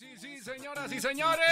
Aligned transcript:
sí, 0.00 0.06
sí, 0.16 0.38
señoras 0.38 0.90
y 0.90 0.98
señores. 0.98 1.44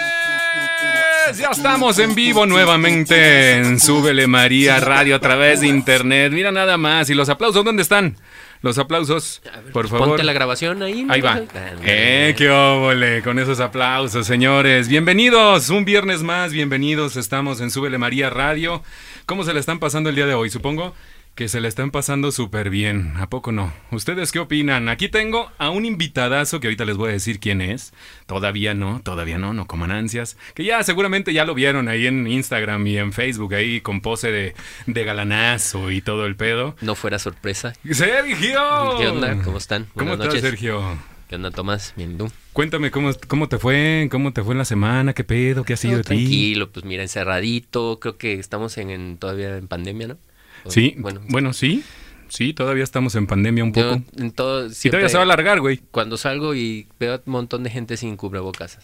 Ya 1.37 1.49
estamos 1.51 1.99
en 1.99 2.15
vivo 2.15 2.47
nuevamente 2.47 3.57
en 3.57 3.79
Súbele 3.79 4.25
María 4.25 4.79
Radio 4.79 5.15
a 5.17 5.19
través 5.19 5.61
de 5.61 5.67
internet. 5.67 6.33
Mira 6.33 6.51
nada 6.51 6.75
más. 6.75 7.11
¿Y 7.11 7.13
los 7.13 7.29
aplausos 7.29 7.63
dónde 7.63 7.83
están? 7.83 8.15
Los 8.63 8.79
aplausos, 8.79 9.43
por 9.71 9.87
favor. 9.87 10.07
Ponte 10.07 10.23
la 10.23 10.33
grabación 10.33 10.81
ahí. 10.81 11.05
Ahí 11.09 11.21
va. 11.21 11.41
Eh, 11.83 12.33
qué 12.35 12.49
óvole 12.49 13.21
con 13.21 13.37
esos 13.37 13.59
aplausos, 13.59 14.25
señores. 14.25 14.87
Bienvenidos, 14.87 15.69
un 15.69 15.85
viernes 15.85 16.23
más, 16.23 16.51
bienvenidos. 16.51 17.17
Estamos 17.17 17.61
en 17.61 17.69
Súbele 17.69 17.99
María 17.99 18.31
Radio. 18.31 18.81
¿Cómo 19.27 19.43
se 19.43 19.53
le 19.53 19.59
están 19.59 19.77
pasando 19.77 20.09
el 20.09 20.15
día 20.15 20.25
de 20.25 20.33
hoy? 20.33 20.49
Supongo 20.49 20.95
que 21.39 21.47
se 21.47 21.61
le 21.61 21.69
están 21.69 21.89
pasando 21.89 22.33
súper 22.33 22.69
bien. 22.69 23.13
¿A 23.15 23.29
poco 23.29 23.53
no? 23.53 23.71
¿Ustedes 23.91 24.33
qué 24.33 24.39
opinan? 24.39 24.89
Aquí 24.89 25.07
tengo 25.07 25.49
a 25.57 25.69
un 25.69 25.85
invitadazo 25.85 26.59
que 26.59 26.67
ahorita 26.67 26.83
les 26.83 26.97
voy 26.97 27.11
a 27.11 27.13
decir 27.13 27.39
quién 27.39 27.61
es. 27.61 27.93
Todavía 28.25 28.73
no, 28.73 28.99
todavía 29.01 29.37
no, 29.37 29.53
no 29.53 29.65
coman 29.65 29.89
ansias. 29.89 30.35
Que 30.53 30.65
ya 30.65 30.83
seguramente 30.83 31.31
ya 31.31 31.45
lo 31.45 31.53
vieron 31.53 31.87
ahí 31.87 32.07
en 32.07 32.27
Instagram 32.27 32.85
y 32.87 32.97
en 32.97 33.13
Facebook, 33.13 33.53
ahí 33.53 33.79
con 33.79 34.01
pose 34.01 34.33
de, 34.33 34.53
de 34.85 35.03
galanazo 35.05 35.91
y 35.91 36.01
todo 36.01 36.25
el 36.25 36.35
pedo. 36.35 36.75
No 36.81 36.93
fuera 36.93 37.19
sorpresa. 37.19 37.71
¡Sergio! 37.89 38.97
¿Qué 38.99 39.07
onda? 39.07 39.41
¿Cómo 39.41 39.59
están? 39.59 39.87
¿Cómo 39.95 40.15
estás. 40.15 40.41
Sergio? 40.41 40.83
¿Qué 41.29 41.35
onda, 41.35 41.51
Tomás? 41.51 41.93
Bien, 41.95 42.17
¿tú? 42.17 42.29
Cuéntame 42.51 42.91
cómo, 42.91 43.11
cómo 43.29 43.47
te 43.47 43.59
fue, 43.59 44.09
cómo 44.11 44.33
te 44.33 44.43
fue 44.43 44.55
en 44.55 44.57
la 44.57 44.65
semana, 44.65 45.13
qué 45.13 45.23
pedo, 45.23 45.63
qué 45.63 45.71
ha 45.71 45.77
sido 45.77 45.99
de 45.99 46.03
ti. 46.03 46.07
Tranquilo, 46.09 46.69
pues 46.69 46.83
mira, 46.83 47.01
encerradito. 47.03 47.97
Creo 48.01 48.17
que 48.17 48.33
estamos 48.33 48.77
en, 48.77 48.89
en- 48.89 49.17
todavía 49.17 49.55
en 49.55 49.69
pandemia, 49.69 50.09
¿no? 50.09 50.17
O- 50.65 50.71
Sí, 50.71 50.95
bueno, 50.97 51.21
Bueno, 51.29 51.53
sí, 51.53 51.83
sí, 52.27 52.53
todavía 52.53 52.83
estamos 52.83 53.15
en 53.15 53.27
pandemia 53.27 53.63
un 53.63 53.73
yo 53.73 53.91
poco. 53.99 54.03
en 54.17 54.31
todo, 54.31 54.67
Y 54.67 54.89
todavía 54.89 55.09
se 55.09 55.15
va 55.17 55.21
a 55.21 55.25
alargar, 55.25 55.59
güey. 55.59 55.79
Cuando 55.91 56.17
salgo 56.17 56.55
y 56.55 56.87
veo 56.99 57.21
un 57.25 57.31
montón 57.31 57.63
de 57.63 57.69
gente 57.69 57.97
sin 57.97 58.15
cubrebocas. 58.17 58.77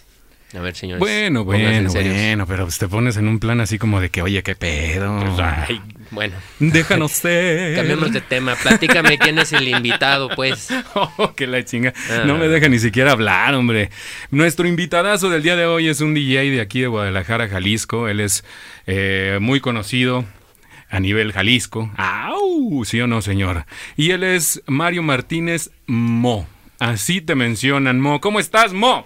A 0.55 0.59
ver, 0.61 0.73
señores. 0.75 0.99
Bueno, 0.99 1.43
bueno, 1.43 1.89
bueno, 1.91 2.45
pero 2.47 2.63
pues 2.63 2.77
te 2.77 2.87
pones 2.87 3.17
en 3.17 3.27
un 3.27 3.39
plan 3.39 3.59
así 3.59 3.77
como 3.77 3.99
de 3.99 4.09
que, 4.09 4.21
oye, 4.21 4.41
qué 4.41 4.55
pedo. 4.55 5.19
Pues, 5.19 5.39
ay, 5.39 5.81
bueno, 6.11 6.35
Déjanos 6.59 7.11
ser. 7.23 7.75
cambiemos 7.75 8.13
de 8.13 8.21
tema. 8.21 8.55
Platícame 8.55 9.17
quién 9.19 9.37
es 9.39 9.51
el 9.51 9.67
invitado, 9.67 10.29
pues. 10.33 10.69
Oh, 10.93 11.33
que 11.35 11.45
la 11.47 11.65
chinga. 11.65 11.93
Ah. 12.09 12.23
No 12.25 12.37
me 12.37 12.47
deja 12.47 12.69
ni 12.69 12.79
siquiera 12.79 13.11
hablar, 13.11 13.53
hombre. 13.55 13.89
Nuestro 14.31 14.65
invitadazo 14.65 15.29
del 15.29 15.43
día 15.43 15.57
de 15.57 15.65
hoy 15.65 15.89
es 15.89 15.99
un 15.99 16.13
DJ 16.13 16.51
de 16.51 16.61
aquí 16.61 16.79
de 16.79 16.87
Guadalajara, 16.87 17.49
Jalisco. 17.49 18.07
Él 18.07 18.21
es 18.21 18.45
eh, 18.87 19.39
muy 19.41 19.59
conocido 19.59 20.23
a 20.89 20.99
nivel 20.99 21.31
Jalisco. 21.31 21.91
¡Au! 21.97 22.83
¿Sí 22.85 22.99
o 23.01 23.07
no, 23.07 23.21
señor? 23.21 23.65
Y 23.97 24.11
él 24.11 24.23
es 24.23 24.61
Mario 24.67 25.03
Martínez 25.03 25.71
Mo. 25.87 26.47
Así 26.79 27.21
te 27.21 27.35
mencionan, 27.35 27.99
Mo. 27.99 28.19
¿Cómo 28.21 28.39
estás, 28.39 28.73
Mo? 28.73 29.05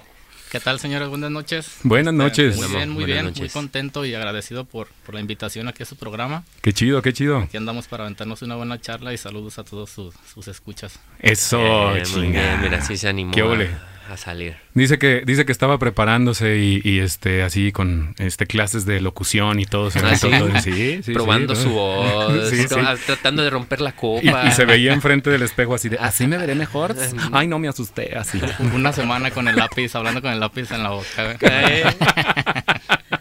¿Qué 0.52 0.59
tal, 0.59 0.80
señores? 0.80 1.09
Buenas 1.09 1.30
noches. 1.30 1.75
Buenas 1.83 2.11
noches. 2.13 2.58
Muy 2.58 2.67
bien, 2.69 2.89
muy 2.89 3.03
Buenas 3.03 3.23
bien. 3.25 3.33
Muy 3.38 3.49
contento 3.49 4.03
y 4.03 4.16
agradecido 4.16 4.66
por, 4.66 4.88
por 5.05 5.13
la 5.13 5.21
invitación 5.21 5.67
aquí 5.67 5.83
a 5.83 5.86
su 5.86 5.95
programa. 5.95 6.44
Qué 6.63 6.73
chido, 6.73 7.03
qué 7.03 7.13
chido. 7.13 7.38
Aquí 7.38 7.55
andamos 7.58 7.88
para 7.88 8.05
aventarnos 8.05 8.41
una 8.41 8.55
buena 8.55 8.81
charla 8.81 9.14
y 9.14 9.17
saludos 9.19 9.59
a 9.59 9.64
todos 9.64 9.91
sus, 9.91 10.16
sus 10.33 10.47
escuchas. 10.47 10.99
Eso, 11.19 11.59
Eh, 11.95 11.99
muy 11.99 12.02
chinga. 12.02 12.41
bien, 12.41 12.61
mira, 12.64 12.81
sí 12.81 12.97
se 12.97 13.08
animó 13.08 13.31
Qué 13.31 13.43
ole. 13.43 13.66
a, 13.67 13.98
a 14.11 14.17
salir. 14.17 14.55
Dice 14.73 14.97
que, 14.97 15.23
dice 15.25 15.45
que 15.45 15.52
estaba 15.52 15.77
preparándose 15.79 16.57
y, 16.57 16.81
y, 16.83 16.99
este 16.99 17.43
así 17.43 17.71
con 17.71 18.15
este 18.17 18.45
clases 18.47 18.85
de 18.85 19.02
locución 19.02 19.59
y 19.59 19.65
todo. 19.65 19.91
se 19.91 19.99
Ah, 19.99 20.15
¿sí? 20.15 20.29
todo. 20.29 20.49
Sí, 20.61 21.02
sí, 21.03 21.13
Probando 21.13 21.55
sí, 21.55 21.63
su 21.63 21.69
¿no? 21.69 21.75
voz, 21.75 22.49
Sí, 22.49 22.67
sí. 22.67 22.75
ah, 22.83 22.95
tratando 23.05 23.43
de 23.43 23.49
romper 23.49 23.81
la 23.81 23.91
copa. 23.91 24.47
y 24.47 24.52
se 24.52 24.65
veía 24.65 24.93
enfrente 24.93 25.30
del 25.30 25.41
espejo 25.43 25.75
así 25.75 25.89
de, 25.89 25.97
¿así 25.97 26.27
me 26.27 26.37
veré 26.37 26.55
mejor? 26.55 26.95
Ay, 27.31 27.47
no 27.47 27.59
me 27.59 27.67
asusté, 27.67 28.15
así. 28.17 28.41
Una 28.73 28.93
semana 28.93 29.31
con 29.31 29.47
el 29.47 29.55
lápiz, 29.55 29.93
hablando 29.95 30.21
con 30.21 30.31
el 30.31 30.39
lápiz 30.39 30.71
en 30.71 30.83
la 30.83 30.89
boca. 30.89 31.35
Eh, 31.41 31.83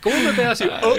¿Cómo 0.03 0.17
me 0.23 0.33
veo 0.33 0.51
así? 0.53 0.65
Oh. 0.83 0.95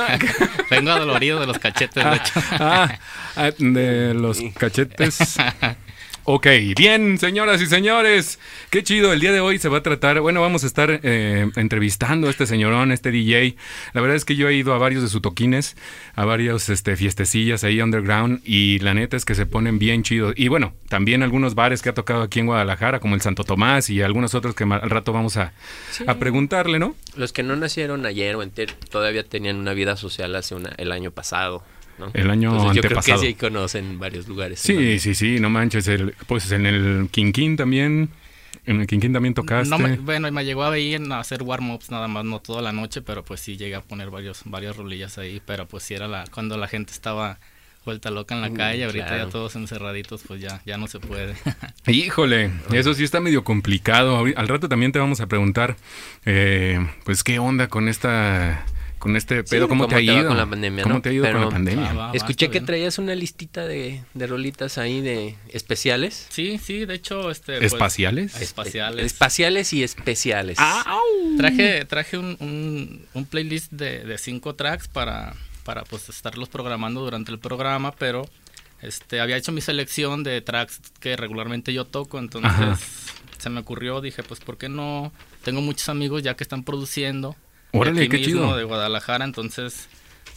Vengo 0.70 0.90
adolorido 0.90 1.40
de 1.40 1.46
los 1.46 1.58
cachetes, 1.58 2.04
de 2.04 2.16
hecho. 2.16 2.32
Ah, 2.52 2.98
ah, 3.36 3.50
de 3.58 4.14
los 4.14 4.38
cachetes. 4.56 5.36
Ok, 6.26 6.46
bien, 6.78 7.18
señoras 7.18 7.60
y 7.60 7.66
señores, 7.66 8.38
qué 8.70 8.82
chido, 8.82 9.12
el 9.12 9.20
día 9.20 9.30
de 9.30 9.40
hoy 9.40 9.58
se 9.58 9.68
va 9.68 9.78
a 9.78 9.82
tratar, 9.82 10.22
bueno, 10.22 10.40
vamos 10.40 10.64
a 10.64 10.66
estar 10.66 11.00
eh, 11.02 11.50
entrevistando 11.56 12.28
a 12.28 12.30
este 12.30 12.46
señorón, 12.46 12.92
este 12.92 13.10
DJ. 13.10 13.56
La 13.92 14.00
verdad 14.00 14.16
es 14.16 14.24
que 14.24 14.34
yo 14.34 14.48
he 14.48 14.54
ido 14.54 14.72
a 14.72 14.78
varios 14.78 15.02
de 15.02 15.08
sus 15.10 15.20
toquines, 15.20 15.76
a 16.14 16.24
varios 16.24 16.70
este, 16.70 16.96
fiestecillas 16.96 17.62
ahí 17.62 17.82
underground 17.82 18.40
y 18.42 18.78
la 18.78 18.94
neta 18.94 19.18
es 19.18 19.26
que 19.26 19.34
se 19.34 19.44
ponen 19.44 19.78
bien 19.78 20.02
chidos. 20.02 20.32
Y 20.34 20.48
bueno, 20.48 20.72
también 20.88 21.22
algunos 21.22 21.54
bares 21.54 21.82
que 21.82 21.90
ha 21.90 21.94
tocado 21.94 22.22
aquí 22.22 22.40
en 22.40 22.46
Guadalajara, 22.46 23.00
como 23.00 23.14
el 23.16 23.20
Santo 23.20 23.44
Tomás 23.44 23.90
y 23.90 24.00
algunos 24.00 24.34
otros 24.34 24.54
que 24.54 24.64
al 24.64 24.88
rato 24.88 25.12
vamos 25.12 25.36
a, 25.36 25.52
a 26.06 26.14
preguntarle, 26.14 26.78
¿no? 26.78 26.94
Los 27.16 27.34
que 27.34 27.42
no 27.42 27.54
nacieron 27.54 28.06
ayer 28.06 28.34
o 28.36 28.42
enter- 28.42 28.72
todavía 28.90 29.24
tenían 29.24 29.56
una 29.56 29.74
vida 29.74 29.98
social 29.98 30.34
hace 30.36 30.54
una- 30.54 30.72
el 30.78 30.90
año 30.90 31.10
pasado. 31.10 31.62
¿No? 31.98 32.10
El 32.14 32.30
año 32.30 32.50
Entonces, 32.50 32.76
yo 32.76 32.82
antepasado. 32.82 33.18
creo 33.20 33.30
que 33.30 33.34
sí 33.34 33.40
conocen 33.40 33.98
varios 33.98 34.28
lugares. 34.28 34.60
Sí, 34.60 34.98
sí, 34.98 35.14
sí, 35.14 35.40
no 35.40 35.50
manches, 35.50 35.88
el, 35.88 36.14
pues 36.26 36.50
en 36.52 36.66
el 36.66 37.08
Quinquín 37.10 37.56
también, 37.56 38.08
en 38.66 38.80
el 38.80 38.86
Quinquín 38.86 39.12
también 39.12 39.34
tocaste. 39.34 39.68
No 39.70 39.78
me- 39.78 39.96
bueno, 39.96 40.28
y 40.28 40.30
me 40.32 40.44
llegó 40.44 40.64
a 40.64 40.78
ir 40.78 41.00
a 41.12 41.20
hacer 41.20 41.42
warm-ups 41.42 41.90
nada 41.90 42.08
más, 42.08 42.24
no 42.24 42.40
toda 42.40 42.62
la 42.62 42.72
noche, 42.72 43.02
pero 43.02 43.24
pues 43.24 43.40
sí 43.40 43.56
llegué 43.56 43.74
a 43.76 43.80
poner 43.82 44.10
varios, 44.10 44.42
varias 44.44 44.76
rolillas 44.76 45.18
ahí, 45.18 45.40
pero 45.44 45.66
pues 45.66 45.82
sí 45.84 45.94
era 45.94 46.08
la, 46.08 46.24
cuando 46.32 46.56
la 46.56 46.68
gente 46.68 46.92
estaba 46.92 47.38
vuelta 47.84 48.10
loca 48.10 48.34
en 48.34 48.40
la 48.40 48.48
Mm, 48.48 48.54
calle, 48.56 48.84
ahorita 48.86 49.06
claro. 49.08 49.24
ya 49.26 49.30
todos 49.30 49.56
encerraditos, 49.56 50.22
pues 50.26 50.40
ya, 50.40 50.62
ya 50.64 50.78
no 50.78 50.86
se 50.86 51.00
puede. 51.00 51.34
Híjole, 51.86 52.50
eso 52.72 52.94
sí 52.94 53.04
está 53.04 53.20
medio 53.20 53.44
complicado. 53.44 54.24
Al 54.36 54.48
rato 54.48 54.70
también 54.70 54.90
te 54.90 54.98
vamos 54.98 55.20
a 55.20 55.26
preguntar, 55.26 55.76
eh, 56.24 56.78
pues, 57.04 57.22
¿qué 57.22 57.38
onda 57.38 57.68
con 57.68 57.88
esta, 57.88 58.64
con 59.04 59.16
este 59.16 59.44
pedo? 59.44 59.68
¿Cómo, 59.68 59.86
te 59.86 59.96
ha 59.96 60.00
ido? 60.00 60.26
con 60.26 60.38
la 60.38 60.46
pandemia, 60.46 60.82
¿Cómo 60.82 60.94
no? 60.96 61.02
te 61.02 61.10
ha 61.10 61.12
ido 61.12 61.24
con 61.24 61.32
Pero- 61.34 61.44
la 61.44 61.50
pandemia? 61.50 61.90
Ah, 61.90 61.94
va. 61.94 62.10
Escuché 62.14 62.46
que 62.46 62.52
bien. 62.60 62.64
traías 62.66 62.98
una 62.98 63.14
listita 63.14 63.66
de, 63.66 64.02
de 64.14 64.26
rolitas 64.26 64.78
ahí 64.78 65.02
de 65.02 65.36
especiales. 65.50 66.26
Sí, 66.30 66.58
sí, 66.58 66.86
de 66.86 66.94
hecho, 66.94 67.30
este... 67.30 67.58
pues, 67.58 67.72
¿Espaciales? 67.74 68.40
espaciales. 68.40 69.04
Espaciales 69.04 69.72
y 69.74 69.82
especiales. 69.82 70.56
Traje, 71.36 71.84
traje 71.84 72.16
un, 72.16 72.36
un, 72.40 73.06
un 73.12 73.24
playlist 73.26 73.70
de, 73.72 74.04
de 74.04 74.16
cinco 74.16 74.54
tracks 74.54 74.88
para, 74.88 75.34
para 75.64 75.84
pues 75.84 76.08
estarlos 76.08 76.48
programando 76.48 77.02
durante 77.02 77.30
el 77.30 77.38
programa, 77.38 77.92
pero 77.92 78.26
este 78.80 79.20
había 79.20 79.36
hecho 79.36 79.52
mi 79.52 79.60
selección 79.60 80.22
de 80.24 80.40
tracks 80.40 80.80
que 80.98 81.16
regularmente 81.16 81.74
yo 81.74 81.84
toco, 81.84 82.18
entonces 82.18 82.50
Ajá. 82.50 82.78
se 83.38 83.50
me 83.50 83.60
ocurrió, 83.60 84.00
dije, 84.00 84.22
pues 84.22 84.40
¿por 84.40 84.56
qué 84.56 84.68
no? 84.70 85.12
Tengo 85.44 85.60
muchos 85.60 85.90
amigos 85.90 86.22
ya 86.22 86.34
que 86.36 86.42
están 86.44 86.64
produciendo. 86.64 87.36
Órale, 87.78 88.00
de 88.00 88.06
aquí 88.06 88.10
qué 88.22 88.26
mismo, 88.26 88.42
chido. 88.46 88.56
de 88.56 88.64
Guadalajara, 88.64 89.24
entonces 89.24 89.88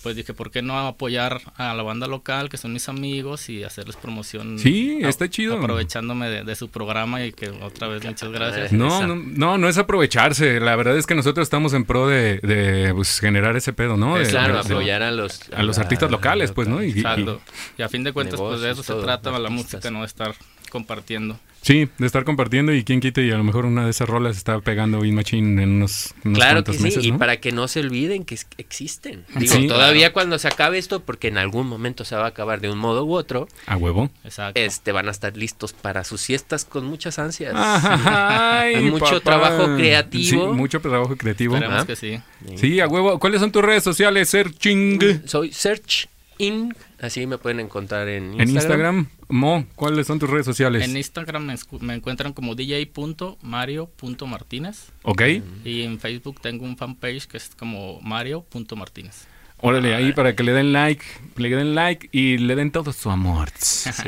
pues 0.03 0.15
dije, 0.15 0.33
¿por 0.33 0.51
qué 0.51 0.61
no 0.61 0.77
apoyar 0.87 1.41
a 1.57 1.73
la 1.73 1.83
banda 1.83 2.07
local, 2.07 2.47
que 2.49 2.55
son 2.57 2.71
mis 2.71 2.87
amigos, 2.87 3.49
y 3.49 3.63
hacerles 3.63 3.97
promoción? 3.97 4.57
Sí, 4.57 5.03
a- 5.03 5.09
está 5.09 5.27
chido. 5.29 5.57
Aprovechándome 5.57 6.29
de, 6.29 6.43
de 6.43 6.55
su 6.55 6.69
programa 6.69 7.25
y 7.25 7.33
que 7.33 7.49
otra 7.49 7.87
vez 7.89 8.05
muchas 8.05 8.29
gracias. 8.31 8.71
No, 8.71 9.05
no, 9.05 9.15
no, 9.15 9.57
no 9.57 9.67
es 9.67 9.77
aprovecharse. 9.77 10.59
La 10.61 10.75
verdad 10.77 10.95
es 10.97 11.07
que 11.07 11.15
nosotros 11.15 11.43
estamos 11.45 11.73
en 11.73 11.83
pro 11.83 12.07
de, 12.07 12.37
de, 12.39 12.93
pues, 12.93 13.19
generar 13.19 13.57
ese 13.57 13.73
pedo, 13.73 13.97
¿no? 13.97 14.17
De- 14.17 14.27
claro, 14.29 14.53
de- 14.53 14.59
apoyar 14.73 15.01
a 15.03 15.11
los... 15.11 15.41
a 15.51 15.63
los 15.63 15.77
artistas 15.77 16.09
locales, 16.09 16.51
pues, 16.53 16.67
¿no? 16.69 16.81
Y- 16.81 16.87
y- 16.89 16.99
Exacto. 16.99 17.41
Y 17.77 17.81
a 17.81 17.89
fin 17.89 18.03
de 18.05 18.13
cuentas, 18.13 18.39
pues 18.39 18.61
de 18.61 18.71
eso 18.71 18.83
se 18.83 18.93
trata 18.93 19.31
la 19.31 19.37
artistas. 19.37 19.51
música, 19.73 19.91
no 19.91 20.01
de 20.01 20.05
estar 20.05 20.35
compartiendo. 20.69 21.37
Sí, 21.62 21.90
de 21.97 22.06
estar 22.07 22.23
compartiendo 22.23 22.73
y 22.73 22.84
quien 22.85 23.01
quite 23.01 23.25
y 23.25 23.31
a 23.31 23.38
lo 23.38 23.44
mejor 23.44 23.66
una 23.66 23.84
de 23.84 23.90
esas 23.91 24.07
rolas 24.07 24.38
está 24.38 24.59
pegando 24.62 25.01
Beat 25.01 25.13
Machine 25.13 25.62
en 25.63 25.69
unos, 25.78 26.13
unos 26.23 26.38
Claro 26.38 26.63
que 26.63 26.72
sí, 26.73 26.81
meses, 26.84 27.03
y 27.03 27.12
para 27.12 27.38
que 27.41 27.51
no 27.51 27.68
se 27.68 27.81
olviden 27.81 28.23
que 28.23 28.38
existen. 28.57 29.25
Digo, 29.35 29.53
Sí. 29.53 29.68
todavía 29.68 30.13
cuando 30.13 30.40
se 30.40 30.47
acabe 30.47 30.78
esto, 30.78 31.01
porque 31.01 31.28
en 31.28 31.38
algún 31.38 31.68
momento 31.68 32.06
se 32.06 32.16
va 32.16 32.23
a 32.25 32.28
acabar 32.29 32.62
de 32.62 32.69
un 32.72 32.78
modo 32.78 33.03
u 33.03 33.13
otro, 33.16 33.50
A 33.66 33.75
huevo. 33.75 34.09
Exacto. 34.23 34.59
este 34.62 34.91
van 34.94 35.09
a 35.09 35.12
estar 35.12 35.35
listos 35.35 35.73
para 35.73 36.03
sus 36.06 36.22
siestas 36.22 36.63
con 36.63 36.85
muchas 36.85 37.19
ansias. 37.19 37.53
Ay, 37.56 38.75
Hay 38.75 38.85
mucho 38.89 39.19
trabajo 39.22 39.75
creativo. 39.75 40.24
Sí, 40.51 40.56
mucho 40.56 40.80
trabajo 40.80 41.15
creativo. 41.18 41.56
Esperemos 41.56 41.83
¿Ah? 41.83 41.88
que 41.88 41.95
sí. 41.95 42.19
Sí, 42.56 42.80
a 42.80 42.88
huevo. 42.88 43.19
¿Cuáles 43.19 43.42
son 43.42 43.51
tus 43.51 43.62
redes 43.63 43.83
sociales, 43.83 44.30
Searching? 44.30 45.24
Soy 45.25 45.51
Search 45.51 46.07
In, 46.39 46.75
así 47.01 47.25
me 47.25 47.38
pueden 47.39 47.60
encontrar 47.60 48.07
en 48.07 48.25
Instagram. 48.36 48.48
En 48.50 48.56
Instagram, 48.56 49.10
Mo, 49.29 49.65
¿cuáles 49.75 50.07
son 50.07 50.19
tus 50.19 50.29
redes 50.29 50.45
sociales? 50.45 50.83
En 50.83 50.95
Instagram 50.95 51.53
me, 51.81 51.94
encuentran 51.94 52.31
como 52.31 52.56
dj.mario.martínez 52.56 54.85
ok, 55.03 55.21
y 55.65 55.81
en 55.81 56.00
Facebook 56.00 56.39
tengo 56.41 56.63
un 56.63 56.77
fanpage 56.77 57.27
que 57.27 57.35
es 57.38 57.51
como 57.57 58.00
mario.martínez. 58.01 59.27
órale, 59.59 59.95
ahí 59.95 60.12
para 60.13 60.36
que 60.36 60.44
le 60.44 60.51
den 60.54 60.71
like, 60.74 61.04
le 61.36 61.50
den 61.50 61.75
like 61.75 62.09
y 62.12 62.38
le 62.38 62.56
den 62.56 62.71
todo 62.71 62.94
su 62.94 63.09
amor. 63.09 63.50
Sí. 63.59 63.89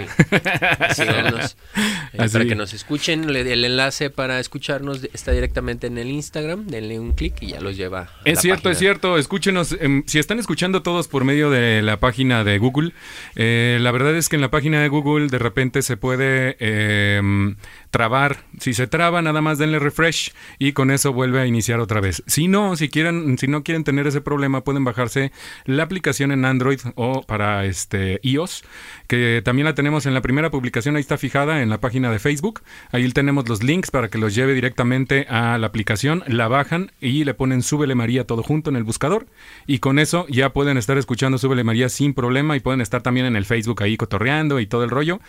Eh, 2.11 2.17
Así. 2.17 2.33
Para 2.33 2.45
que 2.45 2.55
nos 2.55 2.73
escuchen, 2.73 3.31
le- 3.31 3.41
el 3.53 3.63
enlace 3.63 4.09
para 4.09 4.39
escucharnos 4.39 5.07
está 5.13 5.31
directamente 5.31 5.87
en 5.87 5.97
el 5.97 6.07
Instagram. 6.09 6.65
Denle 6.67 6.99
un 6.99 7.11
clic 7.13 7.35
y 7.41 7.47
ya 7.47 7.61
los 7.61 7.77
lleva. 7.77 8.01
a 8.01 8.09
Es 8.25 8.35
la 8.37 8.41
cierto, 8.41 8.63
página. 8.63 8.71
es 8.73 8.79
cierto. 8.79 9.17
Escúchenos. 9.17 9.75
em, 9.79 10.03
si 10.07 10.19
están 10.19 10.39
escuchando 10.39 10.81
todos 10.81 11.07
por 11.07 11.23
medio 11.23 11.49
de 11.51 11.81
la 11.81 11.99
página 11.99 12.43
de 12.43 12.57
Google, 12.57 12.93
eh, 13.35 13.77
la 13.81 13.91
verdad 13.91 14.15
es 14.15 14.27
que 14.29 14.35
en 14.35 14.41
la 14.41 14.49
página 14.51 14.81
de 14.81 14.87
Google 14.87 15.27
de 15.27 15.37
repente 15.39 15.81
se 15.81 15.97
puede 15.97 16.57
em, 16.59 17.55
trabar. 17.91 18.45
Si 18.59 18.73
se 18.73 18.87
traba, 18.87 19.21
nada 19.21 19.41
más 19.41 19.57
denle 19.57 19.79
refresh 19.79 20.31
y 20.57 20.73
con 20.73 20.91
eso 20.91 21.13
vuelve 21.13 21.39
a 21.41 21.45
iniciar 21.45 21.79
otra 21.79 22.01
vez. 22.01 22.23
Si 22.27 22.47
no, 22.47 22.75
si 22.75 22.89
quieren, 22.89 23.37
si 23.37 23.47
no 23.47 23.63
quieren 23.63 23.83
tener 23.83 24.07
ese 24.07 24.21
problema, 24.21 24.63
pueden 24.63 24.83
bajarse 24.83 25.31
la 25.65 25.83
aplicación 25.83 26.31
en 26.31 26.45
Android 26.45 26.79
o 26.95 27.23
para 27.23 27.65
este 27.65 28.19
iOS, 28.23 28.63
que 29.07 29.41
también 29.43 29.65
la 29.65 29.75
tenemos 29.75 30.05
en 30.05 30.13
la 30.13 30.21
primera 30.21 30.51
publicación, 30.51 30.95
ahí 30.95 31.01
está 31.01 31.17
fijada 31.17 31.61
en 31.61 31.69
la 31.69 31.79
página 31.79 32.11
de 32.11 32.19
Facebook. 32.19 32.61
Ahí 32.91 33.09
tenemos 33.11 33.49
los 33.49 33.63
links 33.63 33.91
para 33.91 34.09
que 34.09 34.17
los 34.17 34.35
lleve 34.35 34.53
directamente 34.53 35.25
a 35.29 35.57
la 35.57 35.67
aplicación, 35.67 36.23
la 36.27 36.47
bajan 36.47 36.91
y 37.01 37.23
le 37.23 37.33
ponen 37.33 37.61
Súbele 37.61 37.95
María 37.95 38.25
todo 38.25 38.43
junto 38.43 38.69
en 38.69 38.75
el 38.75 38.83
buscador 38.83 39.27
y 39.65 39.79
con 39.79 39.99
eso 39.99 40.25
ya 40.29 40.51
pueden 40.51 40.77
estar 40.77 40.97
escuchando 40.97 41.37
Súbele 41.37 41.63
María 41.63 41.89
sin 41.89 42.13
problema 42.13 42.55
y 42.55 42.59
pueden 42.59 42.81
estar 42.81 43.01
también 43.01 43.25
en 43.25 43.35
el 43.35 43.45
Facebook 43.45 43.81
ahí 43.81 43.97
cotorreando 43.97 44.59
y 44.59 44.67
todo 44.67 44.83
el 44.83 44.89
rollo. 44.89 45.19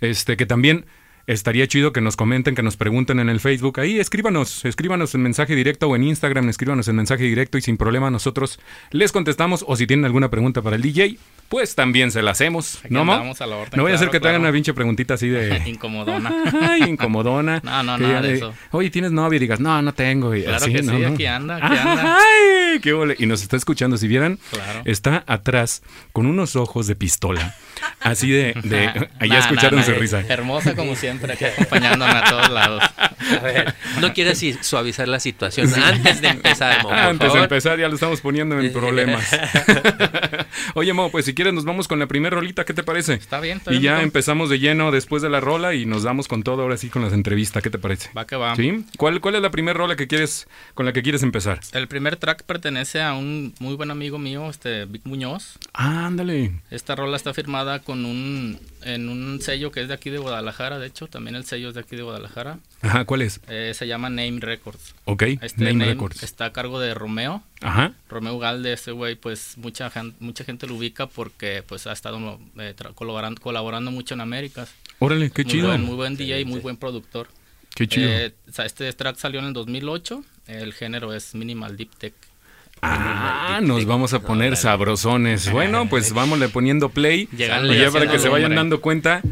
Este 0.00 0.36
que 0.36 0.46
también 0.46 0.86
estaría 1.32 1.66
chido 1.66 1.92
que 1.92 2.00
nos 2.00 2.16
comenten, 2.16 2.54
que 2.54 2.62
nos 2.62 2.76
pregunten 2.76 3.20
en 3.20 3.28
el 3.28 3.40
Facebook. 3.40 3.80
Ahí 3.80 3.98
escríbanos, 3.98 4.64
escríbanos 4.64 5.14
en 5.14 5.22
mensaje 5.22 5.54
directo 5.54 5.88
o 5.88 5.96
en 5.96 6.04
Instagram, 6.04 6.48
escríbanos 6.48 6.88
en 6.88 6.96
mensaje 6.96 7.24
directo 7.24 7.58
y 7.58 7.62
sin 7.62 7.76
problema 7.76 8.10
nosotros 8.10 8.58
les 8.90 9.12
contestamos. 9.12 9.64
O 9.66 9.76
si 9.76 9.86
tienen 9.86 10.04
alguna 10.04 10.30
pregunta 10.30 10.62
para 10.62 10.76
el 10.76 10.82
DJ, 10.82 11.18
pues 11.48 11.74
también 11.74 12.12
se 12.12 12.22
la 12.22 12.30
hacemos. 12.30 12.78
Aquí 12.84 12.94
¿No, 12.94 13.00
a 13.02 13.06
la 13.46 13.56
orden, 13.56 13.72
No 13.76 13.82
voy 13.82 13.92
a 13.92 13.96
hacer 13.96 14.06
claro, 14.08 14.12
que 14.12 14.20
te 14.20 14.28
hagan 14.28 14.40
una 14.42 14.52
pinche 14.52 14.72
preguntita 14.72 15.14
así 15.14 15.28
de... 15.28 15.60
Incomodona. 15.66 16.32
Ay, 16.62 16.82
incomodona. 16.82 17.60
No, 17.64 17.82
no, 17.82 17.98
nada 17.98 18.22
de 18.22 18.34
eso. 18.34 18.54
Oye, 18.70 18.90
¿tienes 18.90 19.10
novia? 19.10 19.36
Y 19.36 19.40
digas, 19.40 19.58
no, 19.60 19.82
no 19.82 19.92
tengo. 19.92 20.34
Y 20.34 20.42
Claro 20.42 20.56
así, 20.58 20.72
que 20.72 20.82
¿no? 20.82 20.92
sí, 20.96 21.02
¿no? 21.02 21.08
aquí 21.08 21.26
anda, 21.26 21.56
aquí 21.56 21.76
anda. 21.76 22.18
Ay, 22.18 22.78
qué 22.80 22.92
ole. 22.92 23.16
Y 23.18 23.26
nos 23.26 23.42
está 23.42 23.56
escuchando. 23.56 23.96
Si 23.96 24.06
vieran, 24.06 24.38
Claro. 24.50 24.82
está 24.84 25.24
atrás 25.26 25.82
con 26.12 26.26
unos 26.26 26.54
ojos 26.56 26.86
de 26.86 26.94
pistola. 26.96 27.54
Así 28.00 28.30
de... 28.30 28.54
de 28.62 28.86
allá 29.18 29.34
Nah, 29.34 29.38
escucharon 29.38 29.80
nah, 29.80 29.84
su 29.84 29.92
nah. 29.92 29.98
risa. 29.98 30.20
Hermosa 30.28 30.76
como 30.76 30.94
siempre, 30.94 31.19
aquí 31.28 31.44
acompañándome 31.46 32.12
a 32.12 32.24
todos 32.24 32.50
lados. 32.50 32.82
A 33.30 33.42
ver, 33.42 33.74
¿no 34.00 34.12
quieres 34.12 34.42
suavizar 34.62 35.08
la 35.08 35.20
situación 35.20 35.72
antes 35.74 36.20
de 36.20 36.28
empezar, 36.28 36.82
Mo, 36.82 36.90
Antes 36.90 37.32
de 37.32 37.40
empezar 37.40 37.78
ya 37.78 37.88
lo 37.88 37.94
estamos 37.94 38.20
poniendo 38.20 38.58
en 38.58 38.72
problemas. 38.72 39.28
Oye, 40.74 40.92
Mo, 40.92 41.10
pues 41.10 41.24
si 41.24 41.34
quieres 41.34 41.52
nos 41.52 41.64
vamos 41.64 41.88
con 41.88 41.98
la 41.98 42.06
primera 42.06 42.36
rolita, 42.36 42.64
¿qué 42.64 42.74
te 42.74 42.82
parece? 42.82 43.14
Está 43.14 43.40
bien, 43.40 43.58
está 43.58 43.72
Y 43.72 43.78
bien, 43.78 43.94
ya 43.94 44.02
empezamos 44.02 44.50
de 44.50 44.58
lleno 44.58 44.90
después 44.90 45.22
de 45.22 45.30
la 45.30 45.40
rola 45.40 45.74
y 45.74 45.86
nos 45.86 46.02
damos 46.02 46.28
con 46.28 46.42
todo 46.42 46.62
ahora 46.62 46.76
sí 46.76 46.88
con 46.88 47.02
las 47.02 47.12
entrevistas, 47.12 47.62
¿qué 47.62 47.70
te 47.70 47.78
parece? 47.78 48.10
Va 48.16 48.26
que 48.26 48.36
va. 48.36 48.54
¿Sí? 48.56 48.84
¿Cuál, 48.96 49.20
¿Cuál 49.20 49.36
es 49.36 49.42
la 49.42 49.50
primera 49.50 49.76
rola 49.76 49.96
que 49.96 50.06
quieres 50.06 50.48
con 50.74 50.86
la 50.86 50.92
que 50.92 51.02
quieres 51.02 51.22
empezar? 51.22 51.60
El 51.72 51.88
primer 51.88 52.16
track 52.16 52.44
pertenece 52.44 53.02
a 53.02 53.14
un 53.14 53.54
muy 53.58 53.74
buen 53.74 53.90
amigo 53.90 54.18
mío, 54.18 54.48
este 54.48 54.84
Vic 54.86 55.02
Muñoz. 55.04 55.58
Ah, 55.72 56.06
ándale. 56.06 56.52
Esta 56.70 56.96
rola 56.96 57.16
está 57.16 57.34
firmada 57.34 57.80
con 57.80 58.04
un 58.04 58.58
en 58.82 59.08
un 59.08 59.40
sello 59.40 59.70
que 59.70 59.82
es 59.82 59.88
de 59.88 59.94
aquí 59.94 60.10
de 60.10 60.18
Guadalajara, 60.18 60.78
de 60.78 60.86
hecho, 60.86 61.06
también 61.06 61.36
el 61.36 61.44
sello 61.44 61.68
es 61.68 61.74
de 61.74 61.80
aquí 61.80 61.96
de 61.96 62.02
Guadalajara. 62.02 62.58
Ajá, 62.82 63.04
¿cuál 63.04 63.22
es? 63.22 63.40
Eh, 63.48 63.72
se 63.74 63.86
llama 63.86 64.08
Name 64.10 64.38
Records. 64.40 64.94
Ok, 65.04 65.22
Este 65.40 65.64
Name, 65.64 65.72
Name 65.74 65.84
Records. 65.92 66.22
está 66.22 66.46
a 66.46 66.52
cargo 66.52 66.80
de 66.80 66.94
Romeo. 66.94 67.42
Ajá. 67.60 67.94
Romeo 68.08 68.38
Galde, 68.38 68.72
ese 68.72 68.92
güey, 68.92 69.14
pues 69.16 69.56
mucha, 69.58 69.90
mucha 70.18 70.44
gente 70.44 70.66
lo 70.66 70.74
ubica 70.76 71.06
porque 71.06 71.62
pues 71.66 71.86
ha 71.86 71.92
estado 71.92 72.38
eh, 72.58 72.74
colaborando, 72.94 73.40
colaborando 73.40 73.90
mucho 73.90 74.14
en 74.14 74.20
Américas. 74.20 74.72
Órale, 74.98 75.30
qué 75.30 75.44
muy 75.44 75.52
chido. 75.52 75.68
Buen, 75.68 75.82
muy 75.82 75.96
buen 75.96 76.16
DJ, 76.16 76.44
muy 76.44 76.60
buen 76.60 76.76
productor. 76.76 77.28
Qué 77.74 77.86
chido. 77.86 78.08
Eh, 78.08 78.34
este 78.64 78.92
track 78.92 79.16
salió 79.16 79.40
en 79.40 79.46
el 79.46 79.52
2008. 79.52 80.24
El 80.46 80.72
género 80.72 81.14
es 81.14 81.34
Minimal 81.34 81.76
Deep 81.76 81.96
Tech. 81.96 82.14
Ah, 82.82 83.60
nos 83.62 83.84
vamos 83.86 84.14
a 84.14 84.20
poner 84.20 84.56
sabrosones. 84.56 85.50
Bueno, 85.50 85.88
pues 85.88 86.12
vámonos 86.14 86.50
poniendo 86.50 86.88
play. 86.88 87.28
Y 87.32 87.36
ya 87.36 87.90
para 87.90 88.10
que 88.10 88.18
se 88.18 88.28
vayan 88.28 88.54
dando 88.54 88.80
cuenta. 88.80 89.22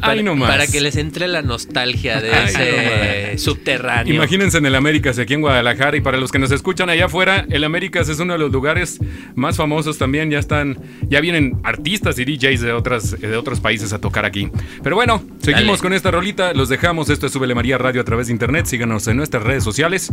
Para, 0.00 0.12
Ay, 0.12 0.22
nomás. 0.22 0.48
para 0.50 0.66
que 0.66 0.80
les 0.80 0.96
entre 0.96 1.28
la 1.28 1.42
nostalgia 1.42 2.20
de 2.20 2.32
Ay, 2.32 2.46
ese 2.48 3.38
subterráneo. 3.38 4.14
Imagínense 4.14 4.58
en 4.58 4.66
el 4.66 4.74
Américas 4.74 5.18
aquí 5.18 5.34
en 5.34 5.40
Guadalajara 5.40 5.96
y 5.96 6.00
para 6.00 6.18
los 6.18 6.32
que 6.32 6.38
nos 6.38 6.50
escuchan 6.50 6.90
allá 6.90 7.06
afuera, 7.06 7.46
el 7.50 7.64
Américas 7.64 8.08
es 8.08 8.18
uno 8.20 8.32
de 8.34 8.38
los 8.38 8.52
lugares 8.52 8.98
más 9.34 9.56
famosos 9.56 9.98
también, 9.98 10.30
ya 10.30 10.38
están, 10.38 10.78
ya 11.08 11.20
vienen 11.20 11.58
artistas 11.64 12.18
y 12.18 12.24
DJs 12.24 12.60
de 12.60 12.72
otras 12.72 13.20
de 13.20 13.36
otros 13.36 13.60
países 13.60 13.92
a 13.92 14.00
tocar 14.00 14.24
aquí. 14.24 14.48
Pero 14.82 14.96
bueno, 14.96 15.22
seguimos 15.40 15.78
Dale. 15.78 15.82
con 15.82 15.92
esta 15.92 16.10
rolita, 16.10 16.52
los 16.54 16.68
dejamos, 16.68 17.10
esto 17.10 17.26
es 17.26 17.32
Súbele 17.32 17.54
María 17.54 17.78
Radio 17.78 18.00
a 18.00 18.04
través 18.04 18.28
de 18.28 18.32
internet, 18.32 18.66
síganos 18.66 19.06
en 19.08 19.16
nuestras 19.16 19.42
redes 19.42 19.64
sociales 19.64 20.12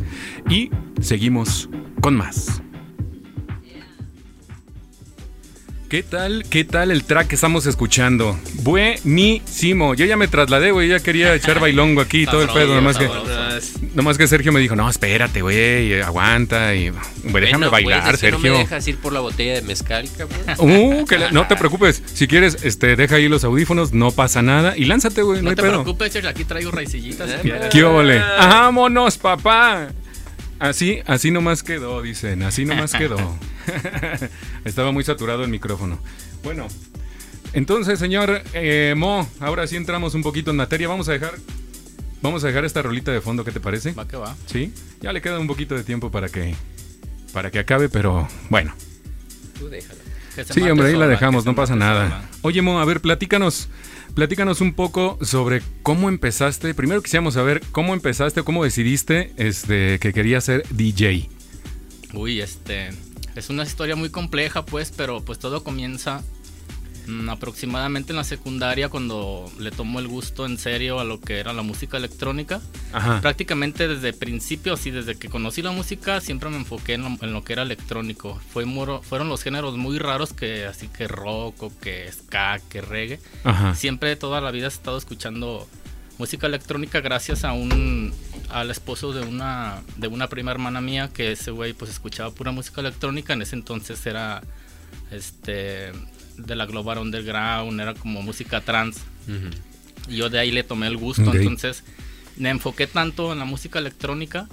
y 0.50 0.70
seguimos 1.02 1.70
con 2.02 2.16
más. 2.16 2.62
¿Qué 5.96 6.04
tal? 6.04 6.44
¿Qué 6.50 6.66
tal 6.66 6.92
el 6.92 7.06
track 7.06 7.30
que 7.30 7.36
estamos 7.36 7.66
escuchando? 7.68 8.38
Buenísimo. 8.64 9.94
Yo 9.96 10.06
ya 10.06 10.18
me 10.18 10.28
trasladé, 10.28 10.72
güey. 10.72 10.90
Ya 10.90 11.00
quería 11.00 11.34
echar 11.34 11.62
bailongo 11.62 12.02
aquí 12.02 12.24
y 12.24 12.26
todo 12.26 12.42
el 12.42 12.50
pedo. 12.50 12.76
Nomás 12.76 12.98
que, 12.98 13.10
nomás 13.94 14.18
que 14.18 14.28
Sergio 14.28 14.52
me 14.52 14.60
dijo, 14.60 14.76
no, 14.76 14.90
espérate, 14.90 15.42
güey, 15.42 16.02
aguanta. 16.02 16.76
Y, 16.76 16.90
güey, 16.90 17.46
déjame 17.46 17.70
Bueno, 17.70 17.72
bailar, 17.72 18.04
que 18.04 18.12
No 18.12 18.18
Sergio. 18.18 18.52
me 18.52 18.58
dejas 18.60 18.86
ir 18.90 18.98
por 18.98 19.14
la 19.14 19.22
botella 19.22 19.54
de 19.54 19.62
mezcal, 19.62 20.10
cabrón. 20.18 20.42
Uh, 20.60 21.06
que 21.06 21.18
la- 21.18 21.32
no 21.32 21.48
te 21.48 21.56
preocupes. 21.56 22.04
Si 22.14 22.28
quieres, 22.28 22.58
este, 22.64 22.98
deja 22.98 23.16
ahí 23.16 23.30
los 23.30 23.46
audífonos, 23.46 23.94
no 23.94 24.12
pasa 24.12 24.42
nada. 24.42 24.76
Y 24.76 24.84
lánzate, 24.84 25.22
güey, 25.22 25.38
no, 25.38 25.44
No 25.44 25.50
hay 25.52 25.56
te 25.56 25.62
pedo. 25.62 25.82
preocupes, 25.84 26.14
aquí 26.26 26.44
traigo 26.44 26.72
raicillitas. 26.72 27.30
¿Qué 27.72 27.84
óvole? 27.86 28.20
¡Vámonos, 28.20 29.18
papá! 29.18 29.88
Así, 30.60 31.00
así 31.06 31.32
nomás 31.32 31.64
quedó, 31.64 32.02
dicen. 32.02 32.44
Así 32.44 32.66
nomás 32.66 32.92
quedó. 32.92 33.38
Estaba 34.66 34.92
muy 34.92 35.04
saturado 35.04 35.44
el 35.44 35.50
micrófono. 35.50 36.00
Bueno, 36.44 36.68
entonces, 37.54 38.00
señor 38.00 38.42
eh, 38.54 38.94
Mo, 38.98 39.28
ahora 39.40 39.66
sí 39.68 39.76
entramos 39.76 40.14
un 40.14 40.24
poquito 40.24 40.52
en 40.52 40.58
materia. 40.58 40.88
Vamos 40.88 41.08
a 41.10 41.14
dejar, 41.14 41.34
vamos 42.22 42.44
a 42.44 42.48
dejar 42.48 42.66
esta 42.66 42.82
rolita 42.82 43.12
de 43.12 43.22
fondo. 43.22 43.46
¿Qué 43.46 43.52
te 43.52 43.60
parece? 43.60 43.94
Va 43.94 44.08
que 44.08 44.18
va. 44.18 44.36
Sí. 44.46 44.74
Ya 45.02 45.14
le 45.14 45.22
queda 45.22 45.40
un 45.40 45.48
poquito 45.48 45.76
de 45.76 45.84
tiempo 45.84 46.12
para 46.12 46.30
que, 46.30 46.54
para 47.34 47.52
que 47.52 47.60
acabe, 47.60 47.90
pero 47.90 48.28
bueno. 48.50 48.74
Tú 49.58 49.70
se 49.70 50.54
Sí, 50.54 50.62
hombre, 50.64 50.88
ahí 50.88 50.98
la 50.98 51.08
dejamos, 51.08 51.46
no 51.46 51.56
pasa 51.56 51.78
nada. 51.78 52.10
sola. 52.10 52.30
Oye, 52.42 52.62
Mo, 52.62 52.82
a 52.82 52.86
ver, 52.86 53.00
platícanos, 53.00 53.70
platícanos 54.16 54.60
un 54.60 54.74
poco 54.74 55.18
sobre 55.22 55.62
cómo 55.82 56.10
empezaste. 56.10 56.74
Primero 56.74 57.02
quisiéramos 57.02 57.36
saber 57.36 57.62
cómo 57.72 57.94
empezaste, 57.94 58.44
cómo 58.44 58.66
decidiste 58.66 59.32
este, 59.38 59.98
que 60.00 60.12
querías 60.12 60.44
ser 60.44 60.68
DJ. 60.72 61.30
Uy, 62.14 62.42
este. 62.42 62.90
Es 63.36 63.50
una 63.50 63.64
historia 63.64 63.96
muy 63.96 64.10
compleja, 64.10 64.66
pues, 64.66 64.92
pero 64.96 65.22
pues 65.22 65.40
todo 65.40 65.64
comienza 65.64 66.22
mm, 67.08 67.30
aproximadamente 67.30 68.14
en 68.14 68.16
la 68.16 68.24
secundaria 68.24 68.88
cuando 68.90 69.52
le 69.60 69.72
tomó 69.72 70.00
el 70.00 70.08
gusto 70.08 70.46
en 70.46 70.58
serio 70.58 71.00
a 71.00 71.04
lo 71.04 71.20
que 71.20 71.40
era 71.40 71.52
la 71.54 71.62
música 71.62 71.98
electrónica. 71.98 72.62
Ajá. 72.94 73.20
Prácticamente 73.22 73.88
desde 73.90 74.14
principio, 74.14 74.74
así 74.74 74.90
desde 74.90 75.16
que 75.16 75.28
conocí 75.30 75.62
la 75.62 75.72
música, 75.72 76.22
siempre 76.22 76.50
me 76.50 76.56
enfoqué 76.58 76.94
en 76.94 77.02
lo, 77.02 77.08
en 77.22 77.34
lo 77.34 77.44
que 77.44 77.54
era 77.54 77.64
electrónico. 77.64 78.40
Fue 78.54 78.64
muro- 78.66 79.02
fueron 79.02 79.28
los 79.28 79.44
géneros 79.44 79.76
muy 79.78 80.00
raros 80.00 80.32
que 80.34 80.66
así 80.66 80.88
que 80.88 81.08
rock 81.10 81.62
o 81.64 81.72
que 81.82 82.10
ska, 82.12 82.60
que 82.70 82.80
reggae. 82.82 83.20
Ajá. 83.44 83.76
Siempre 83.76 84.16
toda 84.16 84.40
la 84.40 84.52
vida 84.52 84.66
he 84.66 84.70
estado 84.70 84.98
escuchando 84.98 85.68
música 86.18 86.48
electrónica 86.48 87.02
gracias 87.02 87.44
a 87.44 87.52
un 87.54 88.14
al 88.50 88.72
esposo 88.72 89.12
de 89.14 89.22
una 89.26 89.82
de 89.98 90.08
una 90.08 90.28
prima 90.30 90.52
hermana 90.52 90.80
mía 90.82 91.10
que 91.14 91.32
ese 91.32 91.52
güey 91.52 91.74
pues 91.74 91.92
escuchaba 91.92 92.32
pura 92.32 92.52
música 92.52 92.82
electrónica. 92.82 93.34
En 93.34 93.42
ese 93.42 93.56
entonces 93.56 94.06
era 94.06 94.42
este 95.12 95.92
de 96.38 96.56
la 96.56 96.66
Global 96.66 96.98
Underground 97.00 97.80
era 97.80 97.94
como 97.94 98.22
música 98.22 98.62
trans. 98.62 98.98
Y 100.10 100.18
yo 100.18 100.30
de 100.30 100.40
ahí 100.40 100.52
le 100.52 100.64
tomé 100.64 100.88
el 100.88 100.98
gusto. 100.98 101.24
Entonces 101.42 101.84
me 102.38 102.50
enfoqué 102.50 102.88
tanto 102.88 103.32
en 103.34 103.40
la 103.40 103.46
música 103.46 103.80
electrónica 103.80 104.48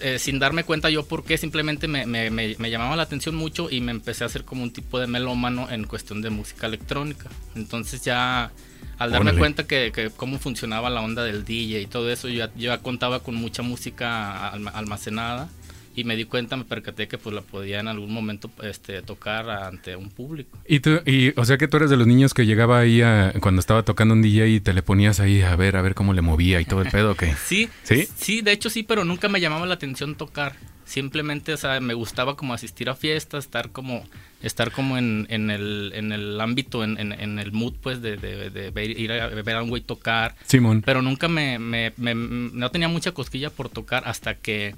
eh, 0.00 0.18
sin 0.20 0.38
darme 0.38 0.62
cuenta 0.64 0.90
yo 0.90 1.04
por 1.06 1.24
qué, 1.24 1.38
simplemente 1.38 1.88
me, 1.88 2.06
me- 2.06 2.30
me- 2.30 2.54
me 2.58 2.70
llamaba 2.70 2.94
la 2.94 3.02
atención 3.02 3.34
mucho 3.34 3.68
y 3.70 3.80
me 3.80 3.90
empecé 3.90 4.22
a 4.22 4.28
hacer 4.28 4.44
como 4.44 4.62
un 4.62 4.72
tipo 4.72 5.00
de 5.00 5.08
melómano 5.08 5.68
en 5.70 5.84
cuestión 5.84 6.20
de 6.22 6.30
música 6.30 6.66
electrónica. 6.68 7.28
Entonces 7.56 8.02
ya 8.02 8.52
al 8.98 9.10
darme 9.10 9.30
Órale. 9.30 9.38
cuenta 9.38 9.66
que, 9.66 9.92
que 9.94 10.10
cómo 10.10 10.38
funcionaba 10.38 10.90
la 10.90 11.00
onda 11.00 11.24
del 11.24 11.44
DJ 11.44 11.80
y 11.82 11.86
todo 11.86 12.10
eso, 12.10 12.28
yo 12.28 12.46
yo 12.46 12.50
ya 12.56 12.78
contaba 12.78 13.20
con 13.20 13.34
mucha 13.36 13.62
música 13.62 14.48
alma- 14.48 14.70
almacenada 14.72 15.48
y 15.94 16.04
me 16.04 16.14
di 16.14 16.24
cuenta, 16.26 16.56
me 16.56 16.64
percaté 16.64 17.08
que 17.08 17.18
pues 17.18 17.34
la 17.34 17.40
podía 17.42 17.80
en 17.80 17.88
algún 17.88 18.12
momento 18.12 18.50
este, 18.62 19.02
tocar 19.02 19.50
ante 19.50 19.96
un 19.96 20.10
público. 20.10 20.56
Y 20.68 20.78
tú, 20.78 21.00
y, 21.04 21.32
o 21.36 21.44
sea 21.44 21.58
que 21.58 21.66
tú 21.66 21.76
eres 21.78 21.90
de 21.90 21.96
los 21.96 22.06
niños 22.06 22.34
que 22.34 22.46
llegaba 22.46 22.78
ahí 22.78 23.02
a- 23.02 23.32
cuando 23.40 23.58
estaba 23.60 23.82
tocando 23.84 24.14
un 24.14 24.22
DJ 24.22 24.48
y 24.48 24.60
te 24.60 24.72
le 24.74 24.82
ponías 24.82 25.18
ahí 25.18 25.42
a 25.42 25.56
ver, 25.56 25.76
a 25.76 25.82
ver 25.82 25.94
cómo 25.94 26.12
le 26.12 26.22
movía 26.22 26.60
y 26.60 26.64
todo 26.64 26.82
el 26.82 26.90
pedo, 26.90 27.16
que 27.16 27.34
Sí, 27.44 27.68
¿Sí? 27.82 28.06
sí, 28.16 28.42
de 28.42 28.52
hecho 28.52 28.70
sí, 28.70 28.82
pero 28.84 29.04
nunca 29.04 29.28
me 29.28 29.40
llamaba 29.40 29.66
la 29.66 29.74
atención 29.74 30.14
tocar. 30.14 30.54
Simplemente, 30.88 31.52
o 31.52 31.56
sea, 31.56 31.78
me 31.80 31.94
gustaba 31.94 32.34
como 32.36 32.54
asistir 32.54 32.88
a 32.88 32.94
fiestas, 32.94 33.44
estar 33.44 33.70
como, 33.70 34.02
estar 34.42 34.72
como 34.72 34.96
en, 34.96 35.26
en 35.30 35.50
el, 35.50 35.92
en 35.94 36.12
el 36.12 36.40
ámbito, 36.40 36.82
en, 36.82 36.98
en- 36.98 37.12
en 37.12 37.38
el 37.38 37.52
mood, 37.52 37.74
pues, 37.82 38.00
de, 38.00 38.16
de- 38.16 38.48
de 38.50 38.70
ver- 38.70 38.98
ir 38.98 39.12
a 39.12 39.28
ver 39.28 39.56
a 39.56 39.62
un 39.62 39.68
güey 39.68 39.82
tocar. 39.82 40.34
Simón. 40.46 40.82
Pero 40.84 41.02
nunca 41.02 41.28
me, 41.28 41.58
me- 41.58 41.92
me- 41.98 42.14
no 42.14 42.70
tenía 42.70 42.88
mucha 42.88 43.12
cosquilla 43.12 43.50
por 43.50 43.68
tocar 43.68 44.02
hasta 44.06 44.34
que 44.34 44.74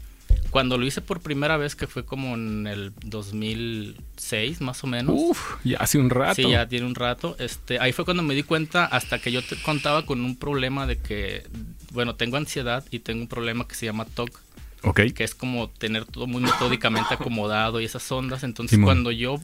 Cuando 0.50 0.78
lo 0.78 0.86
hice 0.86 1.00
por 1.00 1.20
primera 1.20 1.56
vez, 1.56 1.74
que 1.74 1.86
fue 1.88 2.04
como 2.04 2.34
en 2.34 2.66
el 2.68 2.92
2006, 3.04 4.60
más 4.60 4.82
o 4.84 4.86
menos. 4.86 5.14
Uf, 5.18 5.56
ya 5.64 5.78
hace 5.78 5.98
un 5.98 6.10
rato. 6.10 6.34
Sí, 6.36 6.48
ya 6.50 6.68
tiene 6.68 6.86
un 6.86 6.94
rato. 6.94 7.36
Este, 7.38 7.78
ahí 7.80 7.92
fue 7.92 8.04
cuando 8.04 8.22
me 8.22 8.34
di 8.34 8.42
cuenta, 8.42 8.84
hasta 8.84 9.18
que 9.18 9.32
yo 9.32 9.42
te 9.42 9.56
contaba 9.62 10.06
con 10.06 10.20
un 10.24 10.36
problema 10.36 10.86
de 10.86 10.98
que, 10.98 11.44
bueno, 11.92 12.14
tengo 12.14 12.36
ansiedad 12.36 12.84
y 12.90 13.00
tengo 13.00 13.22
un 13.22 13.28
problema 13.28 13.66
que 13.66 13.74
se 13.74 13.86
llama 13.86 14.04
TOC. 14.04 14.40
Ok. 14.82 15.00
Que 15.14 15.24
es 15.24 15.34
como 15.34 15.68
tener 15.68 16.04
todo 16.04 16.26
muy 16.26 16.42
metódicamente 16.42 17.14
acomodado 17.14 17.80
y 17.80 17.84
esas 17.84 18.10
ondas. 18.12 18.42
Entonces, 18.44 18.70
Simón. 18.76 18.86
cuando 18.86 19.10
yo 19.10 19.38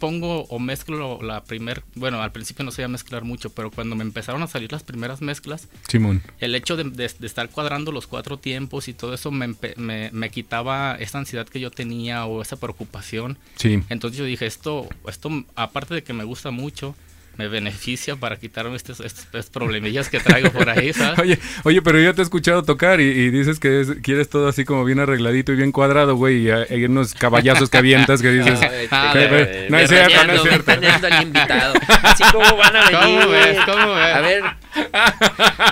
pongo 0.00 0.42
o 0.44 0.60
mezclo 0.60 1.20
la 1.22 1.42
primer, 1.42 1.82
bueno, 1.96 2.22
al 2.22 2.30
principio 2.30 2.64
no 2.64 2.70
sabía 2.70 2.86
mezclar 2.86 3.24
mucho, 3.24 3.50
pero 3.50 3.72
cuando 3.72 3.96
me 3.96 4.04
empezaron 4.04 4.40
a 4.44 4.46
salir 4.46 4.70
las 4.70 4.84
primeras 4.84 5.20
mezclas, 5.22 5.66
Simón. 5.88 6.22
el 6.38 6.54
hecho 6.54 6.76
de, 6.76 6.84
de- 6.84 7.10
de 7.18 7.26
estar 7.26 7.50
cuadrando 7.50 7.90
los 7.90 8.06
cuatro 8.06 8.38
tiempos 8.38 8.86
y 8.86 8.94
todo 8.94 9.12
eso 9.12 9.32
me, 9.32 9.56
me, 9.76 10.10
me 10.12 10.30
quitaba 10.30 10.94
esa 11.00 11.18
ansiedad 11.18 11.48
que 11.48 11.58
yo 11.58 11.72
tenía 11.72 12.26
o 12.26 12.40
esa 12.42 12.54
preocupación. 12.60 13.38
Sí. 13.56 13.82
Entonces 13.88 14.16
yo 14.18 14.24
dije, 14.24 14.46
esto, 14.46 14.88
esto 15.08 15.30
aparte 15.56 15.94
de 15.96 16.04
que 16.04 16.12
me 16.12 16.22
gusta 16.22 16.52
mucho, 16.52 16.94
me 17.38 17.48
beneficia 17.48 18.16
para 18.16 18.36
quitarme 18.36 18.76
estos, 18.76 19.00
estos, 19.00 19.24
estos 19.26 19.46
problemillas 19.46 20.08
que 20.10 20.18
traigo 20.20 20.50
por 20.50 20.68
ahí, 20.68 20.92
¿sabes? 20.92 21.18
Oye, 21.20 21.38
oye, 21.64 21.80
pero 21.82 22.00
yo 22.00 22.14
te 22.14 22.20
he 22.20 22.24
escuchado 22.24 22.64
tocar 22.64 23.00
y, 23.00 23.04
y 23.04 23.30
dices 23.30 23.58
que 23.60 23.80
es- 23.80 23.92
quieres 24.02 24.28
todo 24.28 24.48
así 24.48 24.64
como 24.64 24.84
bien 24.84 24.98
arregladito 24.98 25.52
y 25.52 25.56
bien 25.56 25.70
cuadrado, 25.72 26.16
güey, 26.16 26.46
y 26.46 26.50
hay 26.50 26.84
unos 26.84 27.14
caballazos 27.14 27.70
que 27.70 27.78
avientas 27.78 28.20
que 28.20 28.30
dices... 28.30 28.58
Ah, 28.90 29.12
de- 29.14 29.26
ve, 29.28 29.66
no 29.70 29.78
es 29.78 29.88
cierto, 29.88 30.26
no 30.26 30.32
es 30.34 30.42
cierto. 30.42 30.72
Al 30.72 31.22
invitado. 31.22 31.74
Así 32.02 32.24
como 32.32 32.56
van 32.56 32.74
a 32.76 32.84
venir. 32.86 32.98
¿Cómo 33.00 33.28
ves? 33.28 33.58
¿Cómo 33.66 33.94
ves? 33.94 34.14
A 34.14 34.20
ver, 34.20 34.42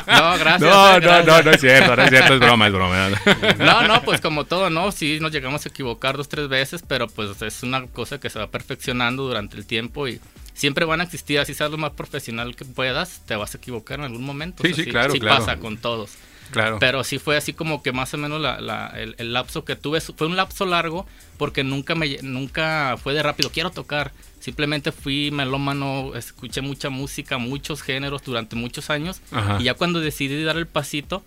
No, 0.06 0.38
gracias. 0.38 0.61
No, 0.61 0.96
eh, 0.96 1.00
no, 1.00 1.23
no, 1.23 1.42
no 1.42 1.50
es 1.50 1.61
cierto, 1.61 1.96
no 1.96 2.02
es 2.02 2.11
cierto, 2.11 2.35
es 2.35 2.40
broma, 2.40 2.66
es 2.66 2.73
broma. 2.73 3.08
No, 3.58 3.82
no, 3.88 4.02
pues 4.02 4.20
como 4.20 4.44
todo, 4.44 4.70
¿no? 4.70 4.92
Sí, 4.92 5.18
nos 5.20 5.32
llegamos 5.32 5.64
a 5.66 5.68
equivocar 5.68 6.16
dos, 6.16 6.28
tres 6.28 6.49
veces, 6.49 6.82
pero 6.87 7.08
pues 7.08 7.40
es 7.42 7.62
una 7.62 7.87
cosa 7.87 8.18
que 8.20 8.30
se 8.30 8.38
va 8.38 8.49
perfeccionando 8.50 9.25
durante 9.25 9.56
el 9.56 9.66
tiempo 9.66 10.06
y 10.08 10.20
siempre 10.57 10.85
van 10.85 11.01
a 11.01 11.05
existir, 11.05 11.39
así 11.39 11.55
seas 11.55 11.71
lo 11.71 11.77
más 11.79 11.93
profesional 11.93 12.57
que 12.57 12.65
puedas, 12.65 13.21
te 13.27 13.37
vas 13.37 13.55
a 13.55 13.59
equivocar 13.59 13.99
en 14.01 14.07
algún 14.07 14.25
momento. 14.25 14.65
Sí, 14.65 14.75
sí, 14.75 14.87
claro, 14.87 15.13
Sí 15.13 15.21
claro. 15.21 15.39
pasa 15.39 15.59
con 15.59 15.77
todos. 15.77 16.11
Claro. 16.51 16.79
Pero 16.81 17.03
sí 17.05 17.19
fue 17.19 17.37
así 17.37 17.53
como 17.53 17.83
que 17.83 17.93
más 17.93 18.15
o 18.15 18.19
menos 18.19 18.41
la- 18.41 18.61
la- 18.61 18.89
el, 18.97 19.15
el 19.19 19.33
lapso 19.33 19.65
que 19.65 19.75
tuve, 19.77 20.01
fue 20.01 20.27
un 20.29 20.37
lapso 20.37 20.65
largo 20.65 21.05
porque 21.39 21.63
nunca, 21.65 21.95
me, 21.95 22.19
nunca 22.23 22.97
fue 23.03 23.15
de 23.15 23.23
rápido, 23.23 23.51
quiero 23.51 23.71
tocar. 23.71 24.13
Simplemente 24.41 24.93
fui 24.93 25.31
melómano, 25.33 26.15
escuché 26.15 26.61
mucha 26.61 26.89
música, 26.89 27.37
muchos 27.39 27.83
géneros 27.83 28.23
durante 28.23 28.55
muchos 28.55 28.91
años. 28.91 29.21
Ajá. 29.33 29.59
Y 29.61 29.65
ya 29.65 29.75
cuando 29.75 29.99
decidí 30.01 30.43
dar 30.45 30.57
el 30.57 30.67
pasito, 30.69 31.25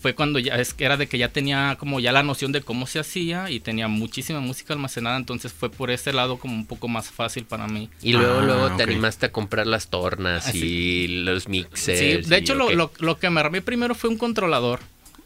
fue 0.00 0.14
cuando 0.14 0.38
ya 0.38 0.54
es 0.56 0.72
que 0.74 0.84
era 0.84 0.96
de 0.96 1.06
que 1.06 1.18
ya 1.18 1.28
tenía 1.28 1.76
como 1.78 2.00
ya 2.00 2.10
la 2.10 2.22
noción 2.22 2.52
de 2.52 2.62
cómo 2.62 2.86
se 2.86 2.98
hacía 2.98 3.50
y 3.50 3.60
tenía 3.60 3.86
muchísima 3.86 4.40
música 4.40 4.72
almacenada, 4.72 5.16
entonces 5.18 5.52
fue 5.52 5.70
por 5.70 5.90
ese 5.90 6.12
lado 6.12 6.38
como 6.38 6.54
un 6.54 6.66
poco 6.66 6.88
más 6.88 7.10
fácil 7.10 7.44
para 7.44 7.66
mí. 7.68 7.88
y 8.02 8.12
luego, 8.12 8.38
Ah, 8.40 8.44
luego 8.44 8.76
te 8.76 8.82
animaste 8.82 9.26
a 9.26 9.32
comprar 9.32 9.66
las 9.66 9.88
tornas 9.88 10.46
Ah, 10.46 10.52
y 10.56 11.06
los 11.08 11.48
mixers. 11.48 11.98
Sí, 12.24 12.28
de 12.28 12.36
hecho 12.36 12.54
lo, 12.54 12.70
lo, 12.72 12.90
lo 12.98 13.18
que 13.18 13.28
me 13.30 13.40
armé 13.40 13.60
primero 13.62 13.94
fue 13.94 14.10
un 14.10 14.16
controlador. 14.18 14.80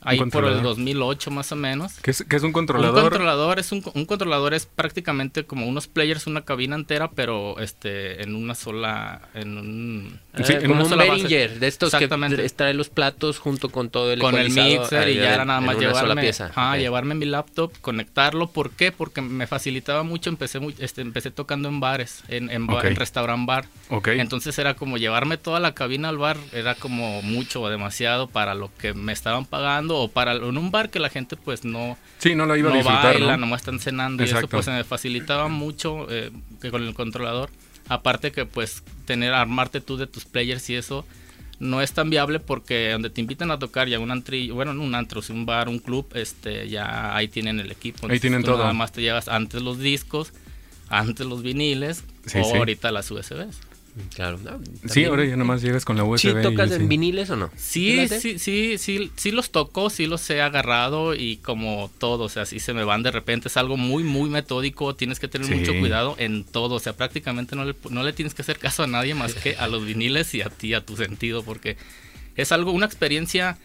Ahí 0.04 0.18
por 0.18 0.26
controlador. 0.26 0.58
el 0.58 0.62
2008 0.64 1.30
más 1.30 1.50
o 1.52 1.56
menos. 1.56 1.94
¿Qué 2.02 2.11
es, 2.11 2.25
qué 2.28 2.37
es 2.37 2.42
un 2.42 2.49
Un 2.49 2.52
controlador? 2.52 3.02
controlador 3.02 3.58
es 3.58 3.73
un, 3.73 3.82
un 3.94 4.04
controlador 4.04 4.54
es 4.54 4.66
prácticamente 4.66 5.44
como 5.44 5.66
unos 5.66 5.87
players, 5.87 6.26
una 6.26 6.44
cabina 6.44 6.76
entera, 6.76 7.11
pero 7.11 7.58
este 7.61 8.23
en 8.23 8.34
una 8.34 8.54
sola 8.54 9.23
en 9.34 9.58
un 9.58 10.20
Sí, 10.44 10.52
en 10.52 10.70
una 10.70 10.82
un 10.82 10.88
sola 10.88 11.04
base. 11.06 11.49
De 11.49 11.66
estos 11.66 11.92
Exactamente. 11.94 12.42
que 12.42 12.49
trae 12.50 12.75
los 12.75 12.88
platos 12.88 13.38
junto 13.38 13.68
con 13.70 13.88
todo 13.90 14.12
el 14.12 14.20
con 14.20 14.37
el 14.37 14.50
mixer 14.50 15.08
y 15.08 15.16
ya 15.16 15.34
era 15.34 15.44
nada 15.44 15.61
más 15.61 15.78
llevarme, 15.78 16.20
pieza. 16.23 16.46
ajá, 16.46 16.76
llevarme 16.76 17.14
mi 17.14 17.25
laptop, 17.26 17.73
conectarlo. 17.80 18.49
¿Por 18.49 18.70
qué? 18.70 18.92
Porque 18.92 19.20
me 19.20 19.46
facilitaba 19.46 20.02
mucho. 20.02 20.30
Empecé 20.30 20.61
este, 20.78 21.02
empecé 21.02 21.30
tocando 21.30 21.68
en 21.68 21.80
bares, 21.80 22.23
en, 22.28 22.50
en, 22.50 22.68
restaurant 22.96 23.46
bar. 23.46 23.66
Ok. 23.88 24.08
Entonces 24.08 24.58
era 24.58 24.75
como 24.75 24.99
llevarme 24.99 25.38
toda 25.38 25.61
la 25.61 25.75
cabina 25.75 26.08
al 26.08 26.18
bar, 26.18 26.37
era 26.52 26.75
como 26.75 27.23
mucho 27.23 27.62
o 27.62 27.68
demasiado 27.68 28.28
para 28.28 28.54
lo 28.54 28.70
que 28.78 28.92
me 28.94 29.12
estaban 29.12 29.44
pagando 29.46 29.94
o 30.01 30.09
para 30.09 30.33
en 30.33 30.57
un 30.59 30.71
bar 30.71 30.91
que 30.91 30.99
la 30.99 31.09
gente 31.09 31.37
pues 31.37 31.65
no, 31.65 31.97
Sí, 32.19 32.35
no 32.35 32.47
lo 32.47 32.57
iba 32.57 32.69
a 32.69 32.73
no 32.73 32.79
disfrutar, 32.79 33.15
baila, 33.15 33.33
¿no? 33.33 33.39
nomás 33.47 33.61
están 33.63 33.79
cenando 33.81 34.23
y 34.23 34.27
eso 34.27 34.47
pues 34.49 34.65
se 34.67 34.71
me 34.73 34.85
facilitaba 34.85 35.49
mucho 35.49 36.07
eh, 36.11 36.31
que 36.61 36.71
con 36.71 36.83
el 36.83 36.95
controlador. 36.95 37.51
Aparte 37.89 38.33
que 38.33 38.47
pues 38.47 38.83
tener, 39.05 39.35
armarte 39.35 39.81
tú 39.81 39.97
de 39.97 40.07
tus 40.07 40.25
players 40.25 40.69
y 40.71 40.75
eso 40.77 41.05
no 41.61 41.83
es 41.83 41.93
tan 41.93 42.11
viable 42.11 42.41
porque 42.41 42.91
donde 42.93 43.11
te 43.11 43.21
invitan 43.21 43.51
a 43.51 43.59
tocar 43.59 43.89
ya 43.89 43.99
un 43.99 44.11
antri, 44.11 44.51
bueno, 44.51 44.73
no 44.75 44.83
un 44.83 44.95
antro, 44.95 45.23
si 45.23 45.33
un 45.33 45.47
bar, 45.47 45.69
un 45.69 45.79
club, 45.79 46.07
este 46.15 46.69
ya 46.69 47.15
ahí 47.15 47.29
tienen 47.29 47.61
el 47.61 47.71
equipo. 47.71 48.09
Ahí 48.11 48.19
tienen 48.21 48.43
todo. 48.43 48.59
Nada 48.59 48.73
más 48.73 48.91
te 48.93 49.03
llevas 49.03 49.29
antes 49.29 49.63
los 49.63 49.79
discos, 49.79 50.33
antes 50.89 51.27
los 51.27 51.43
viniles 51.43 52.05
Sí, 52.27 52.39
o 52.39 52.45
sí. 52.45 52.57
ahorita 52.57 52.91
las 52.91 53.11
USBs. 53.11 53.61
Claro. 54.15 54.39
no, 54.43 54.61
Sí, 54.91 55.05
ahora 55.05 55.25
ya 55.25 55.37
nomás 55.37 55.63
llegas 55.63 55.85
con 55.85 55.97
la 55.97 56.03
USB. 56.05 56.19
¿Sí 56.37 56.43
tocas 56.43 56.71
sí. 56.71 56.77
en 56.77 56.89
viniles 56.89 57.31
o 57.31 57.37
no? 57.37 57.51
Sí, 57.57 58.09
sí, 58.09 58.39
sí, 58.41 58.77
sí, 58.79 59.11
sí 59.15 59.31
los 59.31 59.51
toco, 59.51 59.89
sí 59.89 60.07
los 60.07 60.29
he 60.31 60.43
agarrado 60.43 61.15
y 61.15 61.37
como 61.37 61.91
todo, 61.99 62.25
o 62.25 62.29
sea, 62.29 62.45
sí 62.45 62.59
se 62.59 62.75
me 62.75 62.83
van 62.83 63.05
de 63.05 63.13
repente, 63.13 63.47
es 63.49 63.57
algo 63.57 63.77
muy, 63.77 64.03
muy 64.03 64.29
metódico, 64.31 64.97
tienes 64.97 65.21
que 65.21 65.29
tener 65.29 65.47
Sí. 65.47 65.55
mucho 65.55 65.73
cuidado 65.79 66.17
en 66.19 66.43
todo, 66.45 66.75
o 66.75 66.81
sea, 66.81 66.95
prácticamente 66.97 67.55
no 67.55 67.65
le, 67.65 67.77
no 67.91 68.03
le 68.03 68.13
tienes 68.13 68.35
que 68.35 68.43
hacer 68.43 68.59
caso 68.59 68.83
a 68.83 68.87
nadie 68.89 69.15
más 69.15 69.35
que 69.35 69.55
a 69.57 69.69
los 69.69 69.85
viniles 69.87 70.35
y 70.35 70.43
a 70.43 70.51
ti, 70.51 70.75
a 70.75 70.85
tu 70.85 70.97
sentido, 70.97 71.45
porque 71.45 71.77
es 72.35 72.51
algo, 72.51 72.73
una 72.73 72.87
experiencia, 72.87 73.59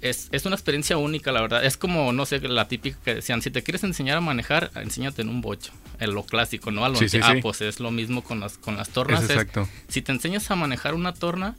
es, 0.00 0.28
es 0.32 0.44
una 0.46 0.54
experiencia 0.56 0.96
única, 0.96 1.32
la 1.32 1.40
verdad, 1.42 1.64
es 1.64 1.76
como, 1.76 2.12
no 2.12 2.24
sé, 2.26 2.40
la 2.40 2.68
típica 2.68 2.98
que 3.04 3.16
decían, 3.16 3.42
si 3.42 3.50
te 3.50 3.62
quieres 3.62 3.82
enseñar 3.84 4.16
a 4.18 4.20
manejar, 4.20 4.70
enséñate 4.76 5.22
en 5.22 5.28
un 5.28 5.40
bocho, 5.40 5.72
en 5.98 6.14
lo 6.14 6.22
clásico, 6.24 6.70
¿no? 6.70 6.84
A 6.84 6.88
lo 6.88 6.96
Sí, 6.96 7.08
sí, 7.08 7.18
ah, 7.22 7.32
sí. 7.34 7.40
pues 7.42 7.60
es 7.62 7.80
lo 7.80 7.90
mismo 7.90 8.22
con 8.22 8.40
las, 8.40 8.58
con 8.58 8.76
las 8.76 8.90
tornas, 8.90 9.24
es- 9.24 9.30
exacto. 9.30 9.68
si 9.88 10.02
te 10.02 10.12
enseñas 10.12 10.50
a 10.50 10.56
manejar 10.56 10.94
una 10.94 11.12
torna, 11.14 11.56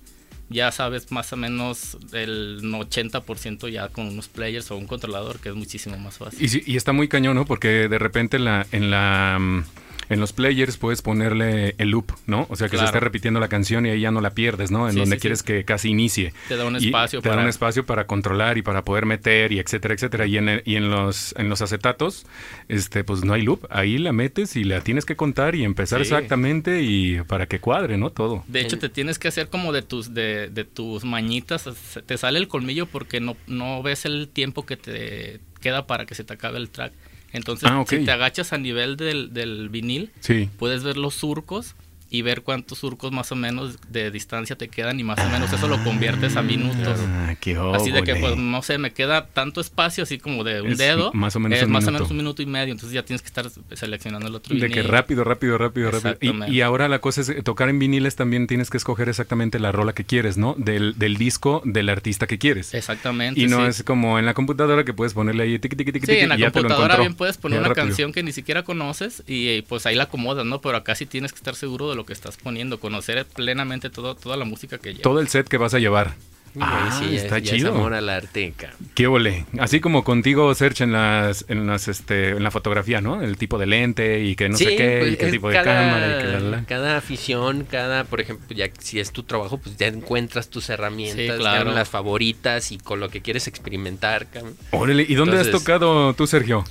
ya 0.51 0.72
sabes 0.72 1.12
más 1.12 1.31
o 1.34 1.38
menos 1.38 1.98
el 2.12 2.62
80% 2.63 3.69
ya 3.69 3.89
con 3.89 4.08
unos 4.08 4.29
players 4.29 4.72
o 4.72 4.77
un 4.77 4.88
controlador, 4.88 5.39
que 5.39 5.50
es 5.50 5.55
muchísimo 5.55 5.96
más 5.98 6.17
fácil. 6.17 6.63
Y, 6.65 6.74
y 6.74 6.75
está 6.77 6.91
muy 6.91 7.08
cañón, 7.08 7.36
¿no? 7.36 7.46
Porque 7.46 7.88
de 7.88 8.00
repente 8.00 8.39
la, 8.39 8.65
en 8.72 8.89
la 8.89 9.38
mm, 9.39 9.63
en 10.09 10.19
los 10.19 10.33
players 10.33 10.77
puedes 10.77 11.01
ponerle 11.01 11.75
el 11.77 11.89
loop, 11.89 12.11
¿no? 12.25 12.47
O 12.49 12.55
sea, 12.55 12.67
que 12.69 12.77
se 12.77 12.85
esté 12.85 12.99
repitiendo 12.99 13.39
la 13.39 13.47
canción 13.47 13.85
y 13.85 13.89
ahí 13.89 14.01
ya 14.01 14.11
no 14.11 14.21
la 14.21 14.31
pierdes, 14.31 14.71
¿no? 14.71 14.87
En 14.87 14.93
Sí, 14.93 14.99
donde 14.99 15.17
sí, 15.17 15.21
quieres 15.21 15.39
sí. 15.39 15.45
que 15.45 15.63
casi 15.65 15.89
inicie. 15.89 16.33
Te 16.47 16.55
da 16.57 16.65
un 16.65 16.75
Y 16.75 16.87
espacio 16.87 17.21
te 17.21 17.29
da 17.29 17.35
para... 17.35 17.43
un 17.43 17.49
espacio 17.49 17.85
para 17.85 18.07
controlar 18.07 18.57
y 18.57 18.61
para 18.61 18.83
poder 18.83 19.05
meter 19.05 19.51
y 19.51 19.59
etcétera, 19.59 19.93
etcétera. 19.93 20.25
Y 20.25 20.37
en, 20.37 20.49
el- 20.49 20.63
y 20.65 20.75
en 20.75 20.89
los 20.89 21.33
en 21.37 21.47
los 21.49 21.61
acetatos, 21.61 22.25
este, 22.67 23.03
pues 23.03 23.23
no 23.23 23.33
hay 23.33 23.43
loop. 23.43 23.65
Ahí 23.69 23.97
la 23.97 24.11
metes 24.11 24.55
y 24.55 24.63
la 24.63 24.81
tienes 24.81 25.05
que 25.05 25.15
contar 25.15 25.55
y 25.55 25.63
empezar 25.63 25.99
Sí. 25.99 26.03
exactamente 26.13 26.81
y 26.81 27.21
para 27.21 27.45
que 27.47 27.59
cuadre, 27.59 27.97
¿no? 27.97 28.09
Todo. 28.09 28.43
De 28.47 28.61
hecho, 28.61 28.79
te 28.79 28.89
tienes 28.89 29.19
que 29.19 29.27
hacer 29.27 29.49
como 29.49 29.71
de 29.73 29.81
tus, 29.81 30.13
de, 30.13 30.49
de 30.49 30.63
tus 30.65 31.03
mañitas. 31.05 31.61
se- 31.63 32.01
Te 32.01 32.17
sale 32.17 32.39
el 32.39 32.47
colmillo 32.47 32.85
porque 32.87 33.19
no, 33.19 33.37
no 33.47 33.83
ves 33.83 34.05
el 34.05 34.27
tiempo 34.29 34.65
que 34.65 34.77
te 34.77 35.39
queda 35.61 35.85
para 35.87 36.05
que 36.05 36.15
se 36.15 36.23
te 36.23 36.33
acabe 36.33 36.57
el 36.57 36.69
track. 36.69 36.93
Entonces, 37.33 37.69
Ah, 37.71 37.83
si 37.88 38.03
te 38.05 38.12
agachas 38.12 38.53
a 38.53 38.57
nivel 38.57 38.98
del, 38.98 39.33
del 39.33 39.69
vinil, 39.69 40.12
Sí. 40.19 40.50
puedes 40.57 40.83
ver 40.83 40.98
los 40.98 41.13
surcos 41.15 41.75
y 42.11 42.21
ver 42.23 42.41
cuántos 42.41 42.79
surcos 42.79 43.11
más 43.11 43.31
o 43.31 43.35
menos 43.35 43.77
de 43.89 44.09
distancia 44.11 44.55
te 44.55 44.67
quedan 44.67 44.99
y 44.99 45.03
más 45.03 45.19
o 45.19 45.29
menos 45.29 45.51
eso 45.53 45.67
lo 45.67 45.83
conviertes 45.83 46.35
a 46.35 46.41
minutos. 46.41 46.99
Ah, 47.07 47.35
qué 47.39 47.55
Así 47.73 47.91
de 47.91 48.03
que, 48.03 48.15
pues, 48.15 48.35
no 48.37 48.61
sé, 48.61 48.77
me 48.77 48.91
queda 48.91 49.27
tanto 49.27 49.61
espacio, 49.61 50.03
así 50.03 50.17
como 50.17 50.43
de 50.43 50.61
un 50.61 50.71
Es 50.71 50.77
dedo. 50.77 51.11
más 51.13 51.35
o 51.35 51.39
menos 51.39 51.59
es 51.59 51.65
un 51.65 51.71
más 51.71 51.83
o 51.83 51.87
minuto. 51.87 51.99
menos 51.99 52.11
un 52.11 52.17
minuto 52.17 52.41
y 52.41 52.45
medio. 52.45 52.71
Entonces 52.71 52.93
ya 52.93 53.03
tienes 53.03 53.21
que 53.21 53.27
estar 53.27 53.47
seleccionando 53.73 54.27
el 54.27 54.35
otro 54.35 54.55
De 54.55 54.69
que 54.69 54.81
rápido, 54.83 55.23
rápido, 55.23 55.57
rápido, 55.57 55.91
rápido. 55.91 56.47
Y, 56.47 56.61
ahora 56.61 56.87
la 56.87 56.99
cosa 56.99 57.21
es 57.21 57.29
eh, 57.29 57.41
tocar 57.43 57.69
en 57.69 57.79
viniles 57.79 58.15
también 58.15 58.47
tienes 58.47 58.69
que 58.69 58.77
escoger 58.77 59.09
exactamente 59.09 59.59
la 59.59 59.71
rola 59.71 59.93
que 59.93 60.03
quieres, 60.03 60.37
¿no? 60.37 60.55
Del, 60.57 60.97
del 60.97 61.17
disco 61.17 61.61
del 61.65 61.89
artista 61.89 62.27
que 62.27 62.37
quieres. 62.37 62.73
Exactamente. 62.73 63.39
Y 63.39 63.47
no 63.47 63.61
sí. 63.63 63.67
es 63.69 63.83
como 63.83 64.19
en 64.19 64.25
la 64.25 64.33
computadora 64.33 64.83
que 64.83 64.93
puedes 64.93 65.13
ponerle 65.13 65.43
ahí 65.43 65.59
tiqui, 65.59 65.75
tiqui, 65.75 65.91
tiqui, 65.91 66.05
Sí, 66.05 66.11
tiqui, 66.13 66.23
en 66.23 66.29
la 66.29 66.37
lo 66.37 66.51
computadora 66.51 66.97
bien 66.97 67.13
puedes 67.15 67.37
poner 67.37 67.59
una 67.59 67.69
rápido. 67.69 67.85
canción 67.87 68.11
que 68.13 68.23
ni 68.23 68.31
siquiera 68.31 68.63
conoces 68.63 69.23
y 69.27 69.61
pues 69.63 69.85
ahí 69.85 69.95
la 69.95 70.03
acomodas, 70.03 70.45
¿no? 70.45 70.61
Pero 70.61 70.77
acá 70.77 70.95
sí 70.95 71.05
tienes 71.05 71.31
que 71.31 71.37
estar 71.37 71.55
seguro 71.55 71.89
de 71.89 71.95
lo 72.00 72.06
que 72.06 72.13
estás 72.13 72.38
poniendo, 72.38 72.79
conocer 72.79 73.25
plenamente 73.25 73.89
todo, 73.89 74.15
toda 74.15 74.36
la 74.38 74.46
música 74.46 74.77
que. 74.79 74.96
Todo 74.96 75.20
el 75.20 75.27
set 75.27 75.48
que 75.48 75.58
vas 75.58 75.74
a 75.74 75.79
llevar. 75.79 76.15
Ah, 76.60 76.98
sí, 77.00 77.12
ya- 77.12 77.22
está 77.22 77.38
ya 77.38 77.51
es 77.51 77.58
chido. 77.60 77.75
amor 77.75 77.94
al 77.94 78.10
arte, 78.10 78.51
cabrón. 78.58 78.79
Qué 78.96 79.06
ole. 79.06 79.46
Así 79.60 79.79
como 79.79 80.03
contigo, 80.03 80.53
Serge, 80.56 80.84
en 80.84 80.94
las, 80.94 81.46
en 81.48 81.68
las, 81.68 81.88
este, 81.88 82.29
en 82.29 82.41
la 82.41 82.50
fotografía, 82.50 83.01
¿no? 83.01 83.22
El 83.22 83.38
tipo 83.38 83.60
de 83.60 83.68
lente 83.68 84.24
y 84.24 84.36
que 84.36 84.50
no 84.50 84.58
sé 84.58 84.75
qué, 84.75 84.98
pues, 85.01 85.13
y 85.13 85.18
qué 85.18 85.27
tipo 85.32 85.48
de 85.50 85.56
cámara 85.62 86.08
y 86.18 86.22
que 86.24 86.27
la, 86.27 86.39
la, 86.39 86.50
la. 86.58 86.63
cada 86.65 86.98
afición, 86.98 87.68
cada, 87.70 88.03
por 88.06 88.20
ejemplo, 88.20 88.48
ya 88.58 88.68
si 88.79 89.00
es 89.00 89.12
tu 89.12 89.22
trabajo, 89.22 89.60
pues 89.60 89.77
ya 89.77 89.86
encuentras 89.88 90.50
tus 90.50 90.72
herramientas, 90.72 91.20
Sí, 91.36 91.39
claro. 91.39 91.58
cabrón, 91.60 91.75
las 91.75 91.88
favoritas 91.89 92.72
y 92.72 92.79
con 92.79 93.00
lo 93.00 93.10
que 93.10 93.22
quieres 93.22 93.48
experimentar. 93.48 94.25
Órale, 94.72 95.06
¿y 95.08 95.13
dónde 95.13 95.39
has 95.39 95.51
tocado 95.51 96.15
tú, 96.15 96.25
Sergio? 96.25 96.65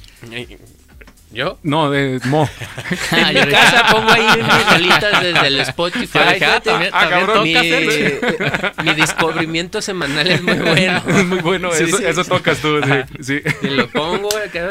Eh, 1.30 1.34
¿Yo? 1.34 1.58
No, 1.62 1.90
de 1.90 2.20
Mo. 2.24 2.48
En 3.12 3.28
mi 3.34 3.40
casa 3.52 3.86
pongo 3.92 4.10
ahí 4.10 4.26
mis 4.42 4.70
rolitas 4.72 5.22
desde 5.22 5.46
el 5.46 5.60
Spotify. 5.60 6.18
Dije, 6.34 6.44
ah, 6.46 6.60
también- 6.60 6.90
ah, 6.94 7.00
también 7.08 7.26
cabrón. 7.26 7.42
mi, 7.44 7.54
toca 7.54 7.66
hacer- 7.66 8.72
mi 8.84 8.94
descubrimiento 8.94 9.82
semanal 9.82 10.26
es 10.30 10.42
muy 10.42 10.54
bueno. 10.58 11.02
es 11.06 11.24
muy 11.26 11.38
bueno, 11.40 11.70
Sí, 11.72 11.84
eso, 11.84 11.98
sí. 11.98 12.04
eso 12.06 12.24
tocas 12.24 12.58
tú, 12.58 12.80
sí. 12.82 13.22
sí. 13.22 13.40
Y 13.62 13.66
lo 13.68 13.88
pongo 13.88 14.28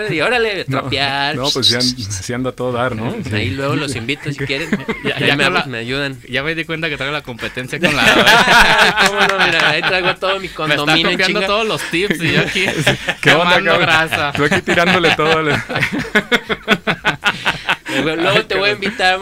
y 0.10 0.22
órale, 0.22 0.66
No, 0.68 0.80
trapear. 0.82 1.36
No, 1.36 1.50
pues 1.50 1.68
sí, 1.68 1.76
an- 1.76 1.82
sí 1.82 2.34
ando 2.34 2.50
a 2.50 2.52
todo 2.54 2.72
dar, 2.72 2.96
¿no? 2.96 3.16
Sí. 3.24 3.36
Ahí 3.36 3.50
luego 3.52 3.76
los 3.76 3.96
invito 3.96 4.32
si 4.32 4.38
quieren. 4.46 4.70
Ya- 5.04 5.20
Ya, 5.20 5.28
ya 5.28 5.36
me, 5.36 5.50
la- 5.50 5.66
me 5.66 5.78
ayudan. 5.80 6.20
Ya 6.28 6.42
me 6.44 6.56
di 6.56 6.66
cuenta 6.66 6.90
que 6.90 6.98
traigo 6.98 7.14
la 7.14 7.22
competencia 7.22 7.80
con 7.80 7.96
la... 7.96 8.04
¿Cómo 9.08 9.20
no? 9.22 9.46
Mira, 9.46 9.70
ahí 9.70 9.82
traigo 9.82 10.16
todo 10.16 10.34
mi 10.36 10.40
Me 10.42 10.46
está 10.48 10.56
condominio 10.56 11.12
copiando 11.12 11.40
chinga. 11.40 11.48
todos 11.48 11.68
los 11.68 11.82
tips 11.92 12.22
y 12.22 12.34
yo 12.34 12.42
aquí 12.42 12.66
¿Qué 13.22 13.32
onda, 13.34 13.60
grasa. 13.60 14.32
Tú 14.34 14.46
aquí 14.46 14.62
tirándole 14.62 15.16
todo. 15.16 15.42
le- 15.44 15.58
Luego, 18.04 18.46
te 18.46 18.56
voy 18.56 18.70
a 18.70 18.74
invitar, 18.74 19.18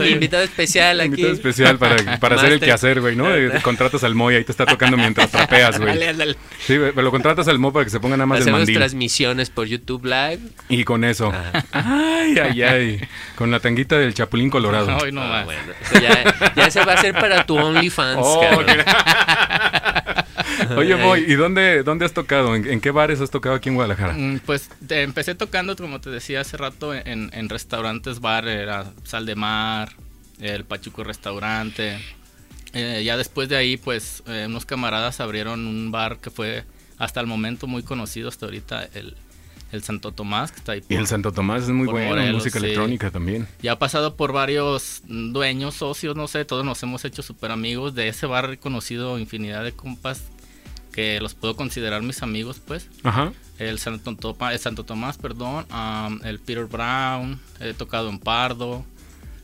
sí. 0.00 0.08
invitado 0.10 0.42
especial 0.44 1.00
aquí. 1.00 1.08
Invitado 1.08 1.32
especial 1.32 1.78
para, 1.78 2.18
para 2.20 2.36
hacer 2.36 2.52
el 2.52 2.60
quehacer, 2.60 3.00
güey, 3.00 3.16
¿no? 3.16 3.28
De- 3.28 3.60
contratas 3.62 4.04
al 4.04 4.14
Mo 4.14 4.30
y 4.30 4.36
ahí 4.36 4.44
te 4.44 4.52
está 4.52 4.64
tocando 4.66 4.96
mientras 4.96 5.30
trapeas, 5.30 5.78
güey. 5.78 5.90
Ándale, 5.92 6.08
ándale. 6.10 6.36
Sí, 6.64 6.76
güey, 6.76 6.90
pero 6.92 7.02
lo 7.02 7.10
contratas 7.10 7.48
al 7.48 7.58
Mo 7.58 7.72
para 7.72 7.84
que 7.84 7.90
se 7.90 7.98
ponga 8.00 8.16
nada 8.16 8.26
más 8.26 8.36
el 8.38 8.42
Hacemos 8.42 8.60
mandil. 8.60 8.76
transmisiones 8.76 9.50
por 9.50 9.66
YouTube 9.66 10.04
Live. 10.04 10.40
Y 10.68 10.84
con 10.84 11.04
eso. 11.04 11.32
Ay, 11.72 12.38
ay, 12.38 12.62
ay. 12.62 13.00
Con 13.34 13.50
la 13.50 13.58
tanguita 13.58 13.98
del 13.98 14.14
Chapulín 14.14 14.50
Colorado. 14.50 14.96
Ay, 15.02 15.10
no 15.10 15.22
Ah, 15.22 15.28
más. 15.28 15.44
bueno, 15.46 15.60
eso 15.80 16.00
ya, 16.00 16.52
ya 16.54 16.70
se 16.70 16.84
va 16.84 16.92
a 16.92 16.94
hacer 16.96 17.12
para 17.14 17.44
tu 17.44 17.56
OnlyFans, 17.56 18.18
Oh, 18.22 18.40
cabrón. 18.40 18.66
Oye, 20.76 20.96
Moy, 20.96 21.24
¿y 21.28 21.34
dónde, 21.34 21.82
dónde 21.82 22.04
has 22.04 22.12
tocado? 22.12 22.54
¿En, 22.54 22.66
en 22.68 22.80
qué 22.80 22.90
bares 22.90 23.20
has 23.20 23.30
tocado 23.30 23.54
aquí 23.54 23.68
en 23.68 23.74
Guadalajara? 23.76 24.12
Mm, 24.14 24.40
Pues 24.46 24.68
te- 24.86 25.02
empecé 25.02 25.34
tocando, 25.34 25.76
como 25.76 26.00
te 26.00 26.10
decía 26.10 26.40
hace 26.40 26.56
rato, 26.56 26.94
en, 26.94 27.30
en 27.32 27.48
restaurantes, 27.48 28.20
bar, 28.20 28.46
era 28.48 28.92
Sal 29.04 29.26
de 29.26 29.34
Mar, 29.34 29.92
el 30.40 30.64
Pachuco 30.64 31.04
Restaurante. 31.04 31.98
Eh, 32.74 33.02
ya 33.04 33.16
después 33.16 33.48
de 33.48 33.56
ahí, 33.56 33.76
pues 33.76 34.22
eh, 34.26 34.44
unos 34.46 34.64
camaradas 34.64 35.20
abrieron 35.20 35.66
un 35.66 35.90
bar 35.90 36.18
que 36.18 36.30
fue 36.30 36.64
hasta 36.98 37.20
el 37.20 37.26
momento 37.26 37.66
muy 37.66 37.82
conocido, 37.82 38.28
hasta 38.30 38.46
ahorita 38.46 38.88
el, 38.94 39.14
el 39.72 39.82
Santo 39.82 40.12
Tomás, 40.12 40.52
que 40.52 40.58
está 40.58 40.72
ahí. 40.72 40.78
Y 40.78 40.82
por- 40.82 40.96
el 40.96 41.06
Santo 41.06 41.32
Tomás 41.32 41.64
es 41.64 41.68
muy 41.68 41.86
bueno, 41.86 42.10
Morelos, 42.10 42.34
música 42.36 42.58
sí. 42.60 42.64
electrónica 42.64 43.10
también. 43.10 43.46
Ya 43.60 43.72
ha 43.72 43.78
pasado 43.78 44.16
por 44.16 44.32
varios 44.32 45.02
dueños, 45.06 45.74
socios, 45.74 46.16
no 46.16 46.28
sé, 46.28 46.44
todos 46.46 46.64
nos 46.64 46.82
hemos 46.82 47.04
hecho 47.04 47.22
súper 47.22 47.50
amigos. 47.50 47.94
De 47.94 48.08
ese 48.08 48.24
bar 48.26 48.50
he 48.52 48.56
conocido 48.58 49.18
infinidad 49.18 49.64
de 49.64 49.72
compas 49.72 50.22
que 50.92 51.20
los 51.20 51.34
puedo 51.34 51.56
considerar 51.56 52.02
mis 52.02 52.22
amigos, 52.22 52.60
pues. 52.64 52.88
Ajá. 53.02 53.32
El 53.58 53.78
Santo, 53.78 54.14
Toma- 54.16 54.52
el 54.52 54.58
Santo 54.58 54.84
Tomás, 54.84 55.18
perdón, 55.18 55.66
am, 55.70 56.20
el 56.24 56.38
Peter 56.38 56.64
Brown, 56.66 57.38
he 57.60 57.72
tocado 57.74 58.08
en 58.10 58.18
Pardo. 58.18 58.84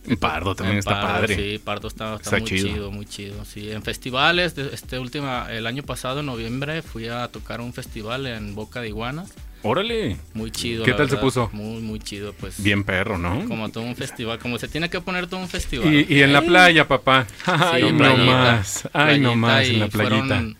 En 0.06 0.16
Pardo 0.16 0.54
también 0.54 0.74
En 0.74 0.78
está 0.78 1.00
Pardo, 1.02 1.08
padre. 1.20 1.36
Sí, 1.36 1.58
Pardo 1.58 1.88
está, 1.88 2.14
está 2.14 2.22
Está 2.36 2.38
muy 2.38 2.48
chido. 2.48 2.68
chido. 2.68 2.90
muy 2.90 3.06
chido. 3.06 3.44
Sí, 3.44 3.70
en 3.70 3.82
festivales, 3.82 4.54
de- 4.54 4.74
este 4.74 4.98
última, 4.98 5.46
el 5.50 5.66
año 5.66 5.82
pasado, 5.82 6.20
en 6.20 6.26
noviembre, 6.26 6.82
fui 6.82 7.08
a 7.08 7.28
tocar 7.28 7.60
un 7.60 7.72
festival 7.74 8.26
en 8.26 8.54
Boca 8.54 8.80
de 8.80 8.88
Iguanas. 8.88 9.32
Órale. 9.62 10.16
Muy 10.34 10.50
chido. 10.52 10.84
¿Qué 10.84 10.92
tal 10.94 11.10
se 11.10 11.16
puso? 11.16 11.50
Muy, 11.52 11.82
muy 11.82 11.98
chido, 11.98 12.32
pues. 12.32 12.62
Bien 12.62 12.84
perro, 12.84 13.18
¿no? 13.18 13.44
Como 13.48 13.68
todo 13.70 13.82
un 13.84 13.96
festival, 13.96 14.38
como 14.38 14.56
se 14.58 14.68
tiene 14.68 14.88
que 14.88 15.00
poner 15.00 15.26
todo 15.26 15.40
un 15.40 15.48
festival. 15.48 15.92
Y, 15.92 16.06
y 16.08 16.22
en 16.22 16.32
la 16.32 16.42
playa, 16.42 16.86
papá. 16.88 17.26
Ay, 17.44 17.82
Sí, 17.82 17.90
no 17.92 17.98
playita, 17.98 18.24
más. 18.24 18.88
Ay, 18.92 19.18
no 19.20 19.30
playita, 19.32 19.36
más 19.36 19.66
en 19.66 19.80
la 19.80 19.88
playita. 19.88 20.16
fueron 20.26 20.56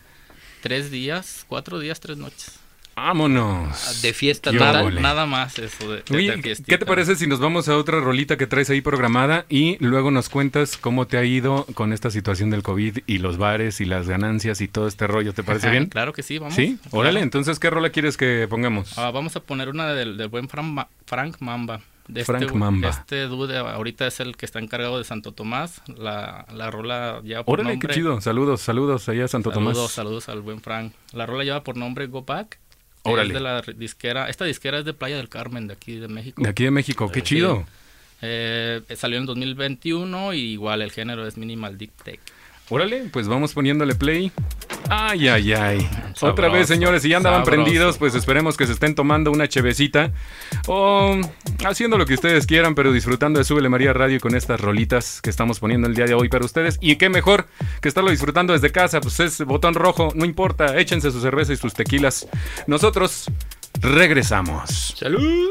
Tres 0.62 0.90
días, 0.90 1.44
cuatro 1.48 1.78
días, 1.78 2.00
tres 2.00 2.16
noches. 2.16 2.58
Vámonos. 2.96 4.02
De 4.02 4.12
fiesta 4.12 4.50
óvole. 4.50 5.00
Nada 5.00 5.24
más 5.24 5.56
eso 5.60 5.92
de. 5.92 6.02
¿qué 6.02 6.78
te 6.78 6.84
parece 6.84 7.14
si 7.14 7.28
nos 7.28 7.38
vamos 7.38 7.68
a 7.68 7.76
otra 7.76 8.00
rolita 8.00 8.36
que 8.36 8.48
traes 8.48 8.70
ahí 8.70 8.80
programada 8.80 9.46
y 9.48 9.76
luego 9.78 10.10
nos 10.10 10.28
cuentas 10.28 10.76
cómo 10.76 11.06
te 11.06 11.16
ha 11.16 11.24
ido 11.24 11.64
con 11.74 11.92
esta 11.92 12.10
situación 12.10 12.50
del 12.50 12.64
COVID 12.64 12.98
y 13.06 13.18
los 13.18 13.36
bares 13.38 13.80
y 13.80 13.84
las 13.84 14.08
ganancias 14.08 14.60
y 14.60 14.66
todo 14.66 14.88
este 14.88 15.06
rollo? 15.06 15.32
¿Te 15.32 15.44
parece 15.44 15.66
Ajá, 15.68 15.72
bien? 15.72 15.86
Claro 15.86 16.12
que 16.12 16.24
sí, 16.24 16.38
vamos. 16.38 16.54
Sí, 16.56 16.76
Claro. 16.82 16.98
órale, 16.98 17.20
entonces, 17.20 17.60
¿qué 17.60 17.70
rola 17.70 17.90
quieres 17.90 18.16
que 18.16 18.48
pongamos? 18.50 18.98
Ah, 18.98 19.12
vamos 19.12 19.36
a 19.36 19.40
poner 19.40 19.68
una 19.68 19.92
del, 19.94 20.16
del 20.16 20.26
buen 20.28 20.48
Fran 20.48 20.74
Ma- 20.74 20.88
Frank 21.06 21.36
Mamba. 21.38 21.80
De 22.08 22.24
Frank 22.24 22.42
este, 22.42 22.54
Mamba. 22.58 22.88
Este 22.88 23.22
dude 23.26 23.56
ahorita 23.58 24.06
es 24.06 24.18
el 24.20 24.36
que 24.36 24.46
está 24.46 24.58
encargado 24.58 24.96
de 24.98 25.04
Santo 25.04 25.32
Tomás. 25.32 25.82
La, 25.86 26.46
la 26.54 26.70
rola 26.70 27.20
lleva 27.22 27.44
por 27.44 27.60
Órale, 27.60 27.74
nombre... 27.74 27.88
qué 27.88 27.94
chido. 27.94 28.20
Saludos, 28.20 28.62
saludos 28.62 29.08
allá 29.08 29.26
a 29.26 29.28
Santo 29.28 29.52
Saludos, 29.52 29.74
Tomás. 29.76 29.90
saludos 29.92 30.28
al 30.30 30.40
buen 30.40 30.60
Frank. 30.60 30.92
La 31.12 31.26
rola 31.26 31.44
lleva 31.44 31.62
por 31.62 31.76
nombre 31.76 32.06
Go 32.06 32.22
Back. 32.22 32.58
Órale. 33.02 33.28
Es 33.28 33.34
de 33.34 33.40
la 33.40 33.60
disquera. 33.62 34.28
Esta 34.28 34.44
disquera 34.46 34.78
es 34.78 34.84
de 34.84 34.94
Playa 34.94 35.16
del 35.18 35.28
Carmen, 35.28 35.66
de 35.68 35.74
aquí 35.74 35.96
de 35.96 36.08
México. 36.08 36.42
De 36.42 36.48
aquí 36.48 36.64
de 36.64 36.70
México, 36.70 37.10
qué 37.10 37.20
Sí. 37.20 37.26
chido. 37.26 37.64
Eh, 38.22 38.80
salió 38.96 39.18
en 39.18 39.26
2021 39.26 40.32
y 40.34 40.38
igual 40.52 40.82
el 40.82 40.90
género 40.90 41.26
es 41.26 41.36
Minimal 41.36 41.78
Deep 41.78 41.92
Tech. 42.02 42.20
Órale, 42.70 43.08
pues 43.12 43.28
vamos 43.28 43.52
poniéndole 43.52 43.94
play. 43.94 44.32
Ay, 44.90 45.28
ay, 45.28 45.52
ay. 45.52 45.80
Sabroso, 46.14 46.26
Otra 46.26 46.48
vez, 46.48 46.66
señores, 46.68 47.02
si 47.02 47.10
ya 47.10 47.18
andaban 47.18 47.44
sabroso. 47.44 47.62
prendidos, 47.62 47.98
pues 47.98 48.14
esperemos 48.14 48.56
que 48.56 48.66
se 48.66 48.72
estén 48.72 48.94
tomando 48.94 49.30
una 49.30 49.46
chevecita 49.48 50.12
o 50.66 51.16
haciendo 51.64 51.98
lo 51.98 52.06
que 52.06 52.14
ustedes 52.14 52.46
quieran, 52.46 52.74
pero 52.74 52.92
disfrutando 52.92 53.38
de 53.38 53.44
Súbele 53.44 53.68
María 53.68 53.92
Radio 53.92 54.18
con 54.20 54.34
estas 54.34 54.60
rolitas 54.60 55.20
que 55.20 55.30
estamos 55.30 55.60
poniendo 55.60 55.86
el 55.88 55.94
día 55.94 56.06
de 56.06 56.14
hoy 56.14 56.28
para 56.28 56.44
ustedes. 56.44 56.78
Y 56.80 56.96
qué 56.96 57.08
mejor 57.08 57.46
que 57.80 57.88
estarlo 57.88 58.10
disfrutando 58.10 58.52
desde 58.52 58.70
casa, 58.72 59.00
pues 59.00 59.20
es 59.20 59.44
botón 59.44 59.74
rojo, 59.74 60.08
no 60.14 60.24
importa, 60.24 60.78
échense 60.78 61.10
su 61.10 61.20
cerveza 61.20 61.52
y 61.52 61.56
sus 61.56 61.74
tequilas. 61.74 62.26
Nosotros 62.66 63.30
regresamos. 63.80 64.94
¡Salud! 64.98 65.50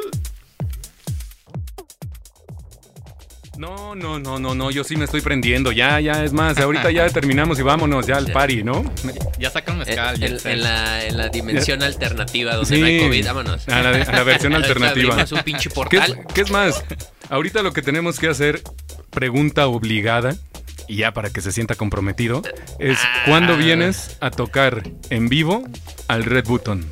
No, 3.58 3.96
no, 3.96 4.20
no, 4.20 4.38
no, 4.38 4.54
no, 4.54 4.70
yo 4.72 4.84
sí 4.84 4.96
me 4.96 5.06
estoy 5.06 5.22
prendiendo. 5.22 5.72
Ya, 5.72 6.00
ya, 6.00 6.24
es 6.24 6.32
más, 6.32 6.58
ahorita 6.60 6.92
ya 6.92 7.10
terminamos 7.10 7.58
y 7.60 7.64
vámonos 7.64 8.06
ya 8.06 8.18
al 8.18 8.32
party, 8.32 8.64
¿no? 8.64 8.84
Ya 9.40 9.50
sacan 9.50 9.80
mezcal. 9.80 10.22
en- 10.22 10.38
ya 10.38 10.52
en 10.52 10.62
la, 10.64 11.06
en 11.06 11.18
la 11.18 11.30
dimensión 11.30 11.82
alternativa 11.82 12.54
donde 12.56 12.76
Sí. 12.76 12.80
no 12.80 12.86
hay 12.88 13.00
COVID, 13.00 13.26
vámonos. 13.26 13.68
A 13.68 13.82
la, 13.82 13.90
a 13.90 14.12
la 14.12 14.24
versión 14.24 14.54
alternativa. 14.56 15.14
Abrimos 15.14 15.32
un 15.32 15.40
pinche 15.42 15.64
¿Qué 15.64 15.68
es, 15.70 15.74
portal. 15.74 16.20
qué 16.34 16.42
es 16.42 16.52
más? 16.52 16.84
Ahorita 17.30 17.64
lo 17.64 17.74
que 17.74 17.82
tenemos 17.82 18.20
que 18.20 18.28
hacer, 18.30 18.62
pregunta 19.10 19.68
obligada, 19.68 20.36
y 20.88 20.98
ya 20.98 21.12
para 21.14 21.30
que 21.32 21.42
se 21.42 21.52
sienta 21.52 21.76
comprometido, 21.76 22.44
es 22.80 23.00
Ah. 23.02 23.24
¿cuándo 23.26 23.58
vienes 23.58 24.18
a 24.22 24.30
tocar 24.32 24.84
en 25.10 25.30
vivo 25.30 25.64
al 26.08 26.24
Red 26.26 26.46
Button? 26.46 26.86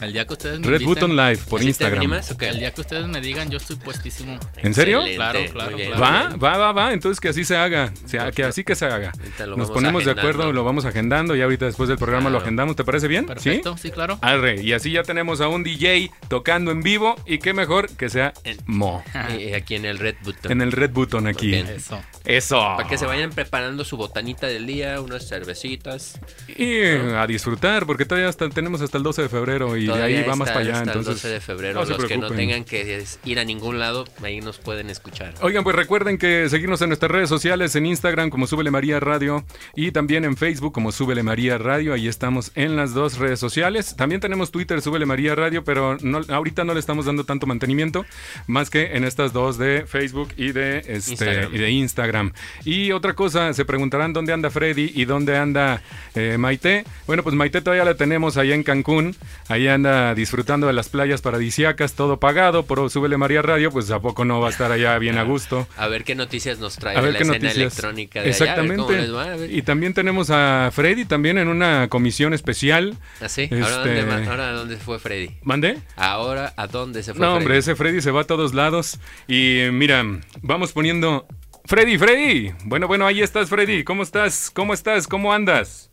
El 0.00 0.12
día 0.12 0.26
que 0.26 0.32
ustedes 0.32 0.60
me 0.60 0.66
Red 0.66 0.82
Button 0.82 1.16
Live 1.16 1.38
por 1.48 1.58
¿Así 1.60 1.66
te 1.66 1.70
Instagram. 1.70 1.98
animas 1.98 2.30
o 2.30 2.36
qué? 2.38 2.48
El 2.48 2.58
día 2.58 2.72
que 2.72 2.80
ustedes 2.80 3.06
me 3.06 3.20
digan, 3.20 3.50
yo 3.50 3.58
estoy 3.58 3.76
puestísimo. 3.76 4.38
¿En 4.56 4.72
serio? 4.74 5.02
Claro, 5.14 5.40
claro, 5.52 5.76
claro. 5.76 6.00
Va, 6.00 6.36
va, 6.36 6.56
va, 6.58 6.72
va, 6.72 6.92
entonces 6.92 7.20
que 7.20 7.28
así 7.28 7.44
se 7.44 7.56
haga, 7.56 7.92
o 8.04 8.08
sea, 8.08 8.30
que 8.32 8.44
así 8.44 8.64
que 8.64 8.74
se 8.74 8.86
haga. 8.86 9.12
Ahorita 9.18 9.46
lo 9.46 9.56
Nos 9.56 9.70
ponemos 9.70 10.04
de 10.04 10.12
acuerdo, 10.12 10.52
lo 10.52 10.64
vamos 10.64 10.84
agendando 10.84 11.36
y 11.36 11.42
ahorita 11.42 11.66
después 11.66 11.88
del 11.88 11.98
programa 11.98 12.30
lo 12.30 12.38
agendamos, 12.38 12.76
¿te 12.76 12.84
parece 12.84 13.08
bien? 13.08 13.26
Perfecto, 13.26 13.76
sí, 13.76 13.90
claro. 13.90 14.18
Arre, 14.22 14.62
y 14.62 14.72
así 14.72 14.90
ya 14.92 15.02
tenemos 15.02 15.40
a 15.40 15.48
un 15.48 15.62
DJ 15.62 16.10
tocando 16.28 16.70
en 16.70 16.82
vivo 16.82 17.16
y 17.26 17.38
qué 17.38 17.52
mejor 17.52 17.88
que 17.96 18.08
sea 18.08 18.32
En- 18.44 18.58
Mo. 18.66 19.04
Eh, 19.30 19.54
aquí 19.54 19.74
en 19.76 19.84
el 19.84 19.98
Red 19.98 20.16
Button. 20.24 20.50
En 20.52 20.60
el 20.62 20.72
Red 20.72 20.90
Button 20.90 21.26
aquí. 21.26 21.54
Eso. 21.54 22.02
Eso. 22.24 22.56
Para 22.76 22.88
que 22.88 22.98
se 22.98 23.06
vayan 23.06 23.30
preparando 23.30 23.84
su 23.84 23.96
botanita 23.96 24.46
del 24.46 24.66
día, 24.66 25.00
unas 25.00 25.28
cervecitas. 25.28 26.18
Y 26.48 26.82
a 26.82 27.26
disfrutar, 27.26 27.86
porque 27.86 28.04
todavía 28.04 28.28
hasta, 28.28 28.48
tenemos 28.48 28.80
hasta 28.80 28.98
el 28.98 29.04
12 29.04 29.22
de 29.22 29.28
febrero 29.28 29.76
y 29.76 29.89
de 29.96 30.02
ahí 30.02 30.22
va 30.22 30.36
más 30.36 30.48
está 30.48 30.60
para 30.60 30.60
allá. 30.60 30.72
hasta 30.78 30.92
el 30.92 30.98
Entonces, 30.98 31.22
12 31.22 31.28
de 31.28 31.40
febrero. 31.40 31.84
no 31.84 31.90
Los 31.90 32.04
que 32.04 32.18
no 32.18 32.30
tengan 32.30 32.64
que 32.64 33.04
ir 33.24 33.38
a 33.38 33.44
ningún 33.44 33.78
lado, 33.78 34.04
ahí 34.22 34.40
nos 34.40 34.58
pueden 34.58 34.90
escuchar. 34.90 35.34
Oigan, 35.40 35.64
pues 35.64 35.76
recuerden 35.76 36.18
que 36.18 36.48
seguirnos 36.48 36.80
en 36.82 36.88
nuestras 36.88 37.10
redes 37.10 37.28
sociales, 37.28 37.74
en 37.76 37.86
Instagram 37.86 38.30
como 38.30 38.46
Súbele 38.46 38.70
María 38.70 39.00
Radio 39.00 39.44
y 39.74 39.92
también 39.92 40.24
en 40.24 40.36
Facebook 40.36 40.72
como 40.72 40.92
Súbele 40.92 41.22
María 41.22 41.58
Radio. 41.58 41.94
Ahí 41.94 42.08
estamos 42.08 42.52
en 42.54 42.76
las 42.76 42.94
dos 42.94 43.18
redes 43.18 43.38
sociales. 43.38 43.96
También 43.96 44.20
tenemos 44.20 44.50
Twitter, 44.50 44.80
Súbele 44.82 45.06
María 45.06 45.34
Radio, 45.34 45.64
pero 45.64 45.96
no, 46.00 46.20
ahorita 46.28 46.64
no 46.64 46.74
le 46.74 46.80
estamos 46.80 47.06
dando 47.06 47.24
tanto 47.24 47.46
mantenimiento, 47.46 48.04
más 48.46 48.70
que 48.70 48.96
en 48.96 49.04
estas 49.04 49.32
dos 49.32 49.58
de 49.58 49.84
Facebook 49.86 50.30
y 50.36 50.52
de, 50.52 50.78
este, 50.78 51.10
Instagram. 51.12 51.54
y 51.54 51.58
de 51.58 51.70
Instagram. 51.70 52.32
Y 52.64 52.92
otra 52.92 53.14
cosa, 53.14 53.52
se 53.52 53.64
preguntarán 53.64 54.12
dónde 54.12 54.32
anda 54.32 54.50
Freddy 54.50 54.92
y 54.94 55.04
dónde 55.04 55.36
anda 55.36 55.82
eh, 56.14 56.36
Maite. 56.38 56.84
Bueno, 57.06 57.22
pues 57.22 57.34
Maite 57.34 57.60
todavía 57.60 57.84
la 57.84 57.94
tenemos 57.94 58.36
allá 58.36 58.54
en 58.54 58.62
Cancún. 58.62 59.16
Ahí 59.48 59.68
anda 59.80 60.14
disfrutando 60.14 60.66
de 60.66 60.72
las 60.74 60.88
playas 60.90 61.22
paradisíacas, 61.22 61.94
todo 61.94 62.20
pagado 62.20 62.66
por 62.66 62.90
Súbele 62.90 63.16
María 63.16 63.40
Radio. 63.42 63.70
Pues 63.70 63.90
a 63.90 64.00
poco 64.00 64.24
no 64.24 64.40
va 64.40 64.48
a 64.48 64.50
estar 64.50 64.70
allá 64.72 64.96
bien 64.98 65.16
a 65.18 65.22
gusto. 65.22 65.66
A 65.76 65.88
ver 65.88 66.04
qué 66.04 66.14
noticias 66.14 66.58
nos 66.58 66.76
trae 66.76 66.96
A 66.96 67.00
de 67.00 67.04
ver 67.06 67.12
la 67.14 67.18
qué 67.18 67.22
escena 67.24 67.38
noticias. 67.38 67.56
electrónica 67.56 68.22
de 68.22 68.30
Exactamente. 68.30 68.74
allá. 68.74 68.82
a 68.82 68.86
ver 68.86 69.10
cómo 69.10 69.20
les 69.22 69.28
va, 69.28 69.32
a 69.32 69.36
ver. 69.36 69.50
Y 69.52 69.62
también 69.62 69.94
tenemos 69.94 70.28
a 70.30 70.70
Freddy 70.72 71.04
también 71.06 71.38
en 71.38 71.48
una 71.48 71.88
comisión 71.88 72.34
especial. 72.34 72.96
¿Ah, 73.20 73.28
sí? 73.28 73.48
¿Ahora, 73.52 73.66
este- 73.68 74.04
dónde, 74.04 74.28
ahora 74.28 74.48
a 74.50 74.52
dónde 74.52 74.76
fue 74.76 74.98
Freddy? 74.98 75.36
¿Mande? 75.42 75.78
Ahora, 75.96 76.52
¿a 76.56 76.66
dónde 76.66 77.02
se 77.02 77.14
fue 77.14 77.20
No, 77.24 77.34
hombre, 77.36 77.56
ese 77.58 77.74
Freddy 77.74 78.00
se 78.02 78.10
va 78.10 78.20
a 78.22 78.24
todos 78.24 78.54
lados. 78.54 78.98
Y 79.26 79.62
mira, 79.72 80.04
vamos 80.42 80.72
poniendo. 80.72 81.26
Freddy, 81.64 81.96
Freddy. 81.98 82.52
Bueno, 82.64 82.86
bueno, 82.88 83.06
ahí 83.06 83.22
estás, 83.22 83.48
Freddy. 83.48 83.84
¿Cómo 83.84 84.02
estás? 84.02 84.50
¿Cómo 84.52 84.74
estás? 84.74 85.06
¿Cómo 85.06 85.32
andas? 85.32 85.90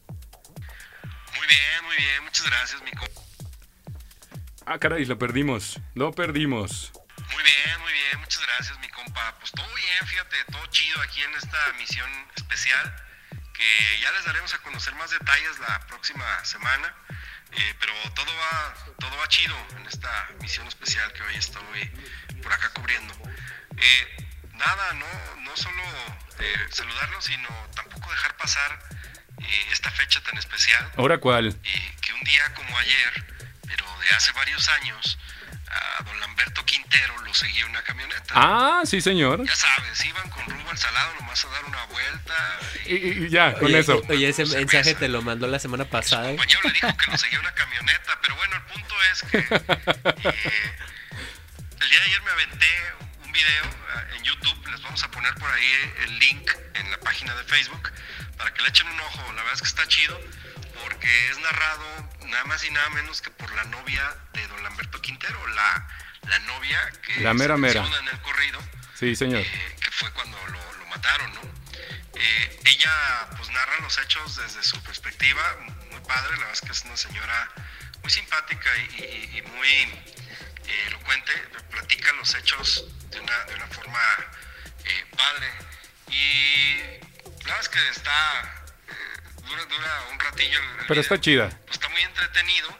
Muy 1.37 1.47
bien, 1.47 1.85
muy 1.85 1.95
bien, 1.97 2.23
muchas 2.23 2.45
gracias, 2.47 2.81
mi 2.83 2.91
co- 2.91 3.05
Ah, 4.69 4.79
caray, 4.79 5.05
lo 5.05 5.17
perdimos. 5.17 5.79
Lo 5.95 6.11
perdimos. 6.11 6.91
Muy 7.31 7.41
bien, 7.41 7.79
muy 7.79 7.93
bien, 7.93 8.19
muchas 8.19 8.45
gracias 8.45 8.77
mi 8.79 8.89
compa. 8.89 9.33
Pues 9.39 9.53
todo 9.53 9.73
bien, 9.73 10.05
fíjate, 10.05 10.35
todo 10.51 10.65
chido 10.67 10.99
aquí 11.03 11.21
en 11.21 11.33
esta 11.35 11.71
misión 11.79 12.09
especial, 12.35 12.95
que 13.53 13.99
ya 14.01 14.11
les 14.11 14.25
daremos 14.25 14.53
a 14.53 14.57
conocer 14.57 14.93
más 14.95 15.09
detalles 15.09 15.57
la 15.59 15.79
próxima 15.87 16.43
semana. 16.43 16.93
Eh, 17.53 17.75
pero 17.79 17.93
todo 18.13 18.29
va, 18.35 18.93
todo 18.99 19.17
va 19.17 19.25
chido 19.29 19.55
en 19.77 19.85
esta 19.87 20.29
misión 20.41 20.67
especial 20.67 21.13
que 21.13 21.23
hoy 21.23 21.35
estoy 21.35 21.89
por 22.43 22.51
acá 22.51 22.69
cubriendo. 22.73 23.13
Eh, 23.77 24.17
nada, 24.51 24.93
no, 24.95 25.41
no 25.43 25.55
solo 25.55 25.83
eh, 26.39 26.67
saludarlos, 26.71 27.23
sino 27.23 27.47
tampoco 27.73 28.11
dejar 28.11 28.35
pasar 28.35 28.79
eh, 29.39 29.67
esta 29.71 29.91
fecha 29.91 30.21
tan 30.23 30.37
especial. 30.37 30.91
¿Ahora 30.97 31.19
cuál? 31.19 31.57
que 32.01 32.11
un 32.11 32.23
día 32.25 32.53
como 32.53 32.77
ayer, 32.77 33.36
hace 34.13 34.31
varios 34.33 34.67
años, 34.69 35.17
a 35.69 36.03
don 36.03 36.19
Lamberto 36.19 36.63
Quintero 36.65 37.17
lo 37.19 37.33
seguía 37.33 37.65
una 37.65 37.81
camioneta. 37.83 38.33
Ah, 38.35 38.81
sí, 38.85 39.01
señor. 39.01 39.45
Ya 39.45 39.55
sabes, 39.55 40.03
iban 40.05 40.29
con 40.29 40.45
rumbo 40.45 40.69
al 40.71 40.77
salado 40.77 41.13
nomás 41.15 41.43
a 41.43 41.49
dar 41.49 41.65
una 41.65 41.83
vuelta. 41.85 42.59
Y, 42.85 42.95
y- 42.95 43.25
y 43.25 43.29
ya, 43.29 43.53
con 43.53 43.65
Oye, 43.65 43.79
eso. 43.79 44.01
Oye, 44.09 44.29
ese 44.29 44.45
Cerveza. 44.45 44.59
mensaje 44.59 44.95
te 44.95 45.07
lo 45.09 45.21
mandó 45.21 45.47
la 45.47 45.59
semana 45.59 45.83
Su 45.83 45.89
pasada. 45.89 46.27
compañero 46.29 46.61
le 46.63 46.71
dijo 46.71 46.97
que 46.97 47.11
lo 47.11 47.17
seguía 47.17 47.39
una 47.39 47.53
camioneta, 47.53 48.17
pero 48.21 48.35
bueno, 48.35 48.55
el 48.55 48.61
punto 48.63 48.95
es 49.11 49.21
que 49.23 49.37
eh, 49.37 50.77
el 51.81 51.89
día 51.89 51.99
de 51.99 52.05
ayer 52.05 52.21
me 52.21 52.31
aventé 52.31 52.67
un 53.25 53.31
video 53.31 53.65
eh, 53.65 54.15
en 54.17 54.23
YouTube, 54.23 54.67
les 54.71 54.81
vamos 54.81 55.03
a 55.03 55.11
poner 55.11 55.33
por 55.35 55.49
ahí 55.51 55.93
el 56.05 56.19
link 56.19 56.49
en 56.75 56.91
la 56.91 56.99
página 56.99 57.35
de 57.35 57.43
Facebook 57.43 57.91
para 58.37 58.53
que 58.53 58.61
le 58.61 58.69
echen 58.69 58.87
un 58.87 58.99
ojo, 59.01 59.21
la 59.33 59.41
verdad 59.43 59.53
es 59.53 59.61
que 59.61 59.67
está 59.67 59.87
chido 59.87 60.19
porque 60.83 61.29
es 61.29 61.37
narrado 61.39 62.09
nada 62.25 62.43
más 62.45 62.63
y 62.63 62.71
nada 62.71 62.89
menos 62.89 63.21
que 63.21 63.29
por 63.31 63.51
la 63.53 63.63
novia 63.65 64.15
de 64.33 64.47
don 64.47 64.63
Lamberto 64.63 65.01
Quintero, 65.01 65.45
la, 65.47 65.87
la 66.29 66.39
novia 66.39 66.91
que 67.05 67.21
La 67.21 67.33
mera 67.33 67.55
se 67.55 67.61
mera. 67.61 67.85
en 67.85 68.07
el 68.07 68.21
corrido 68.21 68.59
Sí, 68.95 69.15
señor. 69.15 69.41
eh, 69.41 69.75
que 69.81 69.91
fue 69.91 70.11
cuando 70.11 70.37
lo, 70.47 70.73
lo 70.73 70.85
mataron, 70.87 71.33
¿no? 71.33 71.41
Eh, 72.15 72.59
ella 72.65 73.27
pues 73.37 73.49
narra 73.51 73.79
los 73.81 73.97
hechos 73.99 74.35
desde 74.37 74.63
su 74.63 74.81
perspectiva, 74.83 75.41
muy 75.91 75.99
padre, 76.01 76.31
la 76.31 76.37
verdad 76.47 76.53
es 76.53 76.61
que 76.61 76.71
es 76.71 76.81
una 76.85 76.97
señora 76.97 77.51
muy 78.01 78.09
simpática 78.11 78.69
y, 78.77 79.03
y- 79.03 79.37
y 79.37 79.41
muy 79.43 79.67
eh, 79.67 80.83
elocuente, 80.87 81.31
platica 81.71 82.11
los 82.13 82.33
hechos 82.35 82.85
de 83.11 83.19
una, 83.19 83.43
de 83.45 83.55
una 83.55 83.67
forma 83.67 83.99
padre 85.15 85.51
y 86.09 86.77
la 87.45 87.53
verdad 87.55 87.59
es 87.61 87.69
que 87.69 87.89
está, 87.89 88.65
dura, 89.47 89.65
dura 89.65 90.03
un 90.11 90.19
ratillo. 90.19 90.59
el- 90.59 90.79
el 90.81 90.85
Pero 90.87 91.01
está 91.01 91.19
chida. 91.19 91.49
Pues 91.65 91.71
está 91.77 91.89
muy 91.89 92.01
entretenido 92.01 92.77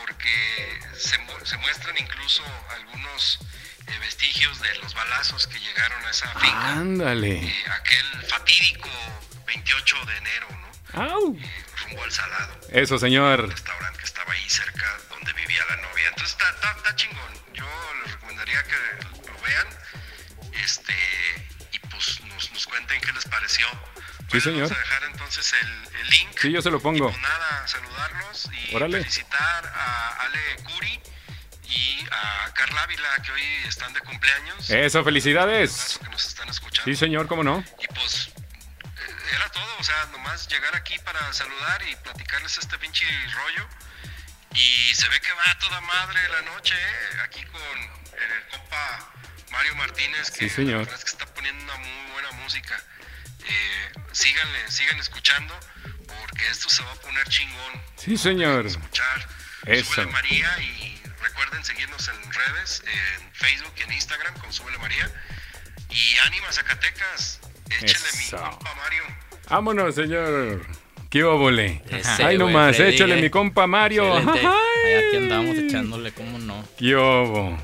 porque 0.00 0.80
se, 0.96 1.18
se 1.44 1.56
muestran 1.58 1.96
incluso 1.98 2.42
algunos 2.70 3.38
eh, 3.86 3.98
vestigios 4.00 4.60
de 4.60 4.74
los 4.78 4.94
balazos 4.94 5.46
que 5.46 5.58
llegaron 5.58 6.04
a 6.04 6.10
esa 6.10 6.28
finca. 6.40 6.68
Ándale. 6.72 7.36
eh, 7.46 7.64
aquel 7.70 8.26
fatídico 8.28 8.88
28 9.46 10.04
de 10.06 10.16
enero, 10.16 10.48
¿no? 10.50 11.02
Au. 11.02 11.36
Eh, 11.38 11.64
rumbo 11.84 12.04
al 12.04 12.12
salado. 12.12 12.60
Eso, 12.70 12.98
señor. 12.98 13.48
restaurante 13.48 13.98
que 13.98 14.04
estaba 14.04 14.32
ahí 14.32 14.48
cerca 14.48 14.98
donde 15.10 15.32
vivía 15.34 15.62
la 15.68 15.76
novia. 15.76 16.08
Entonces 16.08 16.30
está, 16.30 16.48
está, 16.50 16.70
está 16.76 16.96
chingón. 16.96 17.44
Yo 17.52 17.66
les 18.04 18.12
recomendaría 18.12 18.62
que 18.64 18.76
lo 19.30 19.40
vean. 19.42 19.66
Este, 20.52 20.94
y 21.72 21.78
pues 21.80 22.20
nos, 22.22 22.50
nos 22.52 22.66
cuenten 22.66 23.00
qué 23.00 23.12
les 23.12 23.24
pareció. 23.26 23.66
Sí, 24.34 24.50
señor. 24.50 24.68
Vamos 24.68 24.76
a 24.76 24.80
dejar 24.80 25.04
entonces 25.04 25.52
el, 25.60 25.98
el 26.00 26.10
link. 26.10 26.38
Sí, 26.40 26.52
yo 26.52 26.62
se 26.62 26.70
lo 26.70 26.80
pongo. 26.80 27.08
Y 27.08 27.12
pues 27.12 27.18
nada, 27.22 27.66
saludarlos 27.68 28.48
y 28.52 28.74
Órale. 28.74 28.98
felicitar 28.98 29.66
a 29.66 30.10
Ale 30.24 30.56
Curi 30.64 31.00
y 31.64 32.06
a 32.10 32.52
Carla 32.54 32.82
Ávila 32.82 33.16
que 33.22 33.32
hoy 33.32 33.42
están 33.66 33.92
de 33.92 34.00
cumpleaños. 34.00 34.68
Eso, 34.70 35.02
felicidades. 35.04 35.98
que 36.02 36.08
nos 36.10 36.26
están 36.26 36.48
escuchando. 36.48 36.90
Sí, 36.90 36.96
señor, 36.96 37.26
¿cómo 37.26 37.42
no? 37.42 37.64
Y 37.80 37.86
pues 37.94 38.28
eh, 38.28 39.34
era 39.34 39.48
todo, 39.50 39.76
o 39.78 39.84
sea, 39.84 40.06
nomás 40.12 40.46
llegar 40.48 40.74
aquí 40.76 40.98
para 41.00 41.32
saludar 41.32 41.82
y 41.88 41.96
platicarles 41.96 42.58
este 42.58 42.78
pinche 42.78 43.06
rollo. 43.32 43.68
Y 44.54 44.94
se 44.94 45.08
ve 45.08 45.20
que 45.20 45.32
va 45.32 45.50
a 45.50 45.58
toda 45.58 45.80
madre 45.80 46.20
la 46.28 46.42
noche, 46.42 46.74
¿eh? 46.76 47.20
aquí 47.24 47.44
con 47.46 47.60
el 47.60 48.46
compa 48.50 49.10
Mario 49.50 49.74
Martínez, 49.76 50.30
que 50.30 50.48
Sí, 50.48 50.50
señor. 50.50 50.72
la 50.72 50.78
verdad 50.80 50.94
es 50.94 51.04
que 51.04 51.10
está 51.10 51.26
poniendo 51.34 51.64
una 51.64 51.76
muy 51.76 52.12
buena 52.12 52.30
música. 52.42 52.80
Eh, 53.46 53.92
síganle, 54.12 54.70
sigan 54.70 54.98
escuchando, 54.98 55.54
porque 56.06 56.48
esto 56.50 56.68
se 56.68 56.82
va 56.82 56.92
a 56.92 56.96
poner 56.96 57.26
chingón. 57.28 57.82
Sí, 57.96 58.16
señor. 58.16 58.66
Escuchar 58.66 59.28
Eso. 59.66 59.92
Súbele 59.92 60.12
María 60.12 60.50
y 60.60 61.00
recuerden 61.22 61.64
seguirnos 61.64 62.08
en 62.08 62.32
redes, 62.32 62.82
en 62.86 63.32
Facebook 63.32 63.72
y 63.78 63.82
en 63.82 63.92
Instagram 63.92 64.38
con 64.38 64.52
Súbele 64.52 64.78
María. 64.78 65.10
Y 65.90 66.18
ánima 66.26 66.50
Zacatecas, 66.52 67.40
échele 67.70 68.08
mi 68.18 68.30
compa 68.30 68.74
Mario. 68.74 69.04
Vámonos, 69.48 69.94
señor. 69.94 70.66
¿Qué 71.10 71.22
óvole? 71.22 71.80
Ay, 72.18 72.36
nomás, 72.36 72.76
Freddy, 72.76 72.94
échale 72.94 73.18
eh. 73.18 73.22
mi 73.22 73.30
compa 73.30 73.66
Mario. 73.66 74.16
Ay. 74.16 74.46
Ahí 74.84 74.94
aquí 74.94 75.16
andamos 75.16 75.56
echándole, 75.56 76.12
¿cómo 76.12 76.38
no? 76.38 76.66
¿Qué 76.76 76.96
obo? 76.96 77.56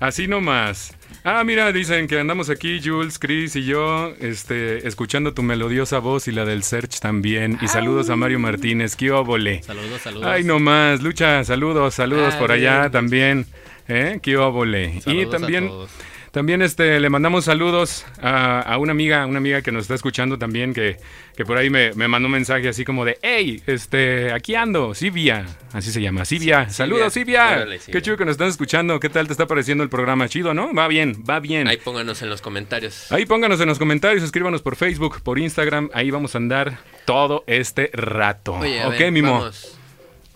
Así 0.00 0.26
nomás. 0.26 0.94
Ah, 1.26 1.42
mira, 1.42 1.72
dicen 1.72 2.06
que 2.06 2.20
andamos 2.20 2.50
aquí, 2.50 2.80
Jules, 2.84 3.18
Chris 3.18 3.56
y 3.56 3.64
yo, 3.64 4.12
este, 4.20 4.86
escuchando 4.86 5.32
tu 5.32 5.42
melodiosa 5.42 5.98
voz 5.98 6.28
y 6.28 6.32
la 6.32 6.44
del 6.44 6.62
Search 6.62 7.00
también. 7.00 7.58
Y 7.62 7.68
saludos 7.68 8.10
a 8.10 8.16
Mario 8.16 8.38
Martínez, 8.38 8.94
qué 8.94 9.10
óvole. 9.10 9.62
Saludos, 9.62 10.02
saludos. 10.02 10.26
Ay, 10.26 10.44
nomás, 10.44 11.00
Lucha, 11.00 11.42
saludos, 11.44 11.94
saludos 11.94 12.34
Ah, 12.36 12.38
por 12.38 12.52
allá 12.52 12.80
bien. 12.80 12.92
también. 12.92 13.46
¿Eh? 13.88 14.18
Qué 14.22 14.36
óvole. 14.36 15.00
Y 15.06 15.22
a 15.24 15.30
también, 15.30 15.68
todos. 15.68 15.90
También 16.34 16.62
este, 16.62 16.98
le 16.98 17.08
mandamos 17.10 17.44
saludos 17.44 18.04
a, 18.20 18.60
a 18.60 18.78
una 18.78 18.90
amiga, 18.90 19.24
una 19.24 19.38
amiga 19.38 19.62
que 19.62 19.70
nos 19.70 19.82
está 19.82 19.94
escuchando 19.94 20.36
también, 20.36 20.74
que, 20.74 20.96
que 21.36 21.44
por 21.44 21.56
ahí 21.56 21.70
me, 21.70 21.92
me 21.92 22.08
mandó 22.08 22.26
un 22.26 22.32
mensaje 22.32 22.68
así 22.68 22.84
como 22.84 23.04
de, 23.04 23.18
hey, 23.22 23.62
este, 23.68 24.32
aquí 24.32 24.56
ando, 24.56 24.94
Sibia, 24.94 25.46
así 25.72 25.92
se 25.92 26.02
llama, 26.02 26.24
Sibia, 26.24 26.68
saludos 26.70 27.12
Sibia, 27.12 27.46
Órale, 27.46 27.78
Sibia. 27.78 27.92
qué 27.92 28.02
chido 28.02 28.16
que 28.16 28.24
nos 28.24 28.32
están 28.32 28.48
escuchando, 28.48 28.98
¿qué 28.98 29.10
tal 29.10 29.28
te 29.28 29.32
está 29.32 29.46
pareciendo 29.46 29.84
el 29.84 29.90
programa? 29.90 30.28
Chido, 30.28 30.54
¿no? 30.54 30.74
Va 30.74 30.88
bien, 30.88 31.22
va 31.28 31.38
bien. 31.38 31.68
Ahí 31.68 31.76
pónganos 31.76 32.20
en 32.22 32.30
los 32.30 32.42
comentarios. 32.42 33.12
Ahí 33.12 33.26
pónganos 33.26 33.60
en 33.60 33.68
los 33.68 33.78
comentarios, 33.78 34.24
escríbanos 34.24 34.60
por 34.60 34.74
Facebook, 34.74 35.22
por 35.22 35.38
Instagram, 35.38 35.88
ahí 35.94 36.10
vamos 36.10 36.34
a 36.34 36.38
andar 36.38 36.78
todo 37.04 37.44
este 37.46 37.90
rato. 37.92 38.54
Oye, 38.54 38.82
a 38.82 38.88
ok, 38.88 38.98
ver, 38.98 39.12
Mimo. 39.12 39.32
vamos 39.34 39.78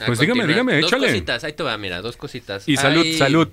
Pues 0.07 0.19
dígame, 0.21 0.47
dígame, 0.47 0.81
dos 0.81 0.91
échale. 0.93 1.09
cositas, 1.09 1.45
ahí 1.45 1.53
te 1.55 1.63
va, 1.63 1.77
mira, 1.77 2.01
dos 2.01 2.17
cositas. 2.17 2.69
Y 2.69 2.77
salud, 2.77 3.03
Hay- 3.03 3.19
salud. 3.19 3.49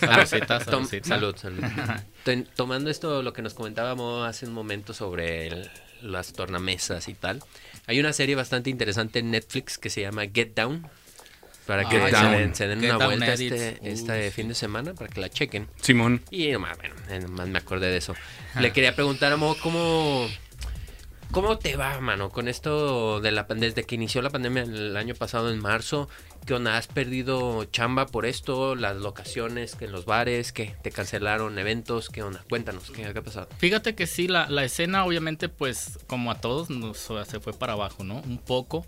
Saludcita, 0.00 0.58
Tom- 0.58 0.84
saludcita. 0.86 1.08
salud, 1.08 1.36
salud. 1.36 1.62
Tomando 2.56 2.90
esto, 2.90 3.22
lo 3.22 3.32
que 3.32 3.42
nos 3.42 3.54
comentábamos 3.54 4.26
hace 4.28 4.46
un 4.46 4.52
momento 4.54 4.92
sobre 4.94 5.46
el- 5.48 5.70
las 6.02 6.32
tornamesas 6.32 7.08
y 7.08 7.14
tal, 7.14 7.42
hay 7.86 8.00
una 8.00 8.12
serie 8.12 8.34
bastante 8.34 8.70
interesante 8.70 9.20
en 9.20 9.30
Netflix 9.30 9.78
que 9.78 9.88
se 9.90 10.00
llama 10.02 10.24
Get 10.32 10.54
Down. 10.54 10.86
Para 11.66 11.88
que 11.88 11.98
se 11.98 12.26
den, 12.26 12.54
se 12.54 12.66
den 12.68 12.80
Get 12.80 12.94
una 12.94 13.06
vuelta 13.06 13.32
este, 13.32 13.78
este 13.82 14.30
fin 14.30 14.48
de 14.48 14.54
semana 14.54 14.92
para 14.92 15.08
que 15.08 15.18
la 15.18 15.30
chequen. 15.30 15.66
Simón. 15.80 16.20
Y 16.30 16.48
nomás, 16.52 16.76
bueno, 16.76 16.94
nomás 17.26 17.48
me 17.48 17.56
acordé 17.58 17.86
de 17.90 17.96
eso. 17.96 18.14
Le 18.60 18.70
quería 18.72 18.94
preguntar 18.94 19.32
a 19.32 19.36
Mo, 19.38 19.56
¿cómo, 19.62 20.28
¿cómo 21.34 21.58
te 21.58 21.74
va, 21.76 22.00
mano? 22.00 22.30
Con 22.30 22.46
esto 22.46 23.20
de 23.20 23.32
la 23.32 23.42
desde 23.42 23.82
que 23.82 23.96
inició 23.96 24.22
la 24.22 24.30
pandemia 24.30 24.62
el 24.62 24.96
año 24.96 25.16
pasado 25.16 25.50
en 25.50 25.58
marzo, 25.58 26.08
¿qué 26.46 26.54
onda? 26.54 26.76
¿Has 26.76 26.86
perdido 26.86 27.64
chamba 27.64 28.06
por 28.06 28.24
esto? 28.24 28.76
¿Las 28.76 28.96
locaciones 28.96 29.74
que 29.74 29.86
en 29.86 29.92
los 29.92 30.04
bares? 30.04 30.52
¿Qué? 30.52 30.76
¿Te 30.82 30.92
cancelaron 30.92 31.58
eventos? 31.58 32.08
¿Qué 32.08 32.22
onda? 32.22 32.44
Cuéntanos, 32.48 32.88
¿qué, 32.92 33.02
qué 33.12 33.18
ha 33.18 33.22
pasado? 33.22 33.48
Fíjate 33.58 33.96
que 33.96 34.06
sí, 34.06 34.28
la, 34.28 34.48
la 34.48 34.64
escena 34.64 35.04
obviamente 35.04 35.48
pues 35.48 35.98
como 36.06 36.30
a 36.30 36.40
todos 36.40 36.70
nos, 36.70 36.98
se 36.98 37.40
fue 37.40 37.52
para 37.52 37.72
abajo, 37.72 38.04
¿no? 38.04 38.18
Un 38.20 38.38
poco. 38.38 38.86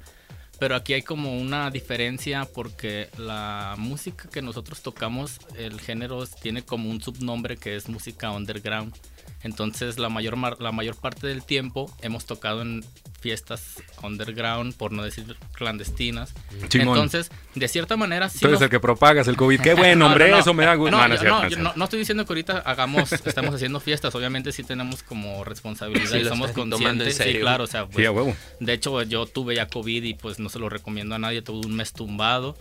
Pero 0.60 0.76
aquí 0.76 0.94
hay 0.94 1.02
como 1.02 1.36
una 1.36 1.70
diferencia 1.70 2.46
porque 2.46 3.08
la 3.18 3.74
música 3.76 4.30
que 4.30 4.40
nosotros 4.40 4.82
tocamos, 4.82 5.40
el 5.58 5.80
género 5.80 6.24
tiene 6.26 6.62
como 6.62 6.90
un 6.90 7.02
subnombre 7.02 7.56
que 7.56 7.74
es 7.74 7.88
música 7.88 8.30
underground. 8.30 8.94
Entonces 9.42 9.98
la 9.98 10.08
mayor, 10.08 10.36
la 10.60 10.72
mayor 10.72 10.96
parte 10.96 11.26
del 11.26 11.42
tiempo 11.44 11.94
hemos 12.02 12.26
tocado 12.26 12.62
en 12.62 12.84
fiestas 13.20 13.82
underground, 14.02 14.74
por 14.74 14.92
no 14.92 15.02
decir 15.02 15.36
clandestinas. 15.52 16.32
Simón. 16.68 16.96
Entonces, 16.96 17.30
de 17.54 17.66
cierta 17.68 17.96
manera 17.96 18.28
sí 18.28 18.38
Tú 18.40 18.46
eres 18.46 18.60
nos- 18.60 18.62
el 18.64 18.70
que 18.70 18.78
propagas 18.80 19.26
el 19.28 19.36
COVID. 19.36 19.60
Qué 19.60 19.74
bueno, 19.74 20.00
no, 20.00 20.06
hombre, 20.06 20.28
no, 20.28 20.36
no. 20.36 20.40
eso 20.40 20.54
me 20.54 20.64
da 20.64 20.74
gusto. 20.74 20.96
No, 20.96 21.08
No, 21.08 21.72
no 21.74 21.84
estoy 21.84 21.98
diciendo 22.00 22.24
que 22.24 22.32
ahorita 22.32 22.58
hagamos, 22.58 23.12
estamos 23.12 23.54
haciendo 23.54 23.80
fiestas, 23.80 24.14
obviamente 24.14 24.52
sí 24.52 24.62
tenemos 24.62 25.02
como 25.02 25.42
responsabilidad 25.44 26.10
Sí, 26.10 26.18
y 26.18 26.24
somos 26.24 26.50
en 26.50 26.54
conscientes. 26.54 27.16
Sí, 27.16 27.38
claro, 27.40 27.64
o 27.64 27.66
sea, 27.66 27.82
Sí, 27.84 27.88
pues, 27.94 28.06
a 28.06 28.10
huevo. 28.12 28.36
de 28.60 28.72
hecho 28.72 29.02
yo 29.02 29.26
tuve 29.26 29.56
ya 29.56 29.66
COVID 29.66 30.02
y 30.04 30.14
pues 30.14 30.38
no 30.38 30.48
se 30.48 30.58
lo 30.58 30.68
recomiendo 30.68 31.14
a 31.14 31.18
nadie, 31.18 31.42
tuve 31.42 31.66
un 31.66 31.74
mes 31.74 31.92
tumbado. 31.92 32.56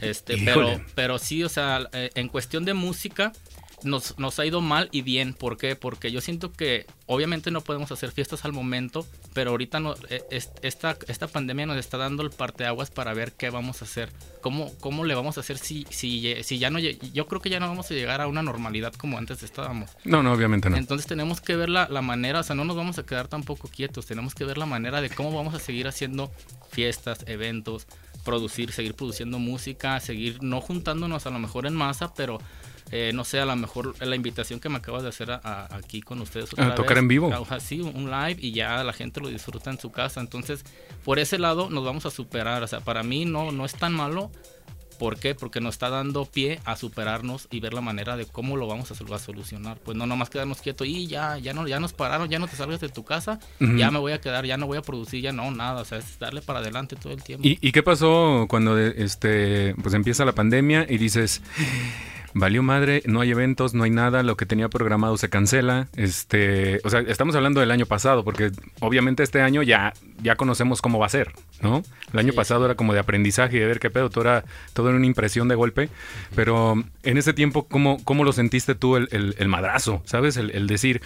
Este, 0.00 0.36
Híjole. 0.36 0.72
pero, 0.76 0.84
pero 0.94 1.18
sí, 1.18 1.42
o 1.42 1.48
sea, 1.48 1.88
eh, 1.92 2.10
en 2.14 2.28
cuestión 2.28 2.64
de 2.64 2.74
música 2.74 3.32
nos, 3.82 4.18
nos 4.18 4.38
ha 4.38 4.46
ido 4.46 4.60
mal 4.60 4.88
y 4.92 5.02
bien. 5.02 5.34
¿Por 5.34 5.56
qué? 5.56 5.76
Porque 5.76 6.10
yo 6.10 6.20
siento 6.20 6.52
que 6.52 6.86
obviamente 7.06 7.50
no 7.50 7.60
podemos 7.60 7.92
hacer 7.92 8.10
fiestas 8.10 8.44
al 8.44 8.52
momento, 8.52 9.06
pero 9.32 9.50
ahorita 9.50 9.80
no, 9.80 9.94
e, 10.08 10.24
esta, 10.62 10.96
esta 11.06 11.26
pandemia 11.28 11.66
nos 11.66 11.76
está 11.76 11.96
dando 11.96 12.22
el 12.22 12.30
parteaguas 12.30 12.90
para 12.90 13.14
ver 13.14 13.32
qué 13.32 13.50
vamos 13.50 13.82
a 13.82 13.84
hacer, 13.84 14.10
cómo, 14.40 14.72
cómo 14.80 15.04
le 15.04 15.14
vamos 15.14 15.36
a 15.36 15.40
hacer 15.40 15.58
si, 15.58 15.86
si, 15.90 16.34
si 16.42 16.58
ya 16.58 16.70
no, 16.70 16.78
yo 16.78 17.26
creo 17.26 17.40
que 17.40 17.50
ya 17.50 17.60
no 17.60 17.68
vamos 17.68 17.90
a 17.90 17.94
llegar 17.94 18.20
a 18.20 18.26
una 18.26 18.42
normalidad 18.42 18.92
como 18.94 19.18
antes 19.18 19.42
estábamos. 19.42 19.90
No, 20.04 20.22
no, 20.22 20.32
obviamente 20.32 20.70
no. 20.70 20.76
Entonces 20.76 21.06
tenemos 21.06 21.40
que 21.40 21.56
ver 21.56 21.68
la, 21.68 21.88
la 21.88 22.02
manera, 22.02 22.40
o 22.40 22.42
sea, 22.42 22.56
no 22.56 22.64
nos 22.64 22.76
vamos 22.76 22.98
a 22.98 23.04
quedar 23.04 23.28
tampoco 23.28 23.68
quietos, 23.68 24.06
tenemos 24.06 24.34
que 24.34 24.44
ver 24.44 24.58
la 24.58 24.66
manera 24.66 25.00
de 25.00 25.10
cómo 25.10 25.32
vamos 25.32 25.54
a 25.54 25.58
seguir 25.58 25.86
haciendo 25.86 26.32
fiestas, 26.70 27.24
eventos, 27.26 27.86
producir, 28.24 28.72
seguir 28.72 28.94
produciendo 28.94 29.38
música, 29.38 30.00
seguir 30.00 30.42
no 30.42 30.60
juntándonos 30.60 31.26
a 31.26 31.30
lo 31.30 31.38
mejor 31.38 31.66
en 31.66 31.74
masa, 31.74 32.12
pero 32.14 32.38
eh, 32.92 33.10
no 33.12 33.24
sé, 33.24 33.40
a 33.40 33.44
lo 33.44 33.56
mejor 33.56 33.94
la 34.00 34.14
invitación 34.14 34.60
que 34.60 34.68
me 34.68 34.76
acabas 34.76 35.02
de 35.02 35.08
hacer 35.08 35.40
aquí 35.42 36.00
con 36.00 36.20
ustedes. 36.20 36.52
Otra 36.52 36.68
a 36.68 36.74
tocar 36.74 36.98
en 36.98 37.08
vivo. 37.08 37.30
Sí, 37.58 37.80
un 37.80 38.10
live 38.10 38.36
y 38.38 38.52
ya 38.52 38.84
la 38.84 38.92
gente 38.92 39.20
lo 39.20 39.28
disfruta 39.28 39.70
en 39.70 39.78
su 39.78 39.90
casa. 39.90 40.20
Entonces, 40.20 40.64
por 41.04 41.18
ese 41.18 41.38
lado 41.38 41.68
nos 41.68 41.84
vamos 41.84 42.06
a 42.06 42.10
superar. 42.10 42.62
O 42.62 42.66
sea, 42.68 42.80
para 42.80 43.02
mí 43.02 43.24
no, 43.24 43.50
no 43.50 43.64
es 43.64 43.74
tan 43.74 43.92
malo. 43.92 44.30
¿Por 45.00 45.18
qué? 45.18 45.34
Porque 45.34 45.60
nos 45.60 45.74
está 45.74 45.90
dando 45.90 46.24
pie 46.24 46.58
a 46.64 46.74
superarnos 46.74 47.48
y 47.50 47.60
ver 47.60 47.74
la 47.74 47.82
manera 47.82 48.16
de 48.16 48.24
cómo 48.24 48.56
lo 48.56 48.66
vamos 48.66 48.90
a, 48.90 49.18
solucionar. 49.18 49.78
Pues 49.84 49.94
no 49.94 50.06
nomás 50.06 50.30
quedarnos 50.30 50.62
quietos 50.62 50.86
y 50.86 51.06
ya, 51.06 51.36
ya 51.36 51.52
no, 51.52 51.68
ya 51.68 51.80
nos 51.80 51.92
pararon, 51.92 52.30
ya 52.30 52.38
no 52.38 52.48
te 52.48 52.56
salgas 52.56 52.80
de 52.80 52.88
tu 52.88 53.04
casa, 53.04 53.38
ya 53.60 53.90
me 53.90 53.98
voy 53.98 54.12
a 54.12 54.22
quedar, 54.22 54.46
ya 54.46 54.56
no 54.56 54.66
voy 54.66 54.78
a 54.78 54.82
producir, 54.82 55.20
ya 55.20 55.32
no, 55.32 55.50
nada. 55.50 55.82
O 55.82 55.84
sea, 55.84 55.98
es 55.98 56.18
darle 56.18 56.40
para 56.40 56.60
adelante 56.60 56.96
todo 56.96 57.12
el 57.12 57.22
tiempo. 57.22 57.46
¿Y, 57.46 57.58
y 57.60 57.72
qué 57.72 57.82
pasó 57.82 58.46
cuando 58.48 58.78
este 58.78 59.74
pues 59.82 59.92
empieza 59.92 60.24
la 60.24 60.32
pandemia 60.32 60.86
y 60.88 60.96
dices 60.96 61.42
valió 62.38 62.62
madre, 62.62 63.02
no 63.06 63.22
hay 63.22 63.30
eventos, 63.30 63.72
no 63.72 63.84
hay 63.84 63.90
nada, 63.90 64.22
lo 64.22 64.36
que 64.36 64.44
tenía 64.44 64.68
programado 64.68 65.16
se 65.16 65.30
cancela. 65.30 65.88
Este, 65.96 66.80
o 66.84 66.90
sea, 66.90 67.00
estamos 67.00 67.34
hablando 67.34 67.60
del 67.60 67.70
año 67.70 67.86
pasado, 67.86 68.24
porque 68.24 68.50
obviamente 68.80 69.22
este 69.22 69.40
año 69.40 69.62
ya, 69.62 69.94
ya 70.22 70.36
conocemos 70.36 70.82
cómo 70.82 70.98
va 70.98 71.06
a 71.06 71.08
ser, 71.08 71.32
¿no? 71.62 71.82
El 72.12 72.18
año 72.18 72.34
pasado 72.34 72.66
era 72.66 72.74
como 72.74 72.92
de 72.92 73.00
aprendizaje 73.00 73.56
y 73.56 73.60
de 73.60 73.66
ver 73.66 73.80
qué 73.80 73.88
pedo, 73.88 74.10
todo 74.10 74.24
era, 74.24 74.44
todo 74.74 74.88
era 74.88 74.98
una 74.98 75.06
impresión 75.06 75.48
de 75.48 75.54
golpe. 75.54 75.88
Pero 76.34 76.84
en 77.02 77.16
ese 77.16 77.32
tiempo, 77.32 77.66
¿cómo, 77.68 78.04
cómo 78.04 78.22
lo 78.22 78.32
sentiste 78.32 78.74
tú 78.74 78.96
el, 78.96 79.08
el, 79.10 79.48
madrazo? 79.48 80.02
¿Sabes? 80.04 80.36
El, 80.36 80.50
el 80.50 80.66
decir, 80.66 81.00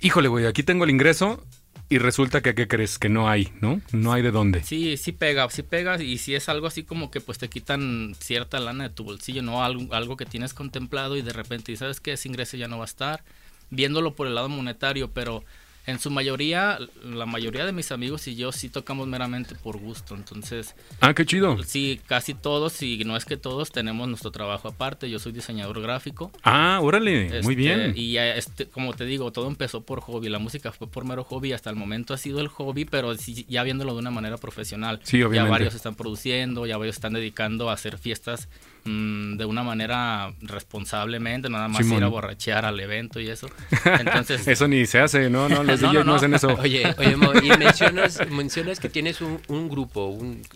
híjole, 0.00 0.28
güey, 0.28 0.46
aquí 0.46 0.62
tengo 0.62 0.84
el 0.84 0.90
ingreso, 0.90 1.42
y 1.90 1.98
resulta 1.98 2.40
que, 2.40 2.54
¿qué 2.54 2.68
crees? 2.68 3.00
Que 3.00 3.08
no 3.08 3.28
hay, 3.28 3.52
¿no? 3.60 3.80
No 3.90 4.12
hay 4.12 4.22
de 4.22 4.30
dónde. 4.30 4.62
Sí, 4.62 4.96
sí 4.96 5.10
pega, 5.10 5.50
sí 5.50 5.64
pega. 5.64 6.00
Y 6.00 6.18
si 6.18 6.36
es 6.36 6.48
algo 6.48 6.68
así 6.68 6.84
como 6.84 7.10
que 7.10 7.20
pues 7.20 7.38
te 7.38 7.48
quitan 7.48 8.14
cierta 8.16 8.60
lana 8.60 8.84
de 8.84 8.94
tu 8.94 9.02
bolsillo, 9.02 9.42
¿no? 9.42 9.64
Algo, 9.64 9.92
algo 9.92 10.16
que 10.16 10.24
tienes 10.24 10.54
contemplado 10.54 11.16
y 11.16 11.22
de 11.22 11.32
repente, 11.32 11.74
¿sabes 11.76 11.98
que 11.98 12.12
Ese 12.12 12.28
ingreso 12.28 12.56
ya 12.56 12.68
no 12.68 12.78
va 12.78 12.84
a 12.84 12.86
estar. 12.86 13.24
Viéndolo 13.70 14.14
por 14.14 14.28
el 14.28 14.36
lado 14.36 14.48
monetario, 14.48 15.10
pero 15.10 15.44
en 15.86 15.98
su 15.98 16.10
mayoría, 16.10 16.78
la 17.02 17.26
mayoría 17.26 17.64
de 17.64 17.72
mis 17.72 17.90
amigos 17.92 18.28
y 18.28 18.36
yo 18.36 18.52
sí 18.52 18.68
tocamos 18.68 19.08
meramente 19.08 19.54
por 19.54 19.78
gusto, 19.78 20.14
entonces... 20.14 20.74
Ah, 21.00 21.14
qué 21.14 21.24
chido. 21.24 21.62
Sí, 21.64 22.00
casi 22.06 22.34
todos, 22.34 22.82
y 22.82 23.04
no 23.04 23.16
es 23.16 23.24
que 23.24 23.36
todos, 23.36 23.72
tenemos 23.72 24.08
nuestro 24.08 24.30
trabajo 24.30 24.68
aparte, 24.68 25.10
yo 25.10 25.18
soy 25.18 25.32
diseñador 25.32 25.80
gráfico. 25.80 26.30
Ah, 26.42 26.78
órale, 26.82 27.42
muy 27.42 27.54
este, 27.54 27.54
bien. 27.54 27.92
Y 27.96 28.16
este, 28.18 28.66
como 28.66 28.94
te 28.94 29.04
digo, 29.04 29.32
todo 29.32 29.48
empezó 29.48 29.82
por 29.82 30.00
hobby, 30.00 30.28
la 30.28 30.38
música 30.38 30.72
fue 30.72 30.86
por 30.86 31.04
mero 31.04 31.24
hobby, 31.24 31.52
hasta 31.52 31.70
el 31.70 31.76
momento 31.76 32.14
ha 32.14 32.18
sido 32.18 32.40
el 32.40 32.48
hobby, 32.48 32.84
pero 32.84 33.14
ya 33.14 33.62
viéndolo 33.62 33.94
de 33.94 33.98
una 34.00 34.10
manera 34.10 34.36
profesional. 34.36 35.00
Sí, 35.02 35.22
obviamente. 35.22 35.48
Ya 35.48 35.50
varios 35.50 35.74
están 35.74 35.94
produciendo, 35.94 36.66
ya 36.66 36.76
varios 36.76 36.96
están 36.96 37.14
dedicando 37.14 37.70
a 37.70 37.72
hacer 37.72 37.98
fiestas 37.98 38.48
Mm, 38.84 39.36
de 39.36 39.44
una 39.44 39.62
manera 39.62 40.32
responsablemente, 40.40 41.50
nada 41.50 41.68
más 41.68 41.86
ir 41.86 42.02
a 42.02 42.08
borrachear 42.08 42.64
al 42.64 42.80
evento 42.80 43.20
y 43.20 43.28
eso. 43.28 43.48
Entonces, 43.84 44.46
eso 44.48 44.68
ni 44.68 44.86
se 44.86 45.00
hace, 45.00 45.28
no, 45.28 45.48
no, 45.48 45.62
los 45.62 45.80
no, 45.82 45.92
no, 46.04 46.14
hacen 46.14 46.32
eso. 46.34 46.48
Oye, 46.60 46.94
oye, 46.98 47.16
y 47.42 47.58
mencionas, 47.58 48.20
mencionas 48.30 48.80
que 48.80 48.88
tienes 48.88 49.20
un, 49.20 49.68
grupo, 49.68 50.06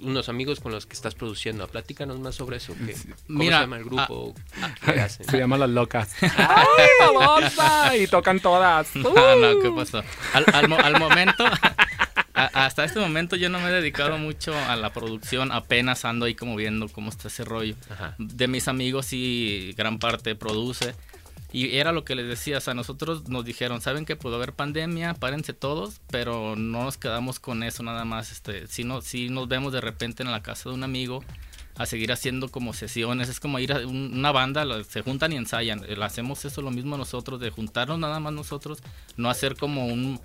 unos 0.02 0.28
amigos 0.28 0.60
con 0.60 0.72
los 0.72 0.86
que 0.86 0.94
estás 0.94 1.14
produciendo. 1.14 1.66
Platícanos 1.68 2.18
más 2.18 2.34
sobre 2.34 2.56
eso. 2.56 2.74
¿Cómo 2.74 2.88
Mira, 3.28 3.58
se 3.58 3.62
llama 3.64 3.76
el 3.76 3.84
grupo? 3.84 4.34
Ah, 4.60 5.08
se 5.08 5.38
llama 5.38 5.58
Las 5.58 5.70
Locas. 5.70 6.14
¡Ay, 6.22 8.04
Y 8.04 8.06
tocan 8.06 8.40
todas. 8.40 8.94
No, 8.96 9.12
¿qué 9.62 9.70
pasó? 9.74 10.02
Al, 10.32 10.44
al, 10.52 10.72
al 10.72 10.98
momento 10.98 11.44
hasta 12.34 12.84
este 12.84 12.98
momento 12.98 13.36
yo 13.36 13.48
no 13.48 13.60
me 13.60 13.68
he 13.68 13.72
dedicado 13.72 14.18
mucho 14.18 14.54
a 14.56 14.76
la 14.76 14.92
producción, 14.92 15.52
apenas 15.52 16.04
ando 16.04 16.26
ahí 16.26 16.34
como 16.34 16.56
viendo 16.56 16.88
cómo 16.88 17.10
está 17.10 17.28
ese 17.28 17.44
rollo. 17.44 17.76
De 18.18 18.48
mis 18.48 18.68
amigos 18.68 19.06
sí, 19.06 19.72
gran 19.76 19.98
parte 19.98 20.34
produce. 20.34 20.94
Y 21.52 21.76
era 21.76 21.92
lo 21.92 22.04
que 22.04 22.16
les 22.16 22.26
decía, 22.26 22.58
o 22.58 22.60
sea, 22.60 22.74
nosotros 22.74 23.28
nos 23.28 23.44
dijeron, 23.44 23.80
¿saben 23.80 24.04
que 24.04 24.16
pudo 24.16 24.34
haber 24.34 24.54
pandemia? 24.54 25.14
Párense 25.14 25.52
todos, 25.52 26.00
pero 26.10 26.56
no 26.56 26.82
nos 26.82 26.96
quedamos 26.96 27.38
con 27.38 27.62
eso 27.62 27.84
nada 27.84 28.04
más. 28.04 28.32
Este, 28.32 28.66
si, 28.66 28.82
no, 28.82 29.02
si 29.02 29.28
nos 29.28 29.46
vemos 29.46 29.72
de 29.72 29.80
repente 29.80 30.24
en 30.24 30.32
la 30.32 30.42
casa 30.42 30.68
de 30.68 30.74
un 30.74 30.82
amigo 30.82 31.22
a 31.76 31.86
seguir 31.86 32.10
haciendo 32.10 32.50
como 32.50 32.72
sesiones, 32.72 33.28
es 33.28 33.38
como 33.38 33.60
ir 33.60 33.72
a 33.72 33.86
una 33.86 34.32
banda, 34.32 34.64
se 34.82 35.02
juntan 35.02 35.32
y 35.32 35.36
ensayan. 35.36 35.86
Hacemos 36.02 36.44
eso 36.44 36.60
lo 36.60 36.72
mismo 36.72 36.96
nosotros, 36.96 37.38
de 37.38 37.50
juntarnos 37.50 38.00
nada 38.00 38.18
más 38.18 38.32
nosotros, 38.32 38.82
no 39.16 39.30
hacer 39.30 39.56
como 39.56 39.86
un 39.86 40.20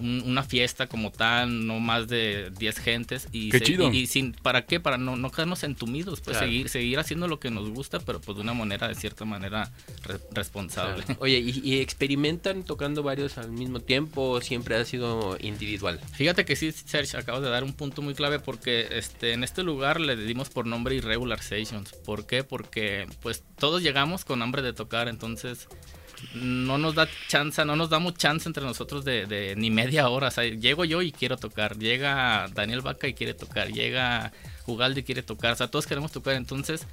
una 0.00 0.42
fiesta 0.42 0.86
como 0.86 1.10
tal, 1.10 1.66
no 1.66 1.80
más 1.80 2.08
de 2.08 2.50
10 2.58 2.78
gentes. 2.78 3.28
Y, 3.32 3.50
y, 3.56 4.06
sin, 4.06 4.32
¿para 4.32 4.66
qué? 4.66 4.80
Para 4.80 4.98
no, 4.98 5.16
no 5.16 5.30
quedarnos 5.30 5.62
entumidos, 5.64 6.20
pues 6.20 6.38
seguir, 6.38 6.68
seguir 6.68 6.98
haciendo 6.98 7.28
lo 7.28 7.40
que 7.40 7.50
nos 7.50 7.70
gusta, 7.70 8.00
pero 8.00 8.20
pues 8.20 8.36
de 8.36 8.42
una 8.42 8.54
manera, 8.54 8.88
de 8.88 8.94
cierta 8.94 9.24
manera, 9.24 9.70
responsable. 10.32 11.04
Oye, 11.18 11.38
¿y, 11.38 11.80
experimentan 11.80 12.62
tocando 12.62 13.02
varios 13.02 13.38
al 13.38 13.50
mismo 13.50 13.80
tiempo 13.80 14.30
o 14.30 14.40
siempre 14.40 14.76
ha 14.76 14.84
sido 14.84 15.36
individual? 15.40 16.00
Fíjate 16.14 16.44
que 16.44 16.56
sí, 16.56 16.72
Serge, 16.72 17.16
acabas 17.16 17.42
de 17.42 17.50
dar 17.50 17.64
un 17.64 17.72
punto 17.72 18.02
muy 18.02 18.14
clave 18.14 18.38
porque 18.38 18.88
este, 18.92 19.32
en 19.32 19.44
este 19.44 19.62
lugar 19.62 20.00
le 20.00 20.16
dimos 20.16 20.50
por 20.50 20.66
nombre 20.66 20.94
Irregular 20.94 21.42
Sessions. 21.42 21.92
¿Por 22.04 22.26
qué? 22.26 22.44
Porque 22.44 23.06
pues 23.22 23.42
todos 23.58 23.82
llegamos 23.82 24.24
con 24.24 24.42
hambre 24.42 24.62
de 24.62 24.72
tocar, 24.72 25.08
entonces 25.08 25.68
no 26.34 26.78
nos 26.78 26.94
da 26.94 27.08
chance, 27.28 27.64
no 27.64 27.76
nos 27.76 27.90
damos 27.90 28.14
chance 28.14 28.48
entre 28.48 28.64
nosotros 28.64 29.04
de, 29.04 29.54
ni 29.56 29.70
media 29.70 30.08
hora. 30.08 30.28
O 30.28 30.30
sea, 30.30 30.44
llego 30.44 30.84
yo 30.84 31.02
y 31.02 31.12
quiero 31.12 31.36
tocar, 31.36 31.78
llega 31.78 32.48
Daniel 32.54 32.80
Vaca 32.80 33.08
y 33.08 33.14
quiere 33.14 33.34
tocar, 33.34 33.68
llega 33.72 34.32
Ugalde 34.66 35.00
y 35.00 35.04
quiere 35.04 35.22
tocar, 35.22 35.52
o 35.52 35.56
sea, 35.56 35.68
todos 35.68 35.86
queremos 35.86 36.12
tocar, 36.12 36.34
entonces 36.34 36.86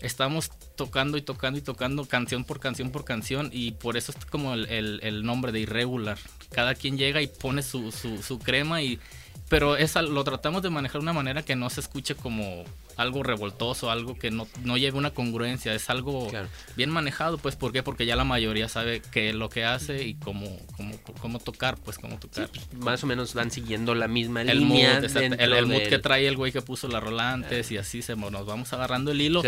estamos 0.00 0.50
tocando 0.76 1.18
y 1.18 1.22
tocando 1.22 1.58
y 1.58 1.62
tocando 1.62 2.04
canción 2.06 2.44
por 2.44 2.60
canción 2.60 2.90
por 2.90 3.04
canción 3.04 3.50
y 3.52 3.72
por 3.72 3.96
eso 3.96 4.12
es 4.16 4.24
como 4.26 4.54
el, 4.54 5.22
nombre 5.24 5.52
de 5.52 5.60
irregular. 5.60 6.18
Cada 6.50 6.74
quien 6.74 6.96
llega 6.96 7.20
y 7.20 7.26
pone 7.26 7.62
su, 7.62 7.92
su, 7.92 8.22
su 8.22 8.38
crema 8.38 8.82
y... 8.82 8.98
Pero 9.48 9.76
esa, 9.76 10.02
lo 10.02 10.24
tratamos 10.24 10.62
de 10.62 10.70
manejar 10.70 11.00
de 11.00 11.04
una 11.04 11.12
manera 11.12 11.42
que 11.42 11.56
no 11.56 11.70
se 11.70 11.80
escuche 11.80 12.14
como 12.14 12.64
algo 12.96 13.22
revoltoso, 13.22 13.90
algo 13.90 14.18
que 14.18 14.30
no, 14.30 14.46
no 14.64 14.76
lleve 14.76 14.98
una 14.98 15.12
congruencia, 15.12 15.72
es 15.72 15.88
algo 15.88 16.30
bien 16.76 16.90
manejado, 16.90 17.38
pues 17.38 17.56
¿por 17.56 17.72
qué? 17.72 17.82
Porque 17.82 18.06
ya 18.06 18.16
la 18.16 18.24
mayoría 18.24 18.68
sabe 18.68 19.00
qué 19.12 19.30
es 19.30 19.34
lo 19.34 19.48
que 19.48 19.64
hace 19.64 20.04
y 20.04 20.14
cómo, 20.14 20.46
cómo, 20.76 20.94
cómo 21.20 21.38
tocar, 21.38 21.78
pues 21.78 21.98
cómo 21.98 22.18
tocar. 22.18 22.48
Pues, 22.48 22.66
más 22.74 23.02
o 23.04 23.06
menos 23.06 23.34
van 23.34 23.50
siguiendo 23.50 23.94
la 23.94 24.08
misma 24.08 24.44
línea. 24.44 24.98
el, 24.98 25.66
mood 25.66 25.82
que 25.88 25.98
trae 25.98 26.26
el 26.26 26.36
güey 26.36 26.52
que 26.52 26.60
puso 26.60 26.88
la 26.88 27.00
rola 27.00 27.32
antes 27.32 27.70
y 27.70 27.78
así 27.78 28.02
se, 28.02 28.16
nos 28.16 28.46
vamos 28.46 28.72
agarrando 28.72 29.12
el 29.12 29.20
hilo 29.20 29.42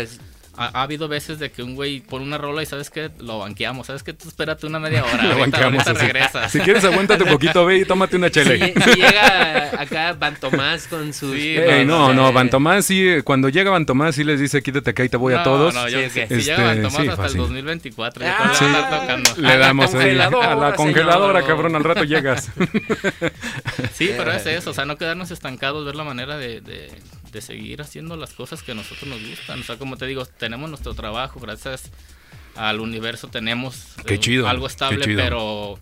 ha, 0.57 0.81
habido 0.83 1.07
veces 1.07 1.39
de 1.39 1.51
que 1.51 1.63
un 1.63 1.75
güey 1.75 2.01
pone 2.01 2.25
una 2.25 2.37
rola 2.37 2.61
y 2.63 2.65
sabes 2.65 2.89
que 2.89 3.09
lo 3.19 3.39
banqueamos, 3.39 3.87
sabes 3.87 4.03
que 4.03 4.13
tú 4.13 4.27
espérate 4.27 4.67
una 4.67 4.79
media 4.79 5.03
hora, 5.03 5.23
lo 5.27 5.39
banqueamos, 5.39 5.83
Si 6.49 6.59
quieres 6.59 6.83
aguántate 6.83 7.23
un 7.23 7.29
poquito, 7.29 7.65
ve 7.65 7.79
y 7.79 7.85
tómate 7.85 8.15
una 8.15 8.29
chele. 8.29 8.73
Si, 8.73 8.95
llega 8.95 9.81
acá 9.81 10.13
Van 10.13 10.35
Tomás 10.35 10.87
con 10.87 11.13
su... 11.13 11.33
no, 11.85 12.13
no, 12.13 12.33
Van 12.33 12.49
Tomás 12.49 12.85
sí, 12.85 13.21
cuando 13.23 13.49
llega 13.49 13.71
Van 13.71 13.85
Tomás 13.85 14.15
sí 14.15 14.23
les 14.23 14.39
dice 14.39 14.61
quítate 14.61 14.91
acá 14.91 15.03
y 15.03 15.09
te 15.09 15.17
voy 15.17 15.33
a 15.33 15.43
todos. 15.43 15.73
No, 15.73 15.87
yo, 15.87 15.99
si 16.09 16.21
llega 16.21 16.23
este, 16.29 16.63
Van 16.63 16.81
Tomás 16.81 17.07
hasta 17.07 17.27
el 17.27 17.37
2024, 17.37 18.25
ah, 18.27 19.17
le 19.37 19.57
damos 19.57 19.93
a 19.93 20.05
la, 20.05 20.27
a 20.27 20.55
la 20.55 20.75
congeladora, 20.75 21.43
cabrón, 21.43 21.75
al 21.75 21.83
rato 21.83 22.03
llegas. 22.03 22.51
sí, 23.93 24.11
pero 24.17 24.31
es 24.31 24.45
eso, 24.45 24.71
o 24.71 24.73
sea, 24.73 24.85
no 24.85 24.97
quedarnos 24.97 25.31
estancados, 25.31 25.85
ver 25.85 25.95
la 25.95 26.03
manera 26.03 26.37
de 26.37 26.61
de 26.61 26.91
seguir 27.39 27.81
haciendo 27.81 28.17
las 28.17 28.33
cosas 28.33 28.61
que 28.63 28.73
a 28.73 28.75
nosotros 28.75 29.07
nos 29.07 29.25
gustan. 29.25 29.61
O 29.61 29.63
sea, 29.63 29.77
como 29.77 29.95
te 29.95 30.05
digo, 30.07 30.25
tenemos 30.25 30.69
nuestro 30.69 30.93
trabajo, 30.93 31.39
gracias 31.39 31.89
al 32.55 32.81
universo 32.81 33.29
tenemos 33.29 33.95
eh, 34.05 34.43
algo 34.45 34.67
estable, 34.67 35.05
pero 35.15 35.79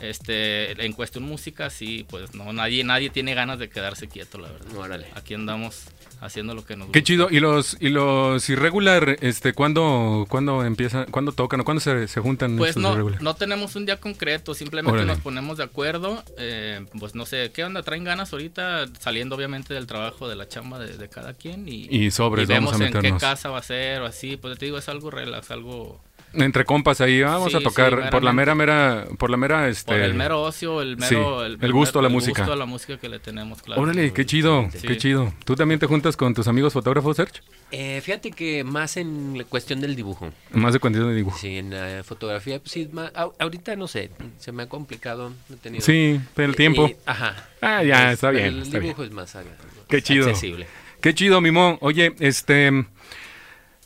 este 0.00 0.84
en 0.84 0.92
cuestión 0.92 1.24
música 1.24 1.70
sí, 1.70 2.06
pues 2.08 2.34
no 2.34 2.52
nadie 2.52 2.84
nadie 2.84 3.10
tiene 3.10 3.34
ganas 3.34 3.58
de 3.58 3.68
quedarse 3.68 4.08
quieto, 4.08 4.38
la 4.38 4.48
verdad. 4.48 5.06
Aquí 5.14 5.34
andamos 5.34 5.86
haciendo 6.20 6.54
lo 6.54 6.64
que 6.64 6.76
nos 6.76 6.88
Qué 6.90 7.02
chido. 7.02 7.28
¿Y 7.30 7.40
los, 7.40 7.76
y 7.80 7.88
los 7.88 8.48
irregular, 8.48 9.16
este, 9.20 9.52
cuándo, 9.52 10.26
cuándo 10.28 10.64
empiezan, 10.64 11.06
cuándo 11.10 11.32
tocan 11.32 11.60
o 11.60 11.64
cuándo 11.64 11.80
se, 11.80 12.08
se 12.08 12.20
juntan? 12.20 12.56
Pues 12.56 12.76
no, 12.76 12.96
no 12.96 13.34
tenemos 13.34 13.76
un 13.76 13.86
día 13.86 13.98
concreto, 13.98 14.54
simplemente 14.54 15.04
nos 15.04 15.20
ponemos 15.20 15.58
de 15.58 15.64
acuerdo. 15.64 16.22
Eh, 16.38 16.84
pues 16.98 17.14
no 17.14 17.26
sé, 17.26 17.50
¿qué 17.52 17.64
onda? 17.64 17.82
¿Traen 17.82 18.04
ganas 18.04 18.32
ahorita? 18.32 18.86
Saliendo 18.98 19.36
obviamente 19.36 19.74
del 19.74 19.86
trabajo 19.86 20.28
de 20.28 20.36
la 20.36 20.48
chamba 20.48 20.78
de, 20.78 21.08
cada 21.08 21.34
quien 21.34 21.68
y, 21.68 21.86
y 21.90 22.10
sobre 22.10 22.46
vemos 22.46 22.80
en 22.80 22.92
qué 22.92 23.14
casa 23.16 23.50
va 23.50 23.58
a 23.58 23.62
ser 23.62 24.00
o 24.02 24.06
así. 24.06 24.36
Pues 24.36 24.58
te 24.58 24.66
digo, 24.66 24.78
es 24.78 24.88
algo 24.88 25.10
relax, 25.10 25.50
algo 25.50 26.00
Entre 26.36 26.64
compas 26.64 27.00
ahí, 27.00 27.22
vamos 27.22 27.52
Sí, 27.52 27.56
a 27.56 27.60
tocar 27.60 28.02
sí, 28.04 28.08
por 28.10 28.22
la 28.24 28.32
mera, 28.32 28.54
mera, 28.54 29.06
por 29.18 29.30
la 29.30 29.36
mera, 29.36 29.68
este... 29.68 29.92
Por 29.92 30.00
el 30.00 30.14
mero 30.14 30.42
ocio, 30.42 30.82
el 30.82 30.96
sí, 31.02 31.14
mero... 31.14 31.44
el 31.44 31.72
gusto 31.72 31.98
a 31.98 32.02
la 32.02 32.08
música. 32.08 32.42
El 32.42 32.46
gusto 32.48 32.52
a 32.52 32.56
la 32.56 32.66
música 32.66 32.96
que 32.98 33.08
le 33.08 33.18
tenemos, 33.18 33.62
claro. 33.62 33.80
Órale, 33.82 34.12
qué 34.12 34.26
chido, 34.26 34.68
Sí. 34.72 34.86
qué 34.86 34.96
chido. 34.96 35.32
¿Tú 35.44 35.54
también 35.56 35.78
te 35.80 35.86
juntas 35.86 36.16
con 36.16 36.34
tus 36.34 36.48
amigos 36.48 36.72
fotógrafos, 36.72 37.16
Serge? 37.16 37.40
Eh, 37.70 38.00
fíjate 38.02 38.30
que 38.32 38.62
más 38.64 38.96
en 38.96 39.38
la 39.38 39.44
cuestión 39.44 39.80
del 39.80 39.96
dibujo. 39.96 40.30
Más 40.52 40.72
de 40.72 40.78
cuantía 40.80 41.02
de 41.02 41.14
dibujo. 41.14 41.38
Sí, 41.38 41.56
en 41.58 41.70
la 41.70 42.02
fotografía, 42.04 42.58
pues 42.58 42.72
sí, 42.72 42.88
au- 42.92 43.32
ahorita 43.38 43.74
no 43.76 43.88
sé, 43.88 44.10
se 44.38 44.52
me 44.52 44.64
ha 44.64 44.68
complicado. 44.68 45.32
no 45.48 45.54
he 45.56 45.58
tenido- 45.58 45.84
Sí, 45.84 46.20
pero 46.34 46.48
el 46.50 46.56
tiempo. 46.56 46.86
Y- 46.88 46.96
ajá. 47.06 47.48
Ah, 47.60 47.82
ya, 47.82 48.08
Es- 48.08 48.14
está 48.14 48.30
bien, 48.30 48.46
El 48.46 48.62
está 48.62 48.78
dibujo 48.78 49.02
es 49.04 49.10
más 49.10 49.34
aga- 49.36 49.46
Qué 49.88 50.02
chido. 50.02 50.26
accesible. 50.28 50.66
Qué 51.00 51.14
chido, 51.14 51.40
Mimo. 51.40 51.78
Oye, 51.80 52.14
este... 52.20 52.84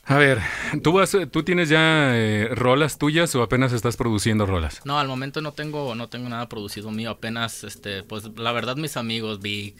A 0.08 0.16
ver, 0.16 0.40
¿tú, 0.82 0.92
vas, 0.92 1.14
¿tú 1.30 1.42
tienes 1.42 1.68
ya 1.68 2.16
eh, 2.16 2.48
rolas 2.52 2.96
tuyas 2.96 3.34
o 3.34 3.42
apenas 3.42 3.74
estás 3.74 3.98
produciendo 3.98 4.46
rolas? 4.46 4.80
No, 4.86 4.98
al 4.98 5.06
momento 5.06 5.42
no 5.42 5.52
tengo, 5.52 5.94
no 5.94 6.08
tengo 6.08 6.30
nada 6.30 6.48
producido 6.48 6.90
mío, 6.90 7.10
apenas, 7.10 7.62
este, 7.62 8.02
pues 8.02 8.24
la 8.36 8.52
verdad 8.52 8.76
mis 8.76 8.96
amigos, 8.96 9.40
Vic, 9.40 9.76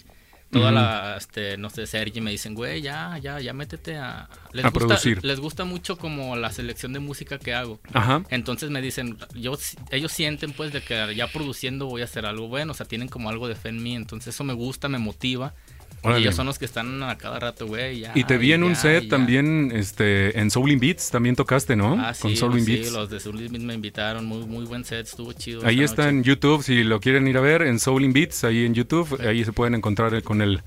toda 0.50 0.70
la, 0.70 1.16
este, 1.16 1.56
no 1.56 1.70
sé, 1.70 1.86
Sergi 1.86 2.20
me 2.20 2.30
dicen, 2.30 2.54
güey, 2.54 2.82
ya, 2.82 3.16
ya, 3.18 3.40
ya 3.40 3.54
métete 3.54 3.96
a... 3.96 4.28
Les 4.52 4.66
A 4.66 4.68
gusta, 4.68 4.86
producir. 4.86 5.24
Les 5.24 5.40
gusta 5.40 5.64
mucho 5.64 5.96
como 5.96 6.36
la 6.36 6.52
selección 6.52 6.92
de 6.92 7.00
música 7.00 7.38
que 7.38 7.54
hago. 7.54 7.80
Ajá. 7.94 8.22
Entonces 8.28 8.68
me 8.68 8.82
dicen, 8.82 9.16
yo, 9.34 9.56
ellos 9.90 10.12
sienten 10.12 10.52
pues 10.52 10.74
de 10.74 10.82
que 10.82 11.14
ya 11.14 11.28
produciendo 11.28 11.86
voy 11.86 12.02
a 12.02 12.04
hacer 12.04 12.26
algo 12.26 12.48
bueno, 12.48 12.72
o 12.72 12.74
sea, 12.74 12.84
tienen 12.84 13.08
como 13.08 13.30
algo 13.30 13.48
de 13.48 13.54
fe 13.54 13.70
en 13.70 13.82
mí, 13.82 13.94
entonces 13.94 14.34
eso 14.34 14.44
me 14.44 14.52
gusta, 14.52 14.88
me 14.88 14.98
motiva. 14.98 15.54
Órale. 16.02 16.20
Y 16.20 16.22
ellos 16.24 16.36
son 16.36 16.46
los 16.46 16.58
que 16.58 16.64
están 16.64 17.02
a 17.02 17.18
cada 17.18 17.40
rato, 17.40 17.66
güey, 17.66 18.00
ya. 18.00 18.12
Y 18.14 18.24
te 18.24 18.38
vi 18.38 18.52
en 18.52 18.62
un 18.62 18.76
set 18.76 19.08
también, 19.08 19.72
este, 19.74 20.38
en 20.38 20.50
Soul 20.50 20.70
in 20.70 20.78
Beats 20.78 21.10
también 21.10 21.34
tocaste, 21.34 21.74
¿no? 21.74 21.96
Ah, 21.98 22.14
Con 22.20 22.36
Soul 22.36 22.58
in 22.58 22.64
sí, 22.64 22.76
Beats. 22.76 22.92
los 22.92 23.10
de 23.10 23.18
Soul 23.18 23.40
in 23.40 23.52
Beats 23.52 23.64
me 23.64 23.74
invitaron, 23.74 24.24
muy, 24.24 24.46
muy 24.46 24.64
buen 24.64 24.84
set, 24.84 25.06
estuvo 25.06 25.32
chido. 25.32 25.66
Ahí 25.66 25.82
está 25.82 26.04
noche. 26.04 26.16
en 26.16 26.24
YouTube, 26.24 26.62
si 26.62 26.84
lo 26.84 27.00
quieren 27.00 27.26
ir 27.26 27.36
a 27.36 27.40
ver, 27.40 27.62
en 27.62 27.78
Soul 27.78 28.04
in 28.04 28.12
Beats, 28.12 28.44
ahí 28.44 28.64
en 28.64 28.74
YouTube, 28.74 29.20
ahí 29.26 29.44
se 29.44 29.52
pueden 29.52 29.74
encontrar 29.74 30.22
con 30.22 30.42
el 30.42 30.62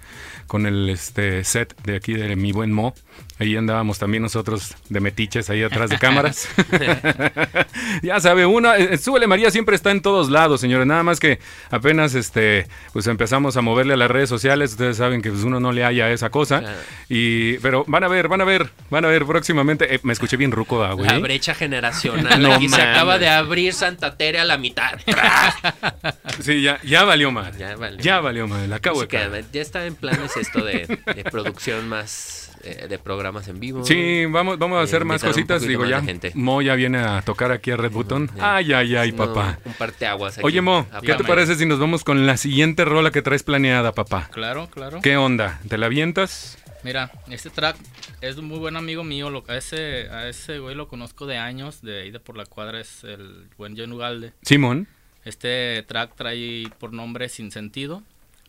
con 0.48 0.66
el 0.66 0.90
este 0.90 1.44
set 1.44 1.82
de 1.84 1.96
aquí 1.96 2.14
de 2.14 2.36
mi 2.36 2.52
buen 2.52 2.72
Mo. 2.72 2.94
Ahí 3.40 3.56
andábamos 3.56 3.98
también 3.98 4.22
nosotros 4.22 4.76
de 4.90 5.00
metiches 5.00 5.50
ahí 5.50 5.64
atrás 5.64 5.90
de 5.90 5.98
cámaras. 5.98 6.48
ya 8.04 8.20
sabe, 8.20 8.46
una, 8.46 8.78
eh, 8.78 8.98
Súbele 8.98 9.28
María 9.28 9.50
siempre 9.50 9.76
está 9.76 9.92
en 9.92 10.02
todos 10.02 10.30
lados, 10.30 10.62
señores. 10.62 10.86
Nada 10.86 11.04
más 11.04 11.20
que 11.20 11.40
apenas 11.70 12.14
este 12.16 12.68
pues 12.94 13.08
empezamos 13.08 13.58
a 13.58 13.62
moverle 13.62 13.94
a 13.94 13.98
las 13.98 14.12
redes 14.12 14.30
sociales, 14.30 14.72
ustedes 14.72 14.98
saben 14.98 15.11
que 15.20 15.32
pues, 15.32 15.44
uno 15.44 15.60
no 15.60 15.72
le 15.72 15.84
haya 15.84 16.12
esa 16.12 16.30
cosa. 16.30 16.60
Claro. 16.60 16.78
Y 17.10 17.58
pero 17.58 17.84
van 17.88 18.04
a 18.04 18.08
ver, 18.08 18.28
van 18.28 18.42
a 18.42 18.44
ver, 18.46 18.70
van 18.92 19.04
a 19.04 19.08
ver 19.08 19.26
próximamente. 19.26 19.96
Eh, 19.96 20.00
me 20.04 20.14
escuché 20.14 20.38
bien 20.38 20.52
ruco, 20.52 20.78
güey. 20.96 21.10
La 21.10 21.18
brecha 21.18 21.56
generacional. 21.56 22.40
No 22.42 22.54
Aquí 22.54 22.70
se 22.70 22.78
mames. 22.78 22.96
acaba 22.96 23.18
de 23.18 23.28
abrir 23.30 23.74
Santa 23.74 24.16
Tere 24.16 24.40
a 24.40 24.46
la 24.46 24.58
mitad. 24.58 25.00
Sí, 26.42 26.62
ya, 26.62 26.80
ya 26.84 27.04
valió 27.04 27.32
mal. 27.32 27.56
Ya 27.58 27.76
valió. 27.76 28.00
Ya 28.00 28.20
valió 28.20 28.48
mal. 28.48 28.72
Acabo 28.74 29.00
Así 29.02 29.08
de 29.08 29.18
cagar. 29.18 29.44
ya 29.52 29.62
está 29.62 29.86
en 29.86 29.96
planes 29.96 30.36
esto 30.38 30.64
de, 30.64 31.00
de 31.16 31.24
producción 31.26 31.88
más 31.88 32.41
eh, 32.64 32.88
de 32.88 33.00
programas 33.00 33.48
en 33.48 33.60
vivo. 33.60 33.84
Sí, 33.86 34.26
vamos, 34.26 34.58
vamos 34.60 34.78
a 34.78 34.82
Eh, 34.82 34.84
hacer 34.84 35.06
más 35.06 35.24
cositas. 35.24 35.62
Digo, 35.62 35.82
más 35.82 35.90
ya. 35.90 36.02
gente. 36.02 36.32
Mo 36.36 36.62
ya 36.62 36.76
viene 36.76 37.00
a 37.00 37.22
tocar 37.22 37.52
aquí 37.52 37.72
a 37.72 37.78
Red 37.78 37.92
Button. 37.92 38.30
Ay, 38.40 38.74
ay, 38.74 38.96
ay, 38.96 39.12
No, 39.12 39.18
papá. 39.28 39.60
Un 39.66 39.74
parteaguas 39.74 40.38
aquí. 40.38 40.46
Oye, 40.46 40.62
Mo, 40.62 40.88
¿qué 41.02 41.14
te 41.16 41.24
parece 41.24 41.56
si 41.56 41.66
nos 41.66 41.80
vamos 41.80 42.04
con 42.04 42.26
la 42.26 42.38
siguiente 42.38 42.86
rola 42.86 43.12
que 43.12 43.22
traes 43.22 43.44
planeada, 43.44 43.92
papá? 43.94 44.30
Claro, 44.32 44.68
claro. 44.72 45.00
¿Qué 45.02 45.18
onda? 45.18 45.60
¿Te 45.68 45.78
la 45.78 45.86
avientas? 45.88 46.58
Mira, 46.84 47.12
este 47.30 47.52
track 47.52 47.76
es 48.22 48.38
un 48.38 48.46
muy 48.46 48.58
buen 48.58 48.76
amigo 48.76 49.04
mío. 49.04 49.30
Lo, 49.30 49.44
a, 49.48 49.56
ese, 49.58 50.10
a 50.10 50.28
ese 50.28 50.58
güey 50.60 50.74
lo 50.76 50.88
conozco 50.88 51.28
de 51.28 51.38
años. 51.38 51.82
De 51.84 52.02
ahí 52.02 52.12
de 52.12 52.20
por 52.20 52.36
la 52.38 52.46
cuadra 52.46 52.80
es 52.82 53.04
el 53.04 53.48
buen 53.58 53.78
John 53.78 53.92
Ugalde. 53.94 54.34
Simón, 54.42 54.88
Este 55.24 55.84
track 55.88 56.16
trae 56.16 56.64
por 56.80 56.92
nombre 56.94 57.30
Sin 57.30 57.52
Sentido. 57.52 58.02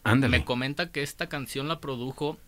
ándale. 0.04 0.38
Me 0.38 0.44
comenta 0.46 0.90
que 0.90 1.02
esta 1.02 1.28
canción 1.28 1.68
la 1.68 1.78
produjo 1.80 2.38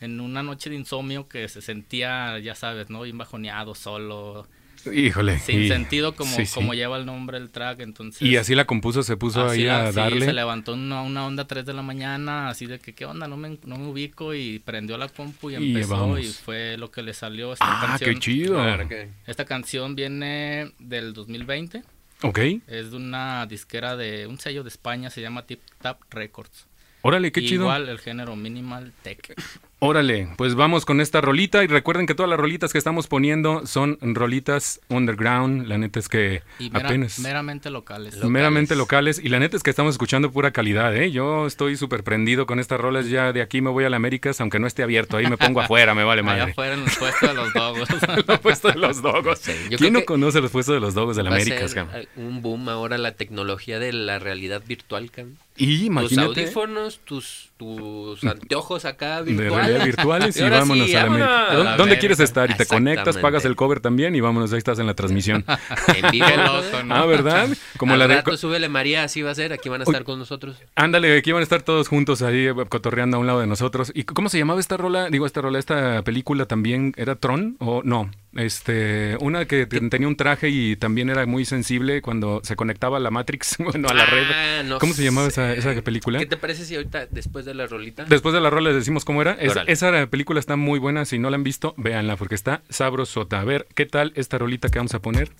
en 0.00 0.20
una 0.20 0.42
noche 0.42 0.70
de 0.70 0.76
insomnio 0.76 1.28
que 1.28 1.48
se 1.48 1.60
sentía, 1.62 2.38
ya 2.38 2.54
sabes, 2.54 2.90
¿no? 2.90 3.02
Bien 3.02 3.18
bajoneado, 3.18 3.74
solo, 3.74 4.46
Híjole. 4.90 5.38
sin 5.40 5.62
y- 5.64 5.68
sentido 5.68 6.16
como, 6.16 6.34
sí, 6.34 6.46
sí. 6.46 6.54
como 6.54 6.72
lleva 6.72 6.96
el 6.96 7.04
nombre 7.04 7.38
del 7.38 7.50
track. 7.50 7.80
Entonces, 7.80 8.22
Y 8.22 8.36
así 8.38 8.54
la 8.54 8.64
compuso, 8.64 9.02
se 9.02 9.16
puso 9.18 9.44
así 9.44 9.62
ahí 9.62 9.68
a 9.68 9.90
sí, 9.90 9.96
darle. 9.96 10.24
se 10.24 10.32
levantó 10.32 10.72
una, 10.72 11.02
una 11.02 11.26
onda 11.26 11.42
a 11.42 11.46
3 11.46 11.66
de 11.66 11.74
la 11.74 11.82
mañana, 11.82 12.48
así 12.48 12.64
de 12.66 12.78
que, 12.78 12.94
¿qué 12.94 13.04
onda? 13.04 13.28
No 13.28 13.36
me, 13.36 13.58
no 13.66 13.76
me 13.76 13.86
ubico 13.88 14.34
y 14.34 14.58
prendió 14.60 14.96
la 14.96 15.08
compu 15.08 15.50
y 15.50 15.54
Y 15.56 15.56
empezó 15.72 15.96
vamos. 15.98 16.20
y 16.20 16.24
fue 16.28 16.76
lo 16.78 16.90
que 16.90 17.02
le 17.02 17.12
salió 17.12 17.52
esta 17.52 17.66
ah, 17.68 17.86
canción. 17.88 18.14
qué 18.14 18.20
chido. 18.20 18.54
Claro 18.54 18.88
que- 18.88 19.10
Esta 19.26 19.44
canción 19.44 19.94
viene 19.94 20.72
del 20.78 21.12
2020. 21.12 21.82
Ok. 22.22 22.38
Es 22.66 22.90
de 22.90 22.96
una 22.96 23.44
disquera 23.46 23.96
de 23.96 24.26
un 24.26 24.38
sello 24.38 24.62
de 24.62 24.68
España, 24.70 25.08
se 25.10 25.20
llama 25.20 25.46
Tip 25.46 25.60
Tap 25.80 26.00
Records. 26.10 26.66
Órale, 27.02 27.32
qué 27.32 27.42
chido. 27.42 27.62
Igual 27.64 27.88
el 27.88 27.98
género 27.98 28.36
minimal 28.36 28.92
tech. 29.02 29.34
Órale, 29.82 30.28
pues 30.36 30.54
vamos 30.56 30.84
con 30.84 31.00
esta 31.00 31.22
rolita 31.22 31.64
y 31.64 31.66
recuerden 31.66 32.06
que 32.06 32.14
todas 32.14 32.28
las 32.28 32.38
rolitas 32.38 32.70
que 32.70 32.76
estamos 32.76 33.06
poniendo 33.06 33.66
son 33.66 33.96
rolitas 34.02 34.78
underground, 34.90 35.66
la 35.68 35.78
neta 35.78 35.98
es 35.98 36.08
que 36.10 36.42
Y 36.58 36.68
mera- 36.68 36.86
apenas 36.86 37.18
meramente 37.18 37.70
locales. 37.70 38.22
meramente 38.22 38.76
locales 38.76 39.18
y 39.24 39.30
la 39.30 39.38
neta 39.38 39.56
es 39.56 39.62
que 39.62 39.70
estamos 39.70 39.94
escuchando 39.94 40.30
pura 40.30 40.50
calidad, 40.50 40.94
¿eh? 40.94 41.10
Yo 41.10 41.46
estoy 41.46 41.76
súper 41.78 42.04
prendido 42.04 42.44
con 42.44 42.60
estas 42.60 42.78
rolas, 42.78 43.08
ya 43.08 43.32
de 43.32 43.40
aquí 43.40 43.62
me 43.62 43.70
voy 43.70 43.84
a 43.84 43.88
la 43.90 43.96
Américas, 43.96 44.38
aunque 44.42 44.58
no 44.58 44.66
esté 44.66 44.82
abierto, 44.82 45.16
ahí 45.16 45.26
me 45.26 45.38
pongo 45.38 45.60
afuera, 45.62 45.94
me 45.94 46.04
vale 46.04 46.20
Allá 46.20 46.26
madre. 46.40 46.52
afuera 46.52 46.74
en 46.74 46.80
el 46.84 46.90
puesto 46.98 47.26
de 47.28 47.34
los 47.34 47.54
dogos. 47.54 47.88
Los 48.28 48.38
puestos 48.40 48.74
de 48.74 48.78
los 48.80 49.00
dogos. 49.02 49.38
Sí, 49.38 49.52
¿Quién 49.78 49.94
no 49.94 50.04
conoce 50.04 50.42
los 50.42 50.50
puestos 50.50 50.74
de 50.74 50.80
los 50.80 50.92
dogos 50.92 51.16
de 51.16 51.22
la 51.22 51.30
Américas, 51.30 51.74
un 52.16 52.42
boom 52.42 52.68
ahora 52.68 52.98
la 52.98 53.12
tecnología 53.12 53.78
de 53.78 53.94
la 53.94 54.18
realidad 54.18 54.62
virtual, 54.66 55.10
cabrón. 55.10 55.38
Y 55.60 55.76
Tus 55.78 55.86
imagínate 55.86 56.40
audífonos, 56.42 57.00
tus, 57.04 57.50
tus 57.56 58.24
anteojos 58.24 58.84
acá 58.84 59.22
de 59.22 59.32
virtuales. 59.32 59.66
realidad 59.66 59.84
virtuales 59.84 60.36
y, 60.36 60.40
ahora 60.44 60.58
vámonos 60.60 60.86
sí, 60.86 60.94
a 60.94 61.00
la 61.00 61.06
América. 61.06 61.30
¿Dónde, 61.30 61.60
A 61.60 61.64
la 61.64 61.70
dónde 61.76 61.84
verga. 61.90 62.00
quieres 62.00 62.20
estar? 62.20 62.50
Y 62.50 62.54
te 62.54 62.66
conectas, 62.66 63.18
pagas 63.18 63.44
el 63.44 63.56
cover 63.56 63.80
también 63.80 64.14
y 64.16 64.20
vámonos, 64.20 64.52
ahí 64.52 64.58
estás 64.58 64.78
en 64.78 64.86
la 64.86 64.94
transmisión. 64.94 65.44
En 66.02 66.10
vivo. 66.10 66.26
Qué 66.26 66.36
loco, 66.36 66.82
¿no? 66.84 66.94
ah, 66.94 67.06
¿verdad? 67.06 67.48
Como 67.76 67.92
Al 67.94 67.98
la 67.98 68.08
de... 68.08 68.16
rato 68.16 68.36
súbele 68.36 68.68
María, 68.68 69.04
así 69.04 69.22
va 69.22 69.30
a 69.30 69.34
ser. 69.34 69.52
Aquí 69.52 69.68
van 69.68 69.80
a 69.80 69.84
estar 69.84 70.04
con 70.04 70.18
nosotros. 70.18 70.56
Ándale, 70.74 71.16
aquí 71.18 71.32
van 71.32 71.40
a 71.40 71.42
estar 71.42 71.62
todos 71.62 71.88
juntos 71.88 72.22
ahí 72.22 72.46
eh, 72.48 72.54
cotorreando 72.68 73.16
a 73.16 73.20
un 73.20 73.26
lado 73.26 73.40
de 73.40 73.46
nosotros. 73.46 73.90
¿Y 73.94 74.04
cómo 74.04 74.28
se 74.28 74.38
llamaba 74.38 74.60
esta 74.60 74.76
rola? 74.76 75.08
Digo, 75.10 75.26
esta 75.26 75.40
rola, 75.40 75.58
esta 75.58 76.02
película 76.02 76.46
también 76.46 76.94
era 76.96 77.16
Tron 77.16 77.56
o 77.58 77.82
no? 77.84 78.10
Este, 78.36 79.16
una 79.20 79.44
que 79.46 79.66
te- 79.66 79.80
tenía 79.90 80.06
un 80.06 80.14
traje 80.16 80.48
y 80.50 80.76
también 80.76 81.10
era 81.10 81.26
muy 81.26 81.44
sensible 81.44 82.00
cuando 82.00 82.40
se 82.44 82.54
conectaba 82.56 82.96
a 82.98 83.00
la 83.00 83.10
Matrix, 83.10 83.56
bueno, 83.58 83.88
a 83.88 83.94
la 83.94 84.04
Ah, 84.04 84.06
red. 84.06 84.64
no 84.66 84.78
¿Cómo 84.78 84.94
se 84.94 85.02
llamaba 85.04 85.30
sé. 85.30 85.49
Esa, 85.54 85.72
esa 85.72 85.82
película? 85.82 86.18
¿Qué 86.18 86.26
te 86.26 86.36
parece 86.36 86.64
si 86.64 86.76
ahorita, 86.76 87.06
después 87.10 87.44
de 87.44 87.54
la 87.54 87.66
rolita? 87.66 88.04
Después 88.04 88.32
de 88.34 88.40
la 88.40 88.50
rola 88.50 88.70
les 88.70 88.78
decimos 88.78 89.04
cómo 89.04 89.22
era. 89.22 89.32
Es- 89.32 89.54
esa 89.66 90.06
película 90.06 90.40
está 90.40 90.56
muy 90.56 90.78
buena. 90.78 91.04
Si 91.04 91.18
no 91.18 91.30
la 91.30 91.36
han 91.36 91.44
visto, 91.44 91.74
véanla 91.76 92.16
porque 92.16 92.34
está 92.34 92.62
sabrosota. 92.68 93.40
A 93.40 93.44
ver, 93.44 93.66
¿qué 93.74 93.86
tal 93.86 94.12
esta 94.16 94.38
rolita 94.38 94.68
que 94.68 94.78
vamos 94.78 94.94
a 94.94 95.00
poner? 95.00 95.30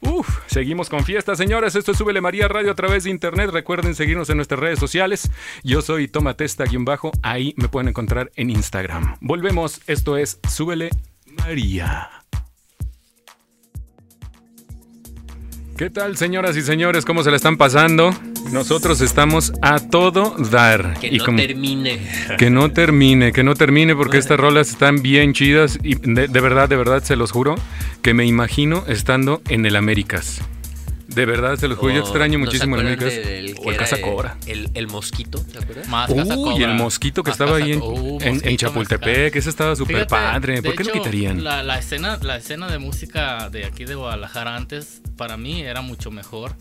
Uf, 0.00 0.28
seguimos 0.46 0.90
con 0.90 1.04
fiesta, 1.04 1.34
señores. 1.36 1.74
Esto 1.74 1.92
es 1.92 1.98
Súbele 1.98 2.20
María 2.20 2.48
Radio 2.48 2.70
a 2.70 2.74
través 2.74 3.04
de 3.04 3.10
internet. 3.10 3.48
Recuerden 3.50 3.94
seguirnos 3.94 4.28
en 4.28 4.36
nuestras 4.36 4.60
redes 4.60 4.78
sociales. 4.78 5.30
Yo 5.64 5.80
soy 5.80 6.06
Tomatesta-bajo. 6.06 7.12
Ahí 7.22 7.54
me 7.56 7.68
pueden 7.68 7.88
encontrar 7.88 8.30
en 8.36 8.50
Instagram. 8.50 9.16
Volvemos. 9.20 9.80
Esto 9.86 10.18
es 10.18 10.38
Súbele 10.48 10.90
María. 11.24 12.10
¿Qué 15.76 15.90
tal, 15.90 16.16
señoras 16.16 16.56
y 16.56 16.62
señores? 16.62 17.04
¿Cómo 17.04 17.22
se 17.22 17.30
la 17.30 17.36
están 17.36 17.58
pasando? 17.58 18.10
Nosotros 18.50 19.00
estamos 19.02 19.52
a 19.60 19.78
todo 19.78 20.34
dar. 20.50 20.94
Que 20.98 21.08
Y 21.08 21.18
no 21.18 21.24
como- 21.26 21.38
termine. 21.38 21.98
que 22.38 22.48
no 22.48 22.70
termine, 22.72 23.32
que 23.32 23.42
no 23.42 23.54
termine 23.54 23.94
porque 23.94 24.16
estas 24.16 24.40
rolas 24.40 24.70
están 24.70 25.02
bien 25.02 25.34
chidas 25.34 25.78
y 25.82 25.96
de, 25.96 26.28
de 26.28 26.40
verdad, 26.40 26.68
de 26.70 26.76
verdad, 26.76 27.02
se 27.02 27.16
los 27.16 27.30
juro 27.30 27.56
que 28.00 28.14
me 28.14 28.24
imagino 28.24 28.84
estando 28.88 29.42
en 29.50 29.66
el 29.66 29.76
Américas. 29.76 30.40
De 31.16 31.26
verdad, 31.26 31.56
se 31.56 31.66
los 31.66 31.78
juro, 31.78 31.94
yo 31.94 32.00
extraño 32.00 32.38
¿no 32.38 32.44
se 32.44 32.46
muchísimo 32.46 32.76
el 32.76 32.98
que 32.98 33.54
O 33.58 33.62
el 33.70 33.74
era 33.74 33.78
Casa 33.78 34.00
Cobra. 34.00 34.36
El, 34.46 34.70
el 34.74 34.86
mosquito, 34.86 35.40
¿te 35.50 35.58
acuerdas? 35.58 35.88
Más 35.88 36.12
Casa 36.12 36.36
Uy, 36.36 36.62
el 36.62 36.74
mosquito 36.74 37.22
que 37.24 37.30
Más 37.30 37.40
estaba 37.40 37.56
ahí 37.56 37.72
en, 37.72 37.80
Uh, 37.82 38.18
en- 38.20 38.46
en 38.46 38.56
Chapultepec, 38.56 39.34
ese 39.34 39.48
estaba 39.50 39.74
súper 39.74 40.06
padre. 40.06 40.62
¿Por 40.62 40.74
qué 40.76 40.84
lo 40.84 40.92
quitarían? 40.92 41.42
La, 41.42 41.62
la 41.62 41.78
escena, 41.78 42.18
la 42.22 42.36
escena 42.36 42.68
de 42.68 42.78
música 42.78 43.48
de 43.50 43.64
aquí 43.64 43.84
de 43.86 43.94
Guadalajara 43.94 44.54
antes, 44.56 45.00
para 45.16 45.36
mí, 45.36 45.62
era 45.62 45.80
mucho 45.80 46.10
mejor. 46.10 46.54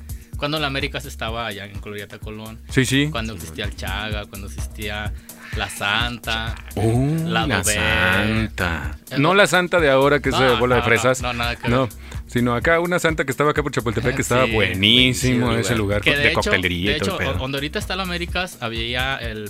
Cuando 0.46 0.60
la 0.60 0.68
América 0.68 1.00
estaba 1.00 1.48
allá 1.48 1.66
en 1.66 1.82
Glorieta 1.82 2.20
Colón. 2.20 2.60
Sí, 2.70 2.86
sí. 2.86 3.08
Cuando 3.10 3.34
existía 3.34 3.66
el 3.66 3.76
Chaga, 3.76 4.28
cuando 4.28 4.46
existía 4.46 5.12
la 5.58 5.68
Santa. 5.68 6.54
Uh, 6.76 7.28
La 7.28 7.48
la, 7.48 7.64
santa. 7.64 8.96
Eh, 9.10 9.16
No 9.18 9.34
la 9.34 9.48
santa 9.48 9.80
de 9.80 9.90
ahora, 9.90 10.20
que 10.20 10.30
es 10.30 10.38
de 10.38 10.46
No, 10.46 10.60
bola 10.60 10.76
de 10.76 10.82
no, 10.82 10.86
fresas. 10.88 11.20
no, 11.24 11.34
no, 11.34 11.40
nada 11.40 11.56
que 11.56 11.68
No, 11.68 11.88
ver. 11.88 11.96
sino 12.28 12.54
acá 12.54 12.80
una 12.80 13.00
santa 13.00 13.26
que 13.26 13.32
estaba 13.32 13.50
acá 13.50 13.64
por 13.64 13.72
Chapultepec, 13.72 14.16
que 14.18 14.22
estaba 14.22 14.46
Sí, 14.46 14.52
buenísimo 14.52 15.48
buenísimo 15.48 15.54
ese 15.54 15.76
lugar, 15.76 16.02
Que 16.02 16.12
de, 16.12 16.18
de, 16.18 16.28
hecho, 16.28 16.36
coctelería 16.42 16.92
de 16.92 16.98
y 16.98 17.00
todo 17.00 17.20
hecho, 17.20 17.34
donde 17.40 17.58
ahorita 17.58 17.80
está 17.80 17.96
la 17.96 18.04
Américas, 18.04 18.60
había 18.62 19.18
el 19.18 19.50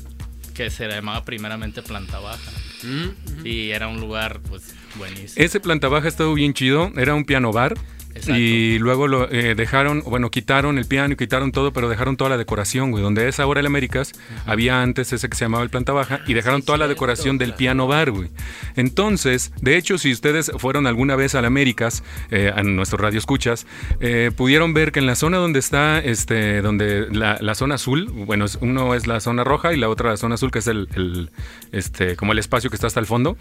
que 0.54 0.70
se 0.70 0.88
llamaba 0.88 1.26
primeramente 1.26 1.82
Planta 1.82 2.20
Baja. 2.20 2.52
Mm, 2.84 3.42
mm. 3.42 3.46
Y 3.46 3.72
era 3.72 3.90
un 3.90 4.00
lugar, 4.00 4.40
pues, 4.48 4.74
buenísimo. 4.96 5.44
Ese 5.46 5.60
planta 5.60 5.90
baja 5.90 6.08
estuvo 6.08 6.34
bien 6.36 6.54
chido, 6.54 6.94
era 6.96 7.14
un 7.16 7.26
piano 7.26 7.52
bar 7.52 7.74
Exacto. 8.16 8.36
Y 8.36 8.80
luego 8.80 9.08
lo 9.08 9.32
eh, 9.32 9.56
dejaron, 9.56 10.02
bueno, 10.06 10.32
quitaron 10.32 10.78
el 10.78 10.86
piano 10.86 11.14
y 11.14 11.18
quitaron 11.18 11.52
todo, 11.52 11.74
pero 11.74 11.90
dejaron 11.90 12.18
toda 12.18 12.30
la 12.30 12.38
decoración, 12.38 12.92
güey. 12.92 13.04
Donde 13.04 13.28
es 13.28 13.40
ahora 13.40 13.60
el 13.60 13.66
Américas, 13.66 14.14
había 14.46 14.82
antes 14.82 15.14
ese 15.14 15.30
que 15.30 15.36
se 15.36 15.46
llamaba 15.46 15.64
el 15.64 15.70
Planta 15.70 15.94
Baja 15.94 16.22
y 16.28 16.34
dejaron 16.34 16.62
Sí, 16.62 16.68
toda 16.68 16.78
la 16.78 16.88
decoración 16.88 17.38
del 17.38 17.54
piano 17.54 17.88
bar, 17.88 18.12
güey. 18.12 18.30
Entonces, 18.76 19.52
de 19.62 19.78
hecho, 19.78 19.98
si 19.98 20.12
ustedes 20.12 20.52
fueron 20.58 20.88
alguna 20.88 21.16
vez 21.16 21.36
al 21.36 21.46
Américas, 21.46 22.04
eh, 22.32 22.52
a 22.56 22.64
nuestro 22.64 22.98
radio 22.98 23.20
escuchas, 23.20 23.68
eh, 24.00 24.32
pudieron 24.36 24.74
ver 24.74 24.92
que 24.92 25.00
en 25.00 25.06
la 25.06 25.16
zona 25.16 25.38
donde 25.38 25.60
está, 25.60 26.00
este, 26.00 26.62
donde 26.62 27.08
la, 27.12 27.38
la 27.42 27.56
zona 27.56 27.76
azul, 27.76 28.10
bueno, 28.12 28.46
uno 28.62 28.96
es 28.96 29.08
la 29.08 29.20
zona 29.20 29.44
roja 29.44 29.74
y 29.74 29.78
la 29.78 29.90
otra 29.90 30.12
la 30.12 30.18
zona 30.18 30.36
azul, 30.36 30.52
que 30.52 30.60
es 30.60 30.68
el, 30.68 30.88
el, 30.96 31.30
este, 31.72 32.16
como 32.16 32.32
el 32.32 32.40
espacio 32.40 32.70
que 32.70 32.76
está 32.76 32.88
hasta 32.88 33.00
el 33.00 33.06
fondo. 33.06 33.38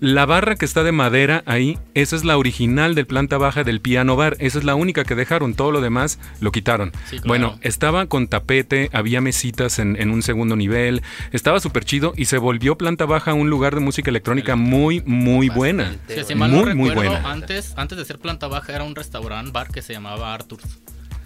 La 0.00 0.26
barra 0.26 0.56
que 0.56 0.64
está 0.64 0.82
de 0.82 0.92
madera 0.92 1.42
ahí, 1.46 1.78
esa 1.94 2.16
es 2.16 2.24
la 2.24 2.36
original 2.38 2.94
del 2.94 3.06
planta 3.06 3.38
baja 3.38 3.64
del 3.64 3.80
piano 3.80 4.15
bar. 4.16 4.36
Esa 4.40 4.58
es 4.58 4.64
la 4.64 4.74
única 4.74 5.04
que 5.04 5.14
dejaron. 5.14 5.54
Todo 5.54 5.70
lo 5.70 5.80
demás 5.80 6.18
lo 6.40 6.50
quitaron. 6.52 6.90
Sí, 7.04 7.16
claro. 7.18 7.28
Bueno, 7.28 7.58
estaba 7.62 8.06
con 8.06 8.26
tapete, 8.28 8.90
había 8.92 9.20
mesitas 9.20 9.78
en, 9.78 9.96
en 10.00 10.10
un 10.10 10.22
segundo 10.22 10.56
nivel. 10.56 11.02
Estaba 11.32 11.60
súper 11.60 11.84
chido 11.84 12.12
y 12.16 12.24
se 12.24 12.38
volvió 12.38 12.76
planta 12.76 13.04
baja 13.06 13.34
un 13.34 13.50
lugar 13.50 13.74
de 13.74 13.80
música 13.80 14.10
electrónica 14.10 14.56
muy, 14.56 15.02
muy 15.06 15.48
buena. 15.48 15.84
Bastante 15.84 16.14
Sí, 16.14 16.20
si 16.20 16.34
bueno. 16.34 16.38
mal 16.38 16.52
no 16.52 16.74
Muy, 16.74 16.74
muy 16.74 16.90
buena. 16.94 17.30
Antes, 17.30 17.74
antes 17.76 17.98
de 17.98 18.04
ser 18.04 18.18
planta 18.18 18.48
baja 18.48 18.74
era 18.74 18.84
un 18.84 18.94
restaurante 18.96 19.52
bar 19.52 19.68
que 19.70 19.82
se 19.82 19.92
llamaba 19.92 20.34
Arthur's. 20.34 20.64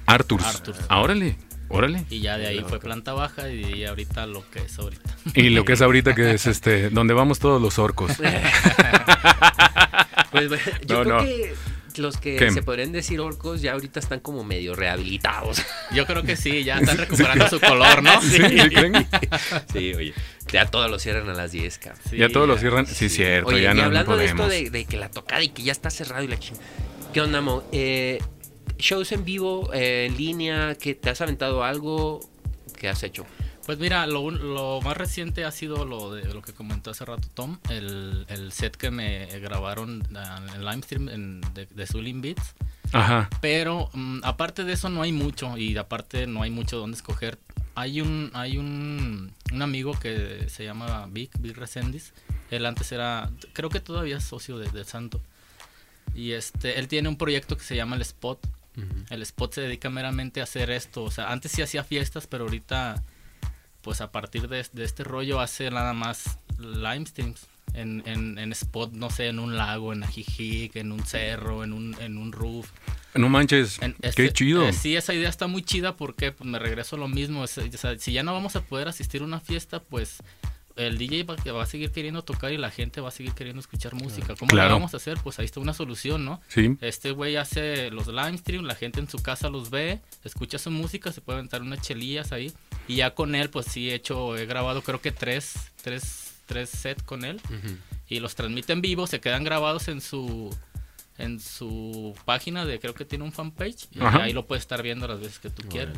Arthurs. 0.06 0.44
Arthurs. 0.44 0.78
Ah, 0.88 1.00
órale, 1.00 1.36
órale. 1.68 2.04
Y 2.10 2.20
ya 2.20 2.36
de 2.36 2.48
ahí 2.48 2.64
fue 2.68 2.80
planta 2.80 3.12
baja 3.12 3.48
y 3.50 3.84
ahorita 3.84 4.26
lo 4.26 4.48
que 4.50 4.60
es 4.60 4.78
ahorita. 4.78 5.16
Y 5.34 5.50
lo 5.50 5.64
que 5.64 5.74
es 5.74 5.82
ahorita 5.82 6.14
que 6.14 6.32
es 6.32 6.46
este, 6.48 6.90
donde 6.90 7.14
vamos 7.14 7.38
todos 7.38 7.62
los 7.62 7.78
orcos. 7.78 8.12
Pues, 10.30 10.48
yo 10.86 10.98
No, 10.98 11.02
creo 11.02 11.16
no. 11.18 11.24
que 11.24 11.54
los 11.96 12.16
que 12.16 12.36
¿Qué? 12.36 12.50
se 12.50 12.62
podrían 12.62 12.92
decir 12.92 13.20
orcos 13.20 13.62
ya 13.62 13.72
ahorita 13.72 14.00
están 14.00 14.20
como 14.20 14.44
medio 14.44 14.74
rehabilitados. 14.74 15.62
Yo 15.92 16.06
creo 16.06 16.22
que 16.22 16.36
sí, 16.36 16.64
ya 16.64 16.78
están 16.78 16.98
recuperando 16.98 17.48
su 17.48 17.60
color, 17.60 18.02
¿no? 18.02 18.20
¿Sí? 18.22 18.38
¿Sí 18.38 18.70
creen? 18.70 19.06
sí, 19.72 19.94
oye. 19.94 20.14
Ya 20.52 20.66
todos 20.66 20.90
lo 20.90 20.98
cierran 20.98 21.28
a 21.28 21.34
las 21.34 21.52
10, 21.52 21.78
cabrón. 21.78 22.02
Sí, 22.10 22.16
ya 22.16 22.28
todos 22.28 22.48
lo 22.48 22.58
cierran. 22.58 22.86
Sí, 22.86 23.08
cierto, 23.08 23.50
Oye, 23.50 23.62
ya 23.62 23.72
y 23.72 23.74
no, 23.74 23.82
no 23.82 23.86
hablando 23.86 24.16
de 24.16 24.24
esto 24.24 24.48
de, 24.48 24.70
de 24.70 24.84
que 24.84 24.96
la 24.96 25.10
tocada 25.10 25.42
y 25.42 25.48
que 25.48 25.62
ya 25.62 25.72
está 25.72 25.90
cerrado 25.90 26.24
y 26.24 26.28
la 26.28 26.38
ching... 26.38 26.56
¿Qué 27.12 27.20
onda, 27.20 27.40
Mo? 27.40 27.64
Eh, 27.72 28.20
shows 28.78 29.12
en 29.12 29.24
vivo, 29.24 29.72
eh, 29.72 30.06
en 30.08 30.16
línea, 30.16 30.76
que 30.76 30.94
te 30.94 31.10
has 31.10 31.20
aventado 31.20 31.64
algo, 31.64 32.20
¿qué 32.78 32.88
has 32.88 33.02
hecho? 33.02 33.26
Pues 33.70 33.78
mira, 33.78 34.04
lo, 34.08 34.18
un- 34.22 34.52
lo 34.52 34.80
más 34.82 34.96
reciente 34.96 35.44
ha 35.44 35.52
sido 35.52 35.84
lo 35.84 36.12
de 36.12 36.24
lo 36.34 36.42
que 36.42 36.52
comentó 36.52 36.90
hace 36.90 37.04
rato 37.04 37.28
Tom, 37.34 37.58
el, 37.68 38.24
el 38.28 38.50
set 38.50 38.74
que 38.76 38.90
me 38.90 39.26
grabaron 39.38 40.02
ah, 40.16 40.40
en 40.42 40.54
el 40.56 40.64
live 40.66 40.82
stream 40.82 41.08
en- 41.08 41.40
de, 41.54 41.66
de 41.66 41.86
Zulin 41.86 42.20
Beats. 42.20 42.56
Ajá. 42.90 43.30
Pero 43.40 43.88
mm, 43.92 44.22
aparte 44.24 44.64
de 44.64 44.72
eso 44.72 44.88
no 44.88 45.02
hay 45.02 45.12
mucho 45.12 45.56
y 45.56 45.76
aparte 45.76 46.26
no 46.26 46.42
hay 46.42 46.50
mucho 46.50 46.78
donde 46.78 46.96
escoger. 46.96 47.38
Hay 47.76 48.00
un 48.00 48.32
hay 48.34 48.58
un, 48.58 49.32
un 49.52 49.62
amigo 49.62 49.96
que 50.00 50.46
se 50.48 50.64
llama 50.64 51.06
Vic, 51.08 51.30
Vic 51.38 51.56
Resendiz. 51.56 52.12
Él 52.50 52.66
antes 52.66 52.90
era, 52.90 53.30
creo 53.52 53.68
que 53.70 53.78
todavía 53.78 54.16
es 54.16 54.24
socio 54.24 54.58
de, 54.58 54.68
de 54.68 54.82
Santo. 54.84 55.20
Y 56.12 56.32
este, 56.32 56.80
él 56.80 56.88
tiene 56.88 57.08
un 57.08 57.16
proyecto 57.16 57.56
que 57.56 57.62
se 57.62 57.76
llama 57.76 57.94
El 57.94 58.02
Spot. 58.02 58.44
El 59.10 59.22
Spot 59.22 59.54
se 59.54 59.60
dedica 59.60 59.90
meramente 59.90 60.40
a 60.40 60.42
hacer 60.42 60.70
esto. 60.72 61.04
O 61.04 61.10
sea, 61.12 61.30
antes 61.30 61.52
sí 61.52 61.62
hacía 61.62 61.84
fiestas, 61.84 62.26
pero 62.26 62.44
ahorita, 62.46 63.00
pues 63.82 64.00
a 64.00 64.10
partir 64.12 64.48
de, 64.48 64.66
de 64.72 64.84
este 64.84 65.04
rollo 65.04 65.40
hace 65.40 65.70
nada 65.70 65.92
más 65.92 66.38
live 66.58 67.06
streams. 67.06 67.46
En, 67.72 68.02
en, 68.04 68.36
en 68.38 68.50
spot, 68.50 68.92
no 68.94 69.10
sé, 69.10 69.28
en 69.28 69.38
un 69.38 69.56
lago, 69.56 69.92
en 69.92 70.02
Ajijic, 70.02 70.74
en 70.74 70.90
un 70.90 71.06
cerro, 71.06 71.62
en 71.62 71.72
un, 71.72 71.94
en 72.00 72.18
un 72.18 72.32
roof. 72.32 72.68
No 73.14 73.28
manches, 73.28 73.80
En- 73.80 73.94
qué 74.16 74.32
chido. 74.32 74.66
eh, 74.66 74.72
sí, 74.72 74.96
esa 74.96 75.14
idea 75.14 75.28
está 75.28 75.46
muy 75.46 75.62
chida 75.62 75.96
porque 75.96 76.32
pues, 76.32 76.50
me 76.50 76.58
regreso 76.58 76.96
a 76.96 76.98
lo 76.98 77.06
mismo. 77.06 77.44
es- 77.44 77.58
o 77.58 77.78
sea, 77.78 77.96
si 77.96 78.12
ya 78.12 78.24
no 78.24 78.32
vamos 78.32 78.56
a 78.56 78.62
poder 78.62 78.88
asistir 78.88 79.22
a 79.22 79.24
una 79.24 79.38
fiesta, 79.38 79.78
pues 79.80 80.16
el 80.74 80.98
DJ 80.98 81.22
va, 81.22 81.36
va 81.52 81.62
a 81.62 81.66
seguir 81.66 81.92
queriendo 81.92 82.22
tocar 82.22 82.52
y 82.52 82.56
la 82.56 82.72
gente 82.72 83.00
va 83.00 83.08
a 83.10 83.12
seguir 83.12 83.34
queriendo 83.34 83.60
escuchar 83.60 83.94
música. 83.94 84.34
¿Cómo 84.34 84.50
Claro. 84.50 84.70
lo 84.70 84.74
vamos 84.76 84.94
a 84.94 84.96
hacer? 84.96 85.18
Pues 85.22 85.38
ahí 85.38 85.44
está 85.44 85.60
una 85.60 85.72
solución, 85.74 86.24
¿no? 86.24 86.40
Sí. 86.48 86.76
Este 86.80 87.12
güey 87.12 87.36
hace 87.36 87.92
los 87.92 88.08
live 88.08 88.36
stream, 88.38 88.64
la 88.64 88.74
gente 88.74 88.98
en 88.98 89.08
su 89.08 89.18
casa 89.22 89.48
los 89.48 89.70
ve, 89.70 90.00
escucha 90.24 90.58
su 90.58 90.72
música, 90.72 91.12
se 91.12 91.20
puede 91.20 91.38
aventar 91.38 91.62
unas 91.62 91.82
chelillas 91.82 92.32
ahí. 92.32 92.52
Y 92.90 92.96
ya 92.96 93.14
con 93.14 93.34
él, 93.34 93.50
pues 93.50 93.66
sí 93.66 93.90
he 93.90 93.94
hecho, 93.94 94.36
he 94.36 94.46
grabado 94.46 94.82
creo 94.82 95.00
que 95.00 95.12
tres, 95.12 95.54
tres, 95.82 96.32
tres 96.46 96.68
sets 96.70 97.02
con 97.02 97.24
él. 97.24 97.40
Y 98.08 98.18
los 98.20 98.34
transmite 98.34 98.72
en 98.72 98.80
vivo, 98.80 99.06
se 99.06 99.20
quedan 99.20 99.44
grabados 99.44 99.88
en 99.88 100.00
su 100.00 100.54
en 101.18 101.38
su 101.38 102.14
página 102.24 102.64
de 102.64 102.80
creo 102.80 102.94
que 102.94 103.04
tiene 103.04 103.24
un 103.24 103.32
fanpage 103.32 103.88
y 103.92 104.00
Ajá. 104.00 104.22
ahí 104.22 104.32
lo 104.32 104.46
puedes 104.46 104.62
estar 104.62 104.82
viendo 104.82 105.06
las 105.06 105.20
veces 105.20 105.38
que 105.38 105.50
tú 105.50 105.68
quieras. 105.68 105.94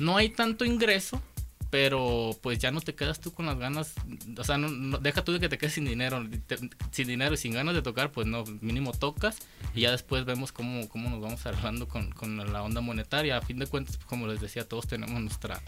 No 0.00 0.16
hay 0.16 0.28
tanto 0.30 0.64
ingreso, 0.64 1.22
pero 1.70 2.36
pues 2.42 2.58
ya 2.58 2.72
no 2.72 2.80
te 2.80 2.96
quedas 2.96 3.20
tú 3.20 3.32
con 3.32 3.46
las 3.46 3.56
ganas, 3.58 3.92
o 4.36 4.42
sea, 4.42 4.58
no, 4.58 4.68
no- 4.68 4.98
deja 4.98 5.22
tú 5.24 5.32
de 5.32 5.38
que 5.38 5.48
te 5.48 5.56
quedes 5.56 5.74
sin 5.74 5.84
dinero, 5.84 6.26
te- 6.48 6.58
sin 6.90 7.06
dinero 7.06 7.34
y 7.34 7.36
sin 7.36 7.52
ganas 7.52 7.74
de 7.76 7.82
tocar, 7.82 8.10
pues 8.10 8.26
no, 8.26 8.42
mínimo 8.60 8.92
tocas 8.92 9.38
y 9.72 9.82
ya 9.82 9.92
después 9.92 10.24
vemos 10.24 10.50
cómo, 10.50 10.88
cómo 10.88 11.08
nos 11.10 11.20
vamos 11.20 11.46
arreglando 11.46 11.86
con, 11.86 12.10
con 12.10 12.36
la 12.52 12.62
onda 12.64 12.80
monetaria. 12.80 13.36
A 13.36 13.42
fin 13.42 13.58
de 13.60 13.66
cuentas, 13.68 13.98
como 14.06 14.26
les 14.26 14.40
decía, 14.40 14.68
todos 14.68 14.88
tenemos 14.88 15.20
nuestra 15.20 15.62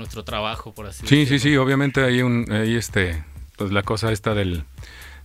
nuestro 0.00 0.24
trabajo, 0.24 0.74
por 0.74 0.86
así 0.86 1.06
Sí, 1.06 1.24
sí, 1.26 1.34
decirlo. 1.34 1.38
sí, 1.40 1.56
obviamente 1.56 2.02
hay 2.02 2.22
un, 2.22 2.46
hay 2.50 2.74
este, 2.74 3.22
pues 3.56 3.70
la 3.72 3.82
cosa 3.82 4.10
esta 4.12 4.34
del, 4.34 4.64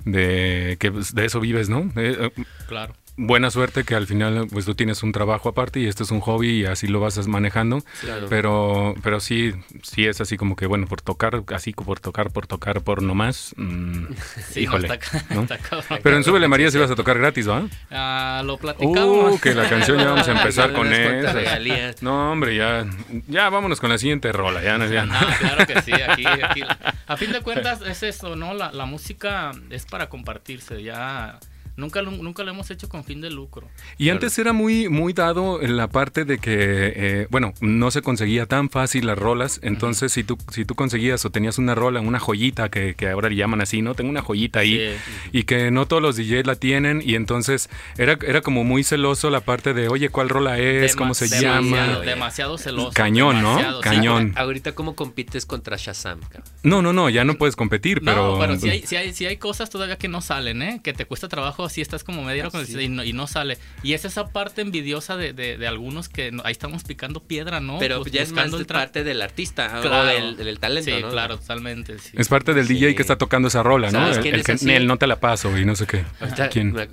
de 0.06 0.78
que 0.80 0.92
pues, 0.92 1.16
de 1.16 1.26
eso 1.26 1.40
vives, 1.40 1.68
¿no? 1.70 1.80
Eh, 1.96 2.18
eh, 2.36 2.44
Claro. 2.68 2.94
Buena 3.18 3.50
suerte 3.52 3.84
que 3.84 3.96
al 3.96 4.08
final 4.08 4.48
pues 4.52 4.66
tú 4.66 4.76
tienes 4.76 5.02
un 5.04 5.12
trabajo 5.12 5.50
aparte 5.50 5.80
y 5.80 5.88
este 5.88 6.04
es 6.04 6.12
un 6.12 6.20
hobby 6.20 6.50
y 6.62 6.66
así 6.66 6.88
lo 6.88 7.00
vas 7.00 7.26
manejando. 7.28 7.82
Claro. 8.02 8.28
Pero, 8.30 8.96
pero 9.04 9.20
sí, 9.20 9.54
sí 9.84 10.06
es 10.06 10.20
así 10.22 10.38
como 10.38 10.56
que 10.56 10.66
bueno, 10.66 10.86
por 10.88 11.02
tocar, 11.02 11.44
así 11.54 11.72
por 11.72 12.00
tocar, 12.00 12.32
por 12.32 12.48
tocar, 12.48 12.82
por 12.82 13.02
nomás. 13.02 13.54
mm, 13.58 14.06
Sí, 14.52 14.62
híjole. 14.62 14.88
no, 14.88 14.94
está, 14.94 15.10
ca- 15.20 15.26
¿no? 15.34 15.42
está 15.44 15.58
cabrón. 15.58 16.00
Pero 16.04 16.18
en 16.18 16.24
Súbele 16.24 16.48
María 16.48 16.70
sí 16.72 16.78
vas 16.78 16.92
a 16.92 16.96
tocar 16.96 17.18
gratis, 17.18 17.50
¿va? 17.50 17.64
Ah, 17.92 18.42
lo 18.46 18.58
platicamos. 18.58 19.34
Uh, 19.34 19.40
que 19.40 19.54
la 19.56 19.70
canción 19.70 19.98
ya 19.98 20.06
vamos 20.10 20.28
a 20.28 20.32
empezar 20.32 20.74
con 20.74 20.90
regalías. 20.90 22.02
No, 22.04 22.32
hombre, 22.32 22.56
ya, 22.56 22.86
ya 23.28 23.50
vámonos 23.50 23.80
con 23.80 23.90
la 23.90 23.98
siguiente 23.98 24.32
rola, 24.32 24.62
ya 24.64 24.78
no, 24.78 24.86
ya 24.88 25.06
no. 25.06 25.14
Ah, 25.16 25.36
claro 25.40 25.66
que 25.66 25.82
sí, 25.82 25.92
aquí, 25.94 26.26
aquí- 26.26 26.62
A 27.08 27.18
fin 27.18 27.32
de 27.32 27.42
cuentas 27.42 27.82
es 27.82 28.02
eso, 28.04 28.36
¿no? 28.36 28.54
La, 28.54 28.72
la 28.72 28.86
música 28.86 29.52
es 29.70 29.86
para 29.86 30.10
compartirse, 30.10 30.82
ya... 30.84 31.40
Nunca, 31.78 32.02
lo- 32.02 32.12
nunca 32.12 32.44
lo 32.44 32.52
hemos 32.52 32.72
hecho 32.72 32.88
con 32.88 33.04
fin 33.04 33.20
de 33.22 33.30
lucro. 33.30 33.68
Y 33.98 34.10
antes 34.10 34.38
era 34.40 34.54
muy, 34.54 34.88
muy 34.90 35.12
dado 35.14 35.62
en 35.62 35.76
la 35.76 35.88
parte 35.90 36.24
de 36.24 36.38
que, 36.38 36.54
eh, 36.96 37.28
bueno, 37.30 37.54
no 37.60 37.92
se 37.92 38.02
conseguía 38.02 38.46
tan 38.46 38.70
fácil 38.70 39.08
las 39.08 39.18
rolas. 39.18 39.60
Entonces, 39.62 40.12
si, 40.14 40.24
tú, 40.24 40.38
si 40.52 40.64
tú 40.66 40.76
conseguías 40.76 41.26
o 41.26 41.30
tenías 41.32 41.58
una 41.58 41.76
rola, 41.76 42.00
una 42.00 42.20
joyita, 42.20 42.70
que, 42.70 42.96
que 42.96 43.10
ahora 43.10 43.30
le 43.30 43.36
llaman 43.36 43.62
así, 43.62 43.82
¿no? 43.82 43.94
Tengo 43.94 44.10
una 44.10 44.22
joyita 44.22 44.60
ahí. 44.60 44.78
Sí. 44.78 45.30
Y 45.40 45.44
que 45.44 45.70
no 45.72 45.86
todos 45.86 46.02
los 46.02 46.16
DJs 46.16 46.46
la 46.48 46.56
tienen. 46.56 47.02
Y 47.06 47.16
entonces 47.16 47.70
era, 47.98 48.18
era 48.26 48.42
como 48.42 48.64
muy 48.64 48.84
celoso 48.84 49.30
la 49.30 49.42
parte 49.42 49.74
de, 49.74 49.90
oye, 49.90 50.10
¿cuál 50.10 50.30
rola 50.30 50.58
es? 50.60 50.94
Dema- 50.96 50.98
¿Cómo 51.00 51.14
se 51.14 51.26
demasiado, 51.28 51.62
llama? 51.62 52.00
Demasiado 52.00 52.58
celoso. 52.58 52.92
Cañón, 52.94 53.42
¿no? 53.42 53.60
sí. 53.60 53.66
Cañón. 53.82 54.34
Ahorita, 54.38 54.74
¿cómo 54.74 54.96
compites 54.96 55.46
contra 55.46 55.76
Shazam? 55.78 56.20
cabrón? 56.22 56.44
No, 56.64 56.82
no, 56.82 56.94
no, 56.94 57.10
ya 57.10 57.24
no 57.26 57.36
puedes 57.36 57.56
competir, 57.56 58.02
pero... 58.04 58.34
No, 58.34 58.40
pero 58.40 58.58
sí 58.58 58.70
hay, 58.70 58.82
sí, 58.86 58.96
hay, 58.96 59.14
sí 59.14 59.26
hay 59.26 59.38
cosas 59.38 59.70
todavía 59.70 59.98
que 59.98 60.08
no 60.08 60.22
salen, 60.22 60.62
¿eh? 60.62 60.80
Que 60.84 60.94
te 60.94 61.06
cuesta 61.06 61.28
trabajo, 61.28 61.65
así 61.66 61.82
estás 61.82 62.04
como 62.04 62.24
sí. 62.66 62.80
y, 62.82 62.90
no, 62.90 63.04
y 63.04 63.14
no 63.14 63.28
sale. 63.28 63.58
Y 63.84 63.94
es 63.94 64.06
esa 64.06 64.28
parte 64.28 64.62
envidiosa 64.62 65.18
de, 65.18 65.34
de, 65.34 65.58
de 65.58 65.68
algunos 65.68 66.10
que 66.10 66.32
no- 66.32 66.42
ahí 66.46 66.52
estamos 66.52 66.84
picando 66.84 67.22
piedra, 67.22 67.60
¿no? 67.60 67.80
Pero 67.80 68.06
ya 68.06 68.22
es 68.22 68.32
más 68.32 68.52
el 68.54 68.66
parte 68.66 69.04
del 69.04 69.22
artista 69.22 69.80
o 69.80 69.82
Claro. 69.82 70.08
del, 70.08 70.38
del 70.38 70.60
talento, 70.60 70.92
Sí, 70.96 71.02
¿no? 71.02 71.10
claro, 71.10 71.38
totalmente. 71.38 72.00
sí. 72.00 72.12
Es 72.18 72.28
parte 72.28 72.54
del 72.54 72.68
Sí. 72.68 72.74
DJ 72.76 72.96
que 72.96 73.02
está 73.02 73.18
tocando 73.18 73.48
esa 73.48 73.64
rola, 73.64 73.92
¿no? 73.92 74.00
¿Sabes 74.00 74.18
El, 74.18 74.28
el 74.36 74.40
es 74.42 74.46
que 74.46 74.52
así? 74.54 74.70
el 74.72 74.88
no 74.88 74.98
te 74.98 75.08
la 75.08 75.20
paso 75.20 75.58
y 75.58 75.66
no 75.66 75.76
sé 75.76 75.86
qué. 75.88 76.04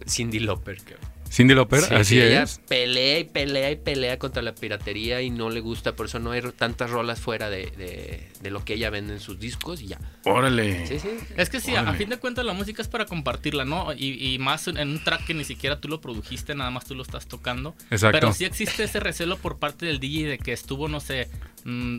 Cindy 0.09 0.41
Lauper. 0.41 0.77
cabrón. 0.79 1.12
Cindy 1.33 1.55
Lauper, 1.55 1.80
Sí, 1.80 1.95
así 1.95 2.14
sí, 2.16 2.20
ella 2.20 2.43
es. 2.43 2.61
pelea 2.68 3.18
y 3.20 3.24
pelea 3.24 3.70
y 3.70 3.76
pelea 3.76 4.18
contra 4.18 4.43
la 4.43 4.55
piratería 4.55 5.22
y 5.22 5.30
no 5.30 5.49
le 5.49 5.61
gusta, 5.61 5.97
por 5.97 6.05
eso 6.05 6.18
no 6.18 6.33
hay 6.33 6.43
tantas 6.57 6.91
rolas 6.91 7.20
fuera 7.20 7.49
de, 7.49 7.70
de- 7.70 8.28
de 8.43 8.51
lo 8.51 8.62
que 8.64 8.74
ella 8.74 8.91
vende 8.91 9.14
en 9.14 9.20
sus 9.20 9.39
discos 9.41 9.80
y 9.80 9.87
ya. 9.87 9.99
Órale. 10.24 10.87
Sí, 10.87 10.99
sí. 10.99 11.09
Es 11.39 11.49
que 11.49 11.61
sí, 11.61 11.74
a, 11.74 11.91
fin 11.95 12.11
de 12.11 12.18
cuentas 12.18 12.45
la 12.45 12.53
música 12.53 12.83
es 12.83 12.89
para 12.89 13.07
compartirla, 13.07 13.64
¿no? 13.64 13.95
Y, 13.95 14.35
y 14.35 14.39
más 14.39 14.68
en 14.68 14.76
un 14.78 15.03
track 15.03 15.24
que 15.24 15.33
ni 15.33 15.45
siquiera 15.45 15.80
tú 15.80 15.89
lo 15.89 16.01
produjiste, 16.03 16.55
nada 16.55 16.70
más 16.70 16.85
tú 16.85 16.95
lo 16.95 17.03
estás 17.03 17.26
tocando. 17.26 17.74
Exacto. 17.91 18.18
Pero 18.20 18.33
sí 18.35 18.45
existe 18.45 18.85
ese 18.85 19.01
recelo 19.01 19.39
por 19.39 19.59
parte 19.59 19.87
del 19.87 20.01
DJ 20.01 20.26
de 20.26 20.39
que 20.39 20.53
estuvo, 20.53 20.87
no 20.89 21.01
sé, 21.01 21.28
mm, 21.64 21.99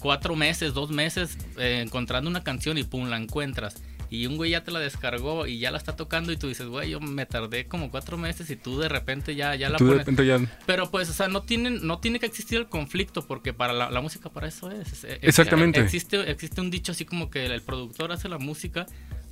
cuatro 0.00 0.36
meses, 0.36 0.72
dos 0.74 0.90
meses 0.90 1.36
eh, 1.58 1.80
encontrando 1.84 2.30
una 2.30 2.44
canción 2.44 2.78
y 2.78 2.84
pum, 2.84 3.08
la 3.08 3.16
encuentras. 3.16 3.74
Y 4.10 4.26
un 4.26 4.36
güey 4.36 4.52
ya 4.52 4.64
te 4.64 4.70
la 4.70 4.78
descargó 4.80 5.46
y 5.46 5.58
ya 5.58 5.70
la 5.70 5.78
está 5.78 5.96
tocando 5.96 6.32
y 6.32 6.36
tú 6.36 6.48
dices, 6.48 6.66
güey, 6.66 6.90
yo 6.90 7.00
me 7.00 7.26
tardé 7.26 7.66
como 7.66 7.90
cuatro 7.90 8.16
meses 8.16 8.48
y 8.50 8.56
tú 8.56 8.78
de 8.78 8.88
repente 8.88 9.34
ya, 9.34 9.54
ya 9.54 9.68
la 9.68 9.78
Tú 9.78 9.84
de 9.84 9.90
pones. 9.90 10.06
repente 10.06 10.26
ya... 10.26 10.40
Pero 10.66 10.90
pues, 10.90 11.10
o 11.10 11.12
sea, 11.12 11.28
no 11.28 11.42
tienen, 11.42 11.86
no 11.86 11.98
tiene 11.98 12.18
que 12.18 12.26
existir 12.26 12.58
el 12.58 12.66
conflicto, 12.68 13.26
porque 13.26 13.52
para 13.52 13.72
la, 13.72 13.90
la 13.90 14.00
música 14.00 14.30
para 14.30 14.48
eso 14.48 14.70
es. 14.70 14.92
Es- 14.92 15.04
es- 15.04 15.18
Exactamente. 15.22 15.80
Existe, 15.80 16.30
existe 16.30 16.60
un 16.60 16.70
dicho 16.70 16.92
así 16.92 17.04
como 17.04 17.30
que 17.30 17.46
el, 17.46 17.62
productor 17.62 18.12
hace 18.12 18.28
la 18.28 18.38
música 18.38 18.86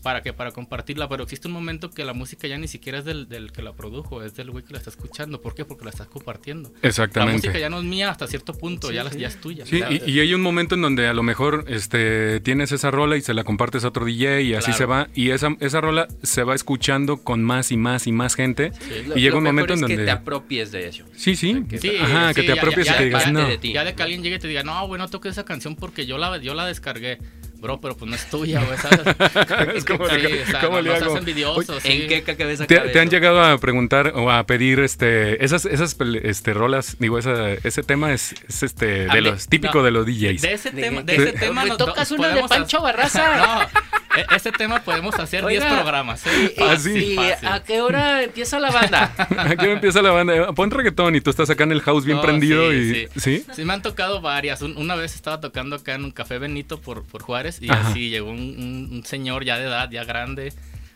para 0.07 0.22
que 0.22 0.32
para 0.32 0.52
compartirla, 0.52 1.09
pero 1.09 1.24
existe 1.24 1.48
un 1.48 1.54
momento 1.54 1.90
que 1.90 2.04
la 2.04 2.12
música 2.12 2.46
ya 2.46 2.57
ni 2.59 2.68
siquiera 2.68 2.98
es 3.00 3.04
del, 3.04 3.28
del 3.28 3.50
que 3.50 3.61
la 3.61 3.72
produjo, 3.72 4.22
es 4.22 4.36
del 4.36 4.52
güey 4.52 4.62
que 4.62 4.70
la 4.72 4.78
está 4.78 4.88
escuchando. 4.90 5.42
¿Por 5.42 5.57
qué? 5.57 5.64
Porque 5.64 5.82
la 5.84 5.90
estás 5.90 6.07
compartiendo. 6.07 6.72
Exactamente. 6.80 7.32
La 7.32 7.48
música 7.48 7.59
ya 7.59 7.68
no 7.68 7.78
es 7.78 7.84
mía 7.84 8.11
hasta 8.11 8.28
cierto 8.28 8.52
punto, 8.54 8.92
ya, 8.92 9.02
la- 9.02 9.11
ya 9.11 9.26
es 9.26 9.40
tuya. 9.40 9.66
Sí, 9.66 9.82
y, 9.90 10.09
y 10.09 10.20
hay 10.20 10.32
un 10.32 10.42
momento 10.42 10.76
en 10.76 10.82
donde 10.82 11.09
a 11.09 11.12
lo 11.12 11.24
mejor 11.24 11.64
este, 11.66 12.38
tienes 12.38 12.70
esa 12.70 12.92
rola 12.92 13.16
y 13.16 13.20
se 13.20 13.34
la 13.34 13.42
compartes 13.42 13.82
a 13.84 13.88
otro 13.88 14.04
DJ 14.04 14.42
y 14.42 14.54
así 14.54 14.66
Claro. 14.66 14.78
se 14.78 14.84
va. 14.84 15.09
Y 15.12 15.30
esa, 15.30 15.57
esa 15.59 15.80
rola 15.80 16.07
se 16.22 16.44
va 16.44 16.54
escuchando 16.54 17.16
con 17.24 17.42
más 17.42 17.72
y 17.72 17.76
más 17.76 18.07
y 18.07 18.12
más 18.12 18.36
gente. 18.36 18.70
Lo- 19.09 19.16
y 19.16 19.22
llega 19.22 19.32
lo 19.32 19.38
un 19.38 19.44
momento 19.44 19.74
es 19.74 19.80
en 19.80 19.86
que 19.88 19.92
donde... 19.94 20.04
te 20.04 20.11
apropies 20.12 20.70
de 20.70 20.86
eso. 20.86 21.04
Sí, 21.16 21.34
sí. 21.34 21.64
Sí, 21.80 21.96
Ajá, 22.00 22.32
que 22.32 22.42
sí, 22.42 22.46
te 22.46 22.52
apropies 22.52 22.86
ya- 22.86 22.92
y 22.92 22.96
que 22.98 23.00
ya 23.11 23.18
digas, 23.18 23.32
no. 23.32 23.48
de 23.48 23.59
ti. 23.59 23.72
Ya 23.72 23.82
de 23.84 23.96
que 23.96 24.04
alguien 24.04 24.22
llegue 24.22 24.36
y 24.36 24.38
te 24.38 24.46
diga, 24.46 24.62
no, 24.62 24.86
güey, 24.86 25.00
no 25.00 25.09
toques 25.09 25.32
esa 25.32 25.44
canción 25.44 25.74
porque 25.74 26.07
yo 26.07 26.16
la, 26.16 26.36
yo 26.38 26.54
la 26.54 26.64
descargué. 26.64 27.18
Bro, 27.59 27.80
pero 27.80 27.96
pues 27.96 28.09
no 28.11 28.16
es 28.16 28.28
tuya, 28.30 28.62
güey, 28.64 28.78
¿sabes? 28.78 29.00
Es 29.76 29.84
como 29.84 30.09
Sí, 30.09 30.16
de- 30.20 30.42
o 30.42 30.46
sea, 30.46 30.61
¿cómo 30.61 30.76
no, 30.76 30.82
le 30.82 30.90
no 30.90 30.96
hago? 30.96 31.18
envidioso, 31.18 31.80
sí. 31.80 31.88
¿En 32.02 32.09
qué 32.24 32.36
cabeza 32.36 32.66
¿Te, 32.66 32.98
han 33.00 33.11
llegado 33.11 33.42
a 33.42 33.59
preguntar 33.59 34.12
o 34.14 34.30
a 34.30 34.44
pedir 34.46 34.80
este 34.80 35.44
esas 35.44 35.64
esas 35.64 35.96
este 36.22 36.54
rolas 36.54 36.96
digo 36.98 37.18
esa, 37.18 37.52
ese 37.52 37.82
tema 37.82 38.12
es, 38.12 38.34
es, 38.48 38.62
este 38.62 38.86
de 39.07 39.09
mí- 39.14 39.20
los 39.22 39.48
típico 39.48 39.78
no, 39.78 39.84
de 39.84 39.90
los 39.90 40.07
DJs 40.07 40.42
De 40.42 40.52
ese 40.52 40.70
De- 40.70 40.82
tema, 40.82 41.02
de 41.02 41.16
de- 41.18 41.28
ese 41.30 41.38
tema 41.38 41.62
¿Me 41.62 41.68
nos- 41.70 41.78
tocas 41.78 42.11
uno 42.11 42.28
de 42.28 42.42
Pancho 42.48 42.80
Barraza? 42.82 43.36
No, 43.36 43.61
e- 44.17 44.27
ese 44.35 44.53
tema 44.53 44.81
podemos 44.83 45.14
hacer 45.19 45.45
10 45.47 45.62
Oiga, 45.62 45.75
programas. 45.77 46.27
¿eh? 46.27 46.55
¿Y, 46.57 46.62
y- 46.62 46.77
sí. 46.79 46.97
y 47.12 47.14
Fácil. 47.17 47.49
a 47.53 47.62
qué 47.62 47.81
hora 47.81 48.23
empieza 48.23 48.59
la 48.59 48.71
banda? 48.71 49.12
Aquí 49.39 49.67
empieza 49.67 50.03
la 50.03 50.11
banda 50.11 50.53
pon 50.53 50.71
reggaetón 50.71 51.14
y 51.17 51.21
tú 51.21 51.31
estás 51.31 51.51
acá 51.51 51.64
en 51.64 51.73
el 51.73 51.81
house 51.83 52.05
bien 52.05 52.17
No, 52.19 52.23
prendido 52.23 52.71
sí, 52.71 53.07
y 53.14 53.21
sí 53.21 53.45
Sí, 53.55 53.64
me 53.64 53.73
han 53.73 53.83
tocado 53.83 54.21
varias. 54.21 54.62
Un- 54.62 54.77
una 54.77 54.95
vez 54.95 55.14
estaba 55.14 55.41
tocando 55.41 55.77
acá 55.77 55.95
en 55.95 56.05
un 56.05 56.11
café 56.11 56.39
Benito 56.39 56.81
por, 56.81 57.05
por 57.05 57.23
Juárez 57.23 57.59
y 57.61 57.71
Ajá. 57.71 57.89
así 57.91 58.11
llegó 58.11 58.31
un, 58.31 58.39
un- 58.39 58.89
un 58.93 59.05
señor 59.05 59.45
ya 59.45 59.59
de 59.59 59.64
edad, 59.67 59.91
ya 59.91 60.05
grande. 60.05 60.53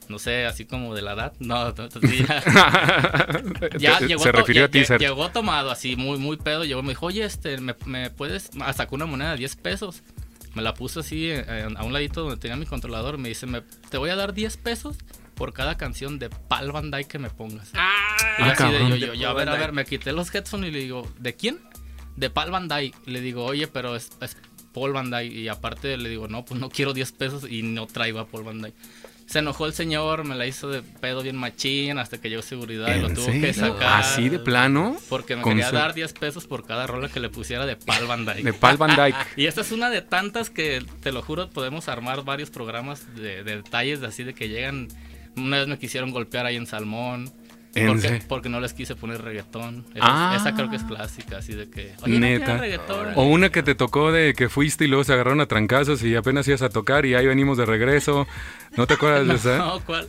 No 0.09 0.19
sé, 0.19 0.45
así 0.45 0.65
como 0.65 0.93
de 0.97 1.03
la 1.03 1.13
edad. 1.13 1.33
No, 1.39 1.73
ya, 3.79 4.01
llegó, 4.07 4.23
se 4.23 4.33
to- 4.33 4.39
refirió 4.39 4.65
a 4.65 4.69
ti 4.69 4.83
llegó 4.99 5.31
tomado 5.31 5.71
así, 5.71 5.95
muy, 5.97 6.19
muy 6.19 6.37
pedo. 6.37 6.65
Llegó 6.65 6.81
y 6.81 6.83
me 6.83 6.89
dijo, 6.91 7.07
oye, 7.07 7.25
este, 7.25 7.59
¿me, 7.59 7.75
me 7.87 8.11
puedes...? 8.11 8.51
Sacó 8.75 8.97
una 8.97 9.07
moneda 9.07 9.31
de 9.33 9.37
10 9.39 9.57
pesos. 9.57 10.03
Me 10.55 10.63
la 10.63 10.75
puso 10.75 11.01
así 11.01 11.31
eh, 11.31 11.67
a 11.77 11.85
un 11.85 11.93
ladito 11.93 12.23
donde 12.23 12.37
tenía 12.37 12.57
mi 12.57 12.67
controlador. 12.67 13.19
Me 13.19 13.29
dice, 13.29 13.47
me, 13.47 13.61
te 13.91 13.99
voy 13.99 14.11
a 14.11 14.17
dar 14.17 14.33
10 14.35 14.57
pesos 14.59 14.97
por 15.35 15.53
cada 15.53 15.77
canción 15.77 16.19
de 16.19 16.29
Pal 16.31 16.73
Van 16.73 16.91
Dyke 16.91 17.09
que 17.09 17.19
me 17.19 17.31
pongas. 17.31 17.69
Y 17.73 17.77
Ah, 17.79 18.53
así 18.53 18.65
de, 18.65 18.79
yo, 18.81 18.89
De 18.89 18.99
yo, 19.01 19.15
yo, 19.15 19.29
a 19.31 19.33
ver, 19.33 19.49
a 19.49 19.57
ver, 19.57 19.73
me 19.73 19.85
quité 19.85 20.13
los 20.13 20.35
headphones 20.35 20.71
y 20.71 20.73
le 20.73 20.81
digo, 20.81 21.11
¿de 21.19 21.35
quién? 21.35 21.61
De 22.17 22.31
Paul 22.31 22.51
Van 22.51 22.69
Dyke. 22.69 22.97
Le 23.07 23.21
digo, 23.21 23.45
oye, 23.45 23.67
pero 23.69 23.97
es, 23.97 24.11
es 24.21 24.37
Paul 24.75 24.93
Van 24.93 25.11
Dyke. 25.11 25.33
Y 25.35 25.49
aparte 25.49 25.97
le 25.97 26.09
digo, 26.09 26.29
no, 26.29 26.45
pues 26.45 26.61
no 26.61 26.69
quiero 26.69 26.93
10 26.93 27.13
pesos 27.13 27.45
y 27.51 27.63
no 27.63 27.87
traigo 27.87 28.19
a 28.19 28.27
Paul 28.27 28.45
Van 28.45 28.61
Dyke. 28.61 28.77
Se 29.31 29.39
enojó 29.39 29.67
el 29.67 29.73
señor, 29.75 30.25
me 30.25 30.35
la 30.35 30.45
hizo 30.47 30.69
de 30.71 30.83
pedo 30.83 31.23
bien 31.23 31.37
machín 31.37 31.99
hasta 31.99 32.21
que 32.21 32.29
llegó 32.29 32.43
seguridad 32.43 32.95
y 32.97 33.01
lo 33.01 33.09
¿En 33.09 33.15
tuvo 33.15 33.27
que 33.27 33.55
sacar. 33.55 34.01
así 34.01 34.29
de 34.29 34.41
plano 34.41 34.97
Porque 35.09 35.37
me 35.37 35.45
quería 35.45 35.69
su- 35.69 35.77
dar 35.77 35.95
10 35.95 36.13
pesos 36.15 36.49
por 36.49 36.67
cada 36.67 36.89
rola 36.89 37.09
que 37.09 37.21
le 37.21 37.29
pusiera 37.29 37.65
de 37.65 37.77
Paul 37.77 38.07
Van 38.07 38.25
Dyke. 38.27 38.43
de 38.43 38.53
Pal 38.53 38.77
Van 38.77 38.97
Dyke 38.97 39.17
Y 39.37 39.47
esta 39.47 39.61
es 39.61 39.71
una 39.71 39.89
de 39.89 40.03
tantas 40.03 40.51
que, 40.51 40.85
te 41.03 41.13
lo 41.13 41.23
juro, 41.23 41.49
podemos 41.49 41.89
armar 41.89 42.25
varios 42.25 42.51
programas 42.51 43.07
de, 43.15 43.45
de 43.45 43.57
detalles 43.59 44.01
de 44.01 44.09
así 44.09 44.25
de 44.25 44.35
que 44.35 44.49
llegan. 44.49 44.89
Una 45.37 45.59
vez 45.59 45.69
me 45.69 45.79
quisieron 45.79 46.11
golpear 46.11 46.45
ahí 46.47 46.57
en 46.57 46.67
Salmón. 46.67 47.33
¿En 47.75 47.87
Porque, 47.87 48.23
porque 48.27 48.49
no 48.49 48.59
les 48.61 48.73
quise 48.73 48.97
poner 48.97 49.23
reggaetón. 49.23 49.85
Esa, 49.95 50.01
Ah. 50.33 50.37
esa 50.37 50.55
creo 50.55 50.69
que 50.71 50.77
es 50.77 50.83
clásica, 50.83 51.39
así 51.39 51.55
de 51.55 51.71
que. 51.71 51.93
Oye, 52.03 52.15
no 52.15 52.21
Neta. 52.27 52.57
reggaetón. 52.59 53.13
o 53.15 53.23
una 53.23 53.51
que 53.51 53.63
te 53.63 53.75
tocó 53.77 54.11
de 54.11 54.35
que 54.35 54.49
fuiste 54.49 54.85
y 54.87 54.89
luego 54.89 55.05
se 55.05 55.13
agarraron 55.13 55.41
a 55.41 55.47
trancazos 55.47 56.03
y 56.03 56.17
apenas 56.17 56.49
ibas 56.49 56.63
a 56.63 56.69
tocar 56.71 57.07
y 57.07 57.15
ahí 57.15 57.27
venimos 57.27 57.57
de 57.59 57.67
regreso 57.67 58.27
¿no 58.77 58.87
te 58.89 58.95
acuerdas 58.95 59.27
de 59.29 59.35
esa? 59.37 59.59
No, 59.59 59.81
¿cuál? 59.81 60.09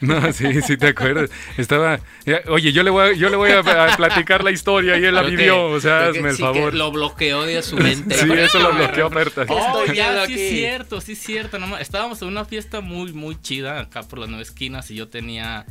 No, 0.00 0.30
sí, 0.32 0.60
sí 0.60 0.76
te 0.76 0.88
acuerdas. 0.88 1.30
Estaba, 1.56 2.00
ya, 2.26 2.42
oye, 2.48 2.70
yo 2.72 2.82
le 2.82 2.90
voy 2.90 3.02
a, 3.08 3.12
yo 3.14 3.30
le 3.30 3.36
voy 3.36 3.50
a, 3.52 3.60
a 3.60 3.96
platicar 3.96 4.44
la 4.44 4.50
historia 4.50 4.98
y 4.98 5.04
él 5.04 5.14
la 5.14 5.22
que- 5.22 5.30
vivió, 5.30 5.64
o 5.70 5.80
sea, 5.80 6.08
hazme 6.08 6.28
el 6.30 6.36
sí 6.36 6.42
que 6.42 6.54
favor. 6.54 6.74
lo 6.74 6.90
bloqueó 6.92 7.42
de 7.44 7.62
su 7.62 7.76
mente. 7.78 8.14
Sí, 8.14 8.30
eso 8.30 8.58
lo 8.58 8.74
bloqueó 8.74 9.06
oferta. 9.06 9.46
Oh, 9.48 9.84
ya, 9.94 10.26
sí 10.26 10.34
es 10.34 10.50
cierto, 10.50 11.00
sí 11.00 11.12
es 11.12 11.18
cierto. 11.20 11.58
no 11.58 11.78
estábamos 11.78 12.20
en 12.20 12.28
una 12.28 12.44
fiesta 12.44 12.82
muy, 12.82 13.12
muy 13.14 13.40
chida 13.40 13.80
acá 13.80 14.02
por 14.02 14.18
las 14.18 14.28
nueve 14.28 14.42
esquinas 14.42 14.90
y 14.90 14.96
yo 14.96 15.08
tenía 15.08 15.64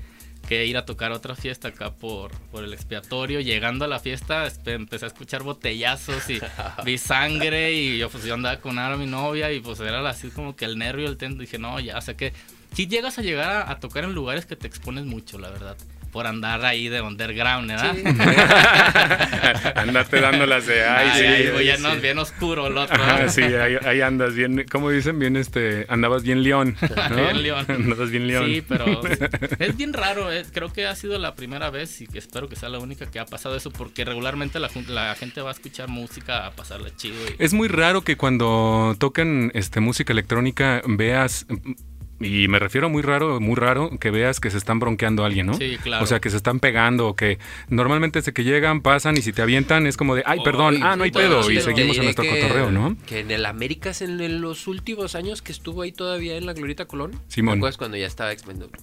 que 0.48 0.66
ir 0.66 0.78
a 0.78 0.86
tocar 0.86 1.12
otra 1.12 1.36
fiesta 1.36 1.70
acá 1.70 1.92
por, 1.92 2.32
por 2.52 2.64
el 2.64 2.74
expiatorio. 2.74 3.42
Llegando 3.42 3.86
a 3.86 3.88
la 3.88 4.00
fiesta 4.00 4.48
empecé 4.66 5.06
a 5.06 5.08
escuchar 5.08 5.44
botellazos 5.44 6.30
y 6.30 6.40
vi 6.86 6.98
sangre 6.98 7.74
y 7.74 7.98
yo 7.98 8.10
pues 8.10 8.24
yo 8.24 8.36
andaba 8.36 8.60
con 8.60 8.80
Ara, 8.80 8.98
mi 8.98 9.06
novia, 9.06 9.52
y 9.52 9.60
pues 9.60 9.80
era 9.80 10.08
así 10.08 10.30
como 10.30 10.56
que 10.56 10.66
el 10.66 10.78
nervio, 10.78 11.08
el 11.08 11.18
tento. 11.18 11.42
Dije, 11.42 11.58
no, 11.58 11.80
ya, 11.80 11.98
o 11.98 12.02
sea 12.02 12.16
que 12.16 12.34
si 12.74 12.88
llegas 12.88 13.18
a 13.18 13.22
llegar 13.22 13.50
a, 13.50 13.72
a 13.72 13.80
tocar 13.80 14.04
en 14.04 14.14
lugares 14.14 14.46
que 14.46 14.56
te 14.56 14.68
expones 14.68 15.06
mucho, 15.06 15.38
la 15.40 15.50
verdad. 15.50 15.78
Por 16.16 16.28
andar 16.28 16.64
ahí 16.64 16.88
de 16.88 17.02
underground, 17.02 17.68
¿verdad? 17.68 17.94
Andate 19.76 20.22
dándolas 20.22 20.66
de 20.66 20.82
ay, 20.86 21.10
Ay, 21.12 21.20
sí. 21.20 21.26
ay, 21.28 21.34
ay, 21.48 21.52
güey, 21.52 21.66
ya 21.66 21.76
sí. 21.76 21.84
no, 21.84 21.96
bien 21.98 22.18
oscuro 22.20 22.68
el 22.68 22.78
otro. 22.78 22.96
Ajá, 22.96 23.28
sí, 23.28 23.42
ahí, 23.42 23.76
ahí 23.86 24.00
andas 24.00 24.34
bien, 24.34 24.66
¿cómo 24.72 24.92
dicen? 24.92 25.20
Bien, 25.20 25.36
este, 25.36 25.86
andabas 25.90 26.24
bien 26.24 26.42
león, 26.42 26.78
¿no? 27.10 27.16
Bien 27.18 27.44
león. 27.44 27.66
Andabas 27.70 28.12
bien 28.12 28.28
león. 28.28 28.46
Sí, 28.46 28.64
pero 28.66 29.02
es 29.60 29.76
bien 29.76 29.92
raro. 29.92 30.32
eh, 30.32 30.46
Creo 30.54 30.72
que 30.72 30.86
ha 30.88 30.96
sido 30.96 31.20
la 31.20 31.36
primera 31.36 31.70
vez 31.70 32.00
y 32.00 32.08
que 32.08 32.20
espero 32.20 32.48
que 32.48 32.56
sea 32.56 32.70
la 32.70 32.80
única 32.80 33.12
que 33.12 33.20
ha 33.20 33.26
pasado 33.26 33.58
eso 33.58 33.70
porque 33.72 34.06
regularmente 34.06 34.58
la, 34.60 34.70
gente 34.70 35.42
va 35.42 35.50
a 35.50 35.54
escuchar 35.54 35.90
música 35.90 36.46
a 36.48 36.52
pasarla 36.52 36.96
chido. 36.96 37.16
y- 37.28 37.44
Es 37.44 37.54
muy 37.54 37.68
raro 37.68 38.04
que 38.04 38.16
cuando 38.16 38.96
tocan 39.00 39.52
este, 39.54 39.82
música 39.82 40.14
electrónica 40.14 40.82
veas, 40.88 41.46
y 42.20 42.48
me 42.48 42.60
refiero 42.60 42.88
a 42.88 42.90
muy 42.90 43.02
raro, 43.02 43.40
muy 43.42 43.56
raro, 43.56 43.90
que 44.00 44.10
veas 44.12 44.40
que 44.40 44.50
se 44.50 44.58
están 44.58 44.80
bronqueando 44.80 45.24
a 45.24 45.28
alguien, 45.28 45.48
¿no? 45.48 45.54
Sí, 45.56 45.78
claro. 45.84 46.04
O 46.04 46.08
sea, 46.08 46.20
que 46.22 46.30
se 46.30 46.38
están 46.38 46.60
pegando, 46.60 47.08
o 47.10 47.16
que 47.16 47.40
normalmente 47.70 48.20
desde 48.20 48.32
que 48.34 48.44
llegan, 48.44 48.82
pasan 48.82 49.18
y 49.18 49.22
si 49.22 49.34
te 49.34 49.42
avientan 49.42 49.86
es 49.88 49.98
como 49.98 50.16
de, 50.16 50.24
ay, 50.26 50.40
perdón, 50.44 50.80
ah, 50.82 50.96
no 50.96 51.04
hay 51.04 51.12
bueno, 51.12 51.42
pedo, 51.42 51.52
y 51.52 51.60
seguimos 51.60 51.98
en 51.98 52.04
nuestro 52.06 52.24
que- 52.24 52.40
cotorreo, 52.42 52.72
¿no? 52.72 52.96
Que 53.06 53.20
en 53.20 53.32
el 53.32 53.46
Américas, 53.46 54.02
en, 54.02 54.20
en 54.22 54.40
los 54.42 54.68
últimos 54.68 55.16
años 55.16 55.42
que 55.42 55.52
estuvo 55.52 55.82
ahí 55.82 55.92
todavía 55.92 56.38
en 56.38 56.46
la 56.46 56.54
Glorieta 56.54 56.86
Colón. 56.86 57.12
Simón. 57.28 57.56
¿Te 57.56 57.60
acuerdas 57.60 57.78
cuando 57.78 57.98
ya 57.98 58.08
estaba 58.08 58.32
expendiendo? 58.32 58.78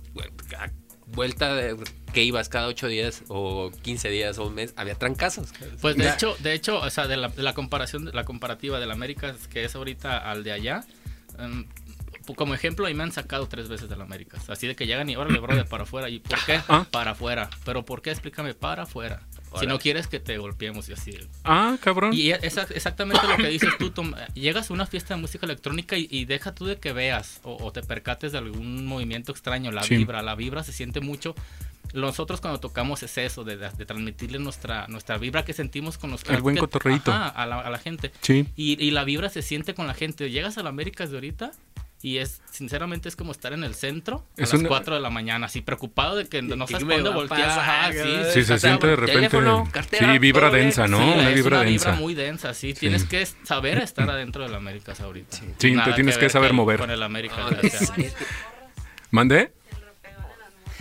Vuelta 1.06 1.54
de 1.54 1.76
que 2.14 2.22
ibas 2.22 2.48
cada 2.48 2.68
ocho 2.68 2.86
días 2.88 3.22
o 3.28 3.70
15 3.82 4.08
días 4.08 4.38
o 4.38 4.46
un 4.46 4.54
mes, 4.54 4.72
había 4.76 4.94
trancazos. 4.94 5.52
Pues 5.80 5.96
de 5.96 6.04
Ya. 6.04 6.14
hecho, 6.14 6.36
de 6.38 6.54
hecho, 6.54 6.78
o 6.80 6.88
sea, 6.90 7.06
de 7.06 7.16
la, 7.18 7.28
de 7.28 7.42
la 7.42 7.52
comparación, 7.54 8.10
la 8.14 8.24
comparativa 8.24 8.80
del 8.80 8.90
América 8.90 9.34
que 9.50 9.64
es 9.64 9.74
ahorita 9.74 10.16
al 10.30 10.42
de 10.42 10.52
allá, 10.52 10.84
pu- 11.36 11.66
como 12.34 12.54
ejemplo, 12.54 12.86
ahí 12.86 12.94
me 12.94 13.02
han 13.02 13.12
sacado 13.12 13.46
tres 13.48 13.68
veces 13.68 13.88
del 13.88 14.00
América. 14.00 14.38
Así 14.48 14.66
de 14.66 14.74
que 14.76 14.86
llegan 14.86 15.08
y 15.10 15.16
órale, 15.16 15.38
brother, 15.38 15.66
para 15.66 15.84
afuera. 15.84 16.08
¿Y 16.08 16.18
por 16.20 16.38
qué? 16.44 16.60
Ah. 16.68 16.86
Para 16.90 17.12
afuera. 17.12 17.48
¿Pero 17.64 17.84
por 17.84 18.02
qué? 18.02 18.10
Explícame, 18.10 18.54
para 18.54 18.84
afuera. 18.84 19.22
Si 19.60 19.66
no 19.66 19.78
quieres 19.78 20.06
que 20.06 20.18
te 20.18 20.38
golpeemos 20.38 20.88
y 20.88 20.94
así. 20.94 21.18
Ah, 21.44 21.76
cabrón. 21.82 22.12
Y 22.14 22.30
es 22.30 22.56
exactamente 22.70 23.26
lo 23.26 23.36
que 23.36 23.48
dices 23.48 23.70
tú, 23.78 23.90
Tom. 23.90 24.14
Llegas 24.34 24.70
a 24.70 24.72
una 24.74 24.86
fiesta 24.86 25.14
de 25.14 25.20
música 25.20 25.44
electrónica 25.44 25.96
y, 25.98 26.06
y 26.10 26.24
deja 26.24 26.54
tú 26.54 26.64
de 26.64 26.78
que 26.78 26.92
veas 26.94 27.40
o, 27.42 27.56
o 27.62 27.70
te 27.72 27.82
percates 27.82 28.32
de 28.32 28.38
algún 28.38 28.86
movimiento 28.86 29.30
extraño, 29.32 29.70
la 29.70 29.82
Sí. 29.82 29.96
vibra, 29.96 30.22
la 30.22 30.34
vibra 30.34 30.62
se 30.62 30.72
siente 30.72 31.00
mucho. 31.00 31.34
Nosotros 31.92 32.40
cuando 32.40 32.58
tocamos 32.60 33.02
es 33.02 33.18
eso, 33.18 33.44
de, 33.44 33.58
de- 33.58 33.84
transmitirle 33.84 34.38
nuestra, 34.38 34.86
nuestra 34.88 35.18
vibra 35.18 35.44
que 35.44 35.52
sentimos 35.52 35.98
con 35.98 36.10
los 36.10 36.24
El 36.24 36.40
buen 36.40 36.56
cotorreíto. 36.56 37.12
ajá, 37.12 37.28
a, 37.28 37.44
la, 37.44 37.60
a 37.60 37.68
la 37.68 37.78
gente. 37.78 38.10
Sí. 38.22 38.46
Y, 38.56 38.82
y 38.82 38.90
la 38.92 39.04
vibra 39.04 39.28
se 39.28 39.42
siente 39.42 39.74
con 39.74 39.86
la 39.86 39.92
gente. 39.92 40.30
Llegas 40.30 40.56
a 40.56 40.62
la 40.62 40.70
América 40.70 41.06
de 41.06 41.14
ahorita 41.14 41.52
y 42.02 42.18
es, 42.18 42.42
sinceramente, 42.50 43.08
es 43.08 43.14
como 43.16 43.30
estar 43.32 43.52
en 43.52 43.62
el 43.64 43.74
centro 43.74 44.26
a 44.38 44.42
Es 44.42 44.52
las 44.52 44.60
una- 44.60 44.68
4 44.68 44.94
de 44.96 45.00
la 45.00 45.08
mañana, 45.10 45.46
así 45.46 45.60
preocupado 45.60 46.16
de 46.16 46.26
que 46.26 46.42
no 46.42 46.66
sabes 46.66 46.68
¿Qué 46.68 46.84
por 46.84 46.86
me 46.86 46.94
dónde 46.96 47.10
voltear. 47.10 47.48
pasar? 47.48 47.60
Ajá, 47.60 47.92
sí, 47.92 47.98
Sí, 47.98 48.32
se 48.32 48.40
O 48.54 48.58
sea, 48.58 48.58
siente 48.58 48.86
de 48.88 48.96
repente. 48.96 49.14
teléfono, 49.28 49.68
cartera, 49.72 50.12
sí, 50.12 50.18
vibra 50.18 50.50
densa, 50.50 50.88
¿no? 50.88 50.98
Sí, 50.98 51.04
una 51.04 51.28
es 51.30 51.34
vibra 51.36 51.56
una 51.60 51.70
densa. 51.70 51.90
vibra 51.90 52.00
muy 52.02 52.14
densa, 52.14 52.54
sí. 52.54 52.74
Tienes 52.74 53.04
que 53.04 53.24
saber 53.44 53.78
estar 53.78 54.10
adentro 54.10 54.42
del 54.42 54.54
América 54.54 54.92
ahorita. 55.00 55.36
Sí, 55.36 55.44
te 55.58 55.70
Nada 55.70 55.94
tienes 55.94 56.16
que 56.16 56.22
ver 56.22 56.30
saber 56.30 56.52
mover. 56.52 56.78
Con 56.80 56.90
el 56.90 57.02
América. 57.02 57.36
No, 57.38 57.46
o 57.46 57.52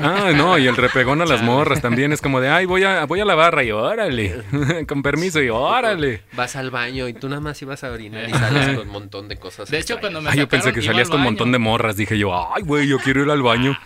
Ah, 0.03 0.31
no, 0.35 0.57
y 0.57 0.67
el 0.67 0.75
repegón 0.75 1.21
a 1.21 1.25
las 1.25 1.41
morras 1.41 1.81
también 1.81 2.11
es 2.11 2.21
como 2.21 2.39
de, 2.41 2.49
ay, 2.49 2.65
voy 2.65 2.83
a, 2.83 3.05
voy 3.05 3.19
a 3.19 3.25
la 3.25 3.35
barra 3.35 3.63
y 3.63 3.71
órale, 3.71 4.43
con 4.87 5.03
permiso 5.03 5.41
y 5.41 5.49
órale. 5.49 6.21
Vas 6.33 6.55
al 6.55 6.71
baño 6.71 7.07
y 7.07 7.13
tú 7.13 7.29
nada 7.29 7.41
más 7.41 7.61
ibas 7.61 7.83
a 7.83 7.91
orinar 7.91 8.29
y 8.29 8.31
sales 8.33 8.77
con 8.77 8.87
un 8.87 8.93
montón 8.93 9.27
de 9.27 9.37
cosas. 9.37 9.69
De 9.69 9.79
hecho, 9.79 9.99
cuando 9.99 10.21
me 10.21 10.29
Ay, 10.29 10.39
yo 10.39 10.47
pensé 10.47 10.73
que 10.73 10.81
salías 10.81 11.07
al 11.07 11.11
con 11.11 11.19
un 11.19 11.25
montón 11.25 11.51
de 11.51 11.59
morras, 11.59 11.95
dije 11.95 12.17
yo, 12.17 12.33
ay, 12.53 12.63
güey, 12.63 12.87
yo 12.87 12.97
quiero 12.99 13.23
ir 13.23 13.29
al 13.29 13.41
baño. 13.41 13.77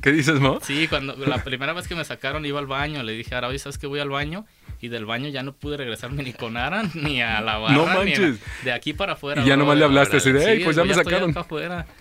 ¿Qué 0.00 0.12
dices, 0.12 0.40
Mo? 0.40 0.58
Sí, 0.62 0.88
cuando 0.88 1.14
la 1.16 1.42
primera 1.44 1.72
vez 1.72 1.86
que 1.88 1.94
me 1.94 2.04
sacaron 2.04 2.44
iba 2.46 2.58
al 2.58 2.66
baño, 2.66 3.02
le 3.02 3.12
dije, 3.12 3.34
ahora, 3.34 3.48
oye, 3.48 3.58
¿sabes 3.58 3.78
que 3.78 3.86
voy 3.86 4.00
al 4.00 4.10
baño? 4.10 4.46
Y 4.80 4.88
del 4.88 5.06
baño 5.06 5.28
ya 5.28 5.42
no 5.42 5.52
pude 5.54 5.76
regresarme 5.76 6.22
ni 6.22 6.32
con 6.32 6.56
Aran, 6.56 6.90
ni 6.94 7.20
a 7.20 7.40
la 7.40 7.58
barra, 7.58 7.74
No 7.74 7.84
ni 7.86 7.90
a- 7.90 7.94
manches. 7.94 8.40
de 8.64 8.72
aquí 8.72 8.92
para 8.92 9.14
afuera. 9.14 9.42
Y 9.42 9.46
ya 9.46 9.56
nomás 9.56 9.76
le 9.76 9.84
hablaste 9.84 10.18
así 10.18 10.30
de, 10.32 10.40
Sí, 10.42 10.48
"Ey, 10.50 10.64
pues 10.64 10.76
ya 10.76 10.84
me 10.84 10.92
estoy 10.92 11.04
sacaron". 11.04 11.34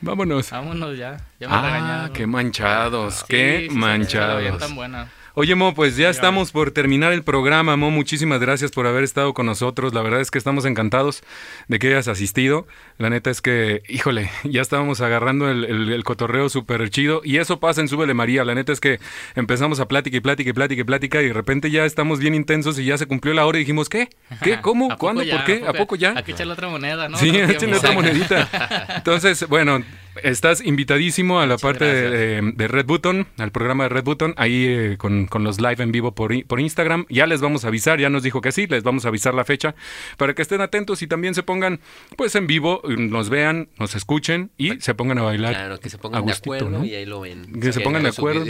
Vámonos. 0.02 0.52
Vámonos 0.52 0.98
ya. 0.98 1.18
Ya 1.40 1.48
me 1.50 1.56
Ah, 1.56 1.62
regañaron. 1.62 2.14
qué 2.14 2.28
manchados, 2.28 3.16
Sí, 3.16 3.26
qué 3.30 3.60
sí, 3.64 3.70
sí, 3.70 3.76
manchados. 3.76 4.42
bien 4.42 4.58
tan 4.58 4.76
buena. 4.76 5.10
Oye, 5.40 5.54
Mo, 5.54 5.76
pues 5.76 5.96
ya 5.98 6.10
estamos 6.10 6.52
por 6.52 6.72
terminar 6.72 7.14
el 7.14 7.22
programa, 7.22 7.76
Mo. 7.76 7.92
Muchísimas 7.92 8.40
gracias 8.40 8.72
por 8.72 8.88
haber 8.88 9.04
estado 9.04 9.36
con 9.36 9.46
nosotros. 9.46 9.94
La 9.94 10.02
verdad 10.02 10.20
es 10.20 10.32
que 10.32 10.40
estamos 10.40 10.66
encantados 10.66 11.22
de 11.68 11.78
que 11.78 11.90
hayas 11.90 12.08
asistido. 12.08 12.66
La 12.98 13.12
neta 13.12 13.30
es 13.30 13.44
que, 13.44 13.84
híjole, 13.88 14.32
ya 14.46 14.62
estábamos 14.64 15.00
agarrando 15.00 15.48
el, 15.52 15.64
el- 15.66 15.90
el 15.94 16.04
cotorreo 16.04 16.50
súper 16.50 16.90
chido. 16.90 17.22
Y 17.24 17.38
eso 17.38 17.60
pasa 17.60 17.82
en 17.82 17.88
Súbele 17.88 18.16
María. 18.16 18.44
La 18.46 18.56
neta 18.56 18.72
es 18.74 18.80
que 18.80 19.00
empezamos 19.36 19.80
a 19.80 19.88
plática 19.88 20.18
y 20.18 20.22
plática 20.22 20.50
y 20.50 20.54
plática 20.54 20.82
y 20.82 20.84
plática. 20.86 21.22
Y 21.22 21.28
de 21.28 21.34
repente 21.34 21.70
ya 21.70 21.86
estamos 21.86 22.18
bien 22.18 22.34
intensos 22.34 22.80
y 22.80 22.86
ya 22.86 22.98
se 22.98 23.06
cumplió 23.06 23.36
la 23.36 23.46
hora 23.46 23.60
y 23.60 23.62
dijimos, 23.62 23.90
¿qué? 23.90 24.10
¿Qué? 24.42 24.60
¿Cómo? 24.60 24.86
¿A 24.86 24.90
poco 24.96 25.00
¿Cuándo? 25.02 25.22
ya? 25.22 25.36
¿Por 25.36 25.46
qué? 25.46 25.64
¿A 25.68 25.74
poco 25.74 25.96
ya? 25.96 26.14
Hay 26.18 26.24
que 26.24 26.32
echarle 26.32 26.54
otra 26.54 26.68
moneda, 26.68 27.10
¿no? 27.10 27.18
Sí, 27.20 27.30
otra 27.76 27.92
monedita. 27.92 28.50
Entonces, 28.96 29.48
bueno, 29.48 29.84
estás 30.24 30.63
invitadísimo 30.65 31.39
a 31.39 31.45
la 31.47 31.57
parte 31.57 31.86
de, 31.86 32.41
de- 32.53 32.68
Red 32.68 32.86
Button, 32.86 33.28
al 33.38 33.51
programa 33.51 33.84
de 33.86 33.89
Red 33.89 34.03
Button, 34.03 34.34
ahí 34.38 34.65
eh, 34.68 34.95
con, 34.97 35.26
con 35.28 35.43
los 35.43 35.59
live 35.59 35.82
en 35.84 35.91
vivo 35.91 36.13
por, 36.13 36.32
Instagram. 36.59 37.05
Ya 37.09 37.26
les 37.28 37.41
vamos 37.41 37.65
a 37.65 37.70
avisar, 37.70 37.99
ya 37.99 38.09
nos 38.09 38.24
dijo 38.24 38.41
que 38.41 38.51
sí, 38.51 38.68
les 38.68 38.84
vamos 38.84 39.05
a 39.05 39.09
avisar 39.09 39.34
la 39.34 39.45
fecha 39.45 39.76
para 40.18 40.34
que 40.34 40.41
estén 40.41 40.61
atentos 40.61 41.01
y 41.01 41.07
también 41.07 41.34
se 41.36 41.43
pongan 41.43 41.80
pues 42.15 42.36
en 42.36 42.47
vivo, 42.47 42.82
eh, 42.89 42.95
nos 42.97 43.30
vean, 43.30 43.70
nos 43.80 43.95
escuchen 43.95 44.51
y 44.57 44.80
se 44.82 44.93
pongan 44.95 45.18
a 45.20 45.24
bailar. 45.24 45.53
Claro, 45.53 45.80
que 45.80 45.89
se 45.89 45.97
pongan 45.97 46.26
de 46.26 46.34
acuerdo 46.34 46.70
¿no? 46.70 46.86
y 46.86 46.93
ahí 46.95 47.05
lo 47.05 47.22
ven. 47.22 47.51
Que 47.59 47.72
se 47.74 47.80
Si 47.80 47.84
pongan 47.84 48.03
de 48.03 48.09
acuerdo. 48.09 48.45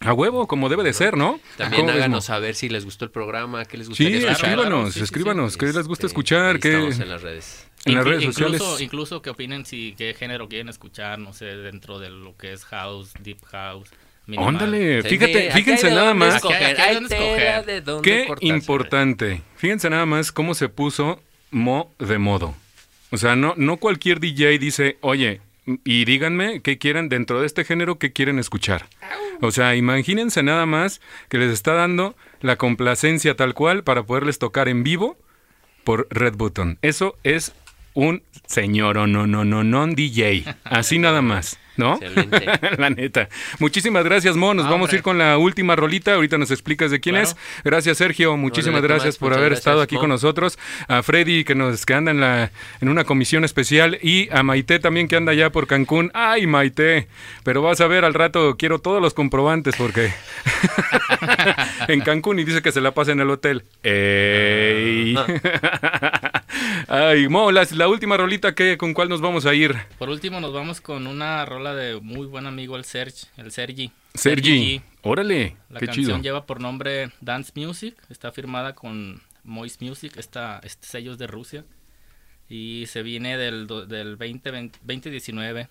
A 0.00 0.12
huevo, 0.12 0.46
como 0.46 0.68
debe 0.68 0.82
de 0.82 0.92
ser, 0.92 1.16
¿no? 1.16 1.40
También 1.56 1.82
¿Cómo 1.82 1.92
ves, 1.92 1.96
háganos 2.02 2.24
saber 2.26 2.54
si 2.54 2.68
les 2.68 2.84
gustó 2.84 3.04
el 3.04 3.10
programa, 3.10 3.64
qué 3.64 3.76
les 3.76 3.86
Sí, 3.86 3.90
gustaría 3.90 4.16
escuchar. 4.30 4.50
escríbanos, 4.50 4.92
sí, 4.92 4.98
sí, 4.98 5.04
escríbanos, 5.04 5.52
sí. 5.52 5.58
¿qué 5.58 5.66
les 5.66 5.74
gusta 5.88 5.92
Este, 5.92 6.06
escuchar? 6.06 6.54
ahí 6.56 6.60
¿Qué, 6.60 6.74
en 6.74 7.08
las 7.08 7.22
redes. 7.22 7.63
En 7.84 7.94
las 7.94 8.04
redes 8.04 8.24
incluso, 8.24 8.58
sociales? 8.58 8.80
Incluso 8.80 9.22
que 9.22 9.30
opinen 9.30 9.66
si 9.66 9.94
qué 9.96 10.14
género 10.14 10.48
quieren 10.48 10.68
escuchar, 10.68 11.18
no 11.18 11.32
sé, 11.32 11.46
dentro 11.46 11.98
de 11.98 12.10
lo 12.10 12.36
que 12.36 12.52
es 12.52 12.64
house, 12.64 13.12
deep 13.20 13.44
house. 13.46 13.88
minimal. 14.26 14.48
Óndale, 14.48 15.02
fíjate, 15.02 15.50
fíjense 15.52 15.90
nada 15.90 16.14
más. 16.14 16.42
Qué 18.02 18.26
importante. 18.40 19.42
Fíjense 19.56 19.90
nada 19.90 20.06
más 20.06 20.32
cómo 20.32 20.54
se 20.54 20.68
puso 20.68 21.20
Mo 21.50 21.92
de 22.00 22.18
modo. 22.18 22.54
O 23.10 23.16
sea, 23.16 23.36
no, 23.36 23.54
no 23.56 23.76
cualquier 23.76 24.18
DJ 24.18 24.58
dice, 24.58 24.98
oye, 25.02 25.40
y 25.84 26.04
díganme 26.04 26.60
qué 26.62 26.78
quieren 26.78 27.08
dentro 27.08 27.40
de 27.40 27.46
este 27.46 27.64
género, 27.64 27.98
qué 27.98 28.12
quieren 28.12 28.40
escuchar. 28.40 28.86
O 29.40 29.52
sea, 29.52 29.76
imagínense 29.76 30.42
nada 30.42 30.66
más 30.66 31.00
que 31.28 31.38
les 31.38 31.52
está 31.52 31.74
dando 31.74 32.16
la 32.40 32.56
complacencia 32.56 33.36
tal 33.36 33.54
cual 33.54 33.84
para 33.84 34.02
poderles 34.02 34.38
tocar 34.38 34.68
en 34.68 34.82
vivo 34.82 35.16
por 35.84 36.08
Red 36.10 36.34
Button. 36.34 36.78
Eso 36.82 37.16
es 37.22 37.52
un 37.94 38.22
señor 38.46 38.98
o 38.98 39.06
no, 39.06 39.26
no, 39.26 39.44
no, 39.44 39.64
no, 39.64 39.86
DJ. 39.86 40.44
Así 40.64 40.98
nada 40.98 41.22
más, 41.22 41.58
¿no? 41.76 41.94
Excelente. 41.94 42.44
la 42.78 42.90
neta. 42.90 43.28
Muchísimas 43.60 44.04
gracias, 44.04 44.36
Mo. 44.36 44.52
Nos 44.52 44.66
Ah, 44.66 44.70
vamos 44.70 44.92
a 44.92 44.96
ir 44.96 45.02
con 45.02 45.16
la 45.18 45.38
última 45.38 45.74
rolita. 45.76 46.14
Ahorita 46.14 46.36
nos 46.38 46.50
explicas 46.50 46.90
de 46.90 47.00
quién 47.00 47.14
Claro. 47.14 47.28
es. 47.28 47.36
Gracias, 47.64 47.98
Sergio. 47.98 48.36
Muchísimas 48.36 48.82
gracias 48.82 49.16
por 49.16 49.32
haber 49.32 49.46
gracias, 49.50 49.60
estado 49.60 49.80
aquí 49.80 49.94
Mo. 49.94 50.02
con 50.02 50.10
nosotros. 50.10 50.58
A 50.88 51.02
Freddy, 51.02 51.44
que 51.44 51.54
nos 51.54 51.86
que 51.86 51.94
anda 51.94 52.10
en, 52.10 52.20
la, 52.20 52.50
en 52.80 52.88
una 52.88 53.04
comisión 53.04 53.44
especial. 53.44 53.98
Y 54.02 54.28
a 54.32 54.42
Maite 54.42 54.78
también, 54.80 55.08
que 55.08 55.16
anda 55.16 55.32
allá 55.32 55.50
por 55.50 55.66
Cancún. 55.66 56.10
¡Ay, 56.14 56.46
Maite! 56.46 57.08
Pero 57.44 57.62
vas 57.62 57.80
a 57.80 57.86
ver 57.86 58.04
al 58.04 58.14
rato, 58.14 58.56
quiero 58.58 58.78
todos 58.80 59.00
los 59.00 59.14
comprobantes 59.14 59.74
porque 59.76 60.12
en 61.88 62.00
Cancún 62.00 62.38
y 62.40 62.44
dice 62.44 62.60
que 62.62 62.72
se 62.72 62.80
la 62.80 62.92
pasa 62.92 63.12
en 63.12 63.20
el 63.20 63.30
hotel. 63.30 63.64
¡Ey! 63.82 65.16
Ay, 66.96 67.28
Mo, 67.28 67.50
la, 67.50 67.88
última 67.88 68.16
rolita, 68.16 68.54
¿qué, 68.54 68.78
¿con 68.78 68.94
cuál 68.94 69.08
nos 69.08 69.20
vamos 69.20 69.46
a 69.46 69.52
ir? 69.52 69.74
Por 69.98 70.10
último, 70.10 70.40
nos 70.40 70.52
vamos 70.52 70.80
con 70.80 71.08
una 71.08 71.44
rola 71.44 71.74
de 71.74 72.00
muy 72.00 72.24
buen 72.24 72.46
amigo, 72.46 72.76
el 72.76 72.84
Serge, 72.84 73.26
el 73.36 73.50
Sergi. 73.50 73.90
Sergi. 74.14 74.78
G. 74.78 74.82
Órale, 75.02 75.56
La 75.70 75.80
qué 75.80 75.86
canción 75.86 76.06
chido. 76.06 76.22
lleva 76.22 76.46
por 76.46 76.60
nombre 76.60 77.10
Dance 77.20 77.50
Music, 77.56 77.96
está 78.10 78.30
firmada 78.30 78.76
con 78.76 79.20
Moist 79.42 79.82
Music, 79.82 80.12
esta, 80.18 80.60
este 80.62 80.86
sello 80.86 81.10
es 81.10 81.18
de 81.18 81.26
Rusia 81.26 81.64
y 82.48 82.84
se 82.86 83.02
viene 83.02 83.38
del, 83.38 83.66
del 83.88 84.14
20, 84.14 84.52
2019 84.84 85.66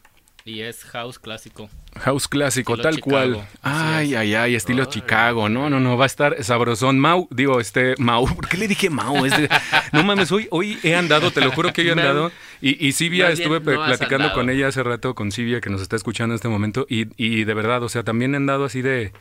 y 0.45 0.59
es 0.61 0.83
house 0.85 1.19
clásico. 1.19 1.69
House 1.95 2.27
clásico, 2.27 2.73
Estilo 2.73 2.83
tal 2.83 2.95
Chicago, 2.95 3.33
cual. 3.35 3.47
Ay, 3.61 4.15
ay, 4.15 4.35
ay, 4.35 4.55
estilo. 4.55 4.85
Chicago. 4.85 5.47
No, 5.47 5.69
no, 5.69 5.79
no, 5.79 5.95
va 5.97 6.03
a 6.03 6.07
estar 6.07 6.43
sabrosón. 6.43 6.99
Mau, 6.99 7.27
digo, 7.31 7.59
este, 7.61 7.95
Mau, 7.97 8.25
¿por 8.35 8.47
qué 8.49 8.57
le 8.57 8.67
dije 8.67 8.89
Mau? 8.89 9.25
Es 9.25 9.37
de- 9.37 9.49
no 9.93 10.03
mames, 10.03 10.31
hoy, 10.31 10.47
hoy 10.51 10.77
he 10.83 10.95
andado, 10.95 11.31
te 11.31 11.39
lo 11.41 11.51
juro 11.51 11.71
que 11.71 11.81
hoy 11.81 11.89
he 11.89 11.91
andado. 11.91 12.31
Y, 12.61 12.87
y 12.87 12.91
bien, 13.27 13.31
estuve 13.31 13.59
no 13.59 13.85
platicando 13.85 14.15
andado. 14.25 14.33
con 14.33 14.49
ella 14.49 14.67
hace 14.67 14.83
rato, 14.83 15.15
con 15.15 15.31
Silvia, 15.31 15.61
que 15.61 15.69
nos 15.69 15.81
está 15.81 15.95
escuchando 15.95 16.33
en 16.33 16.35
este 16.37 16.49
momento. 16.49 16.85
Y, 16.89 17.07
y 17.17 17.43
de 17.45 17.53
verdad, 17.53 17.83
o 17.83 17.89
sea, 17.89 18.03
también 18.03 18.33
he 18.33 18.37
andado 18.37 18.65
así 18.65 18.81
de. 18.81 19.13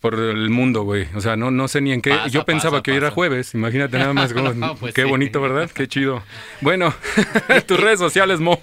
Por 0.00 0.14
el 0.20 0.50
mundo, 0.50 0.82
güey. 0.82 1.06
O 1.14 1.20
sea, 1.20 1.36
no, 1.36 1.50
no 1.50 1.68
sé 1.68 1.80
ni 1.80 1.92
en 1.92 2.02
qué. 2.02 2.10
Pasa, 2.10 2.28
Yo 2.28 2.44
pensaba 2.44 2.72
pasa, 2.78 2.82
que 2.82 2.90
hoy 2.92 2.96
era 2.98 3.10
jueves. 3.10 3.54
Imagínate 3.54 3.98
nada 3.98 4.12
más. 4.12 4.32
cómo- 4.32 4.52
No, 4.54 4.76
pues 4.76 4.94
qué 4.94 5.02
sí. 5.04 5.08
bonito, 5.08 5.40
¿verdad? 5.40 5.70
Qué 5.70 5.88
chido. 5.88 6.22
Bueno, 6.60 6.94
tus 7.66 7.80
redes 7.80 7.98
sociales, 7.98 8.38
Mo. 8.40 8.60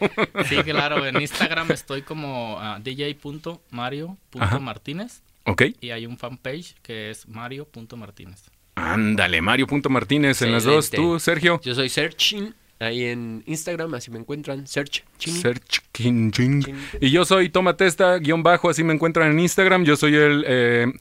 Sí, 0.48 0.58
claro, 0.64 1.06
en 1.06 1.20
Instagram 1.22 1.72
estoy 1.72 2.02
como 2.04 2.58
ah, 2.60 2.74
Ajá. 2.76 2.82
dj.mario.martínez 2.84 5.22
ok. 5.46 5.62
y 5.82 5.90
hay 5.92 6.06
un 6.06 6.18
fanpage 6.18 6.76
que 6.82 7.10
es 7.10 7.28
mario.martínez. 7.28 8.44
Ándale, 8.76 9.42
Mario 9.42 9.68
Punto 9.68 9.90
Martínez 9.90 10.42
en 10.42 10.52
las 10.52 10.64
dos. 10.64 10.90
Tú, 10.90 11.20
Sergio. 11.20 11.60
Yo 11.64 11.76
soy 11.76 11.90
Searching, 11.90 12.54
ahí 12.80 13.06
en 13.06 13.44
Instagram, 13.46 13.94
así 13.94 14.12
me 14.12 14.20
encuentran. 14.20 14.68
Search. 14.68 15.04
Search 15.18 15.82
King 15.92 16.32
Ching. 16.32 16.64
Ching. 16.64 16.78
Y 17.00 17.12
yo 17.12 17.26
soy 17.26 17.50
Toma 17.50 17.78
Testa, 17.78 18.18
guion 18.18 18.44
bajo, 18.44 18.70
así 18.70 18.84
me 18.84 18.94
encuentran 18.94 19.32
en 19.32 19.40
Instagram. 19.40 19.86
Yo 19.86 19.96
soy 19.96 20.16
el 20.16 20.44
eh, 20.48 20.92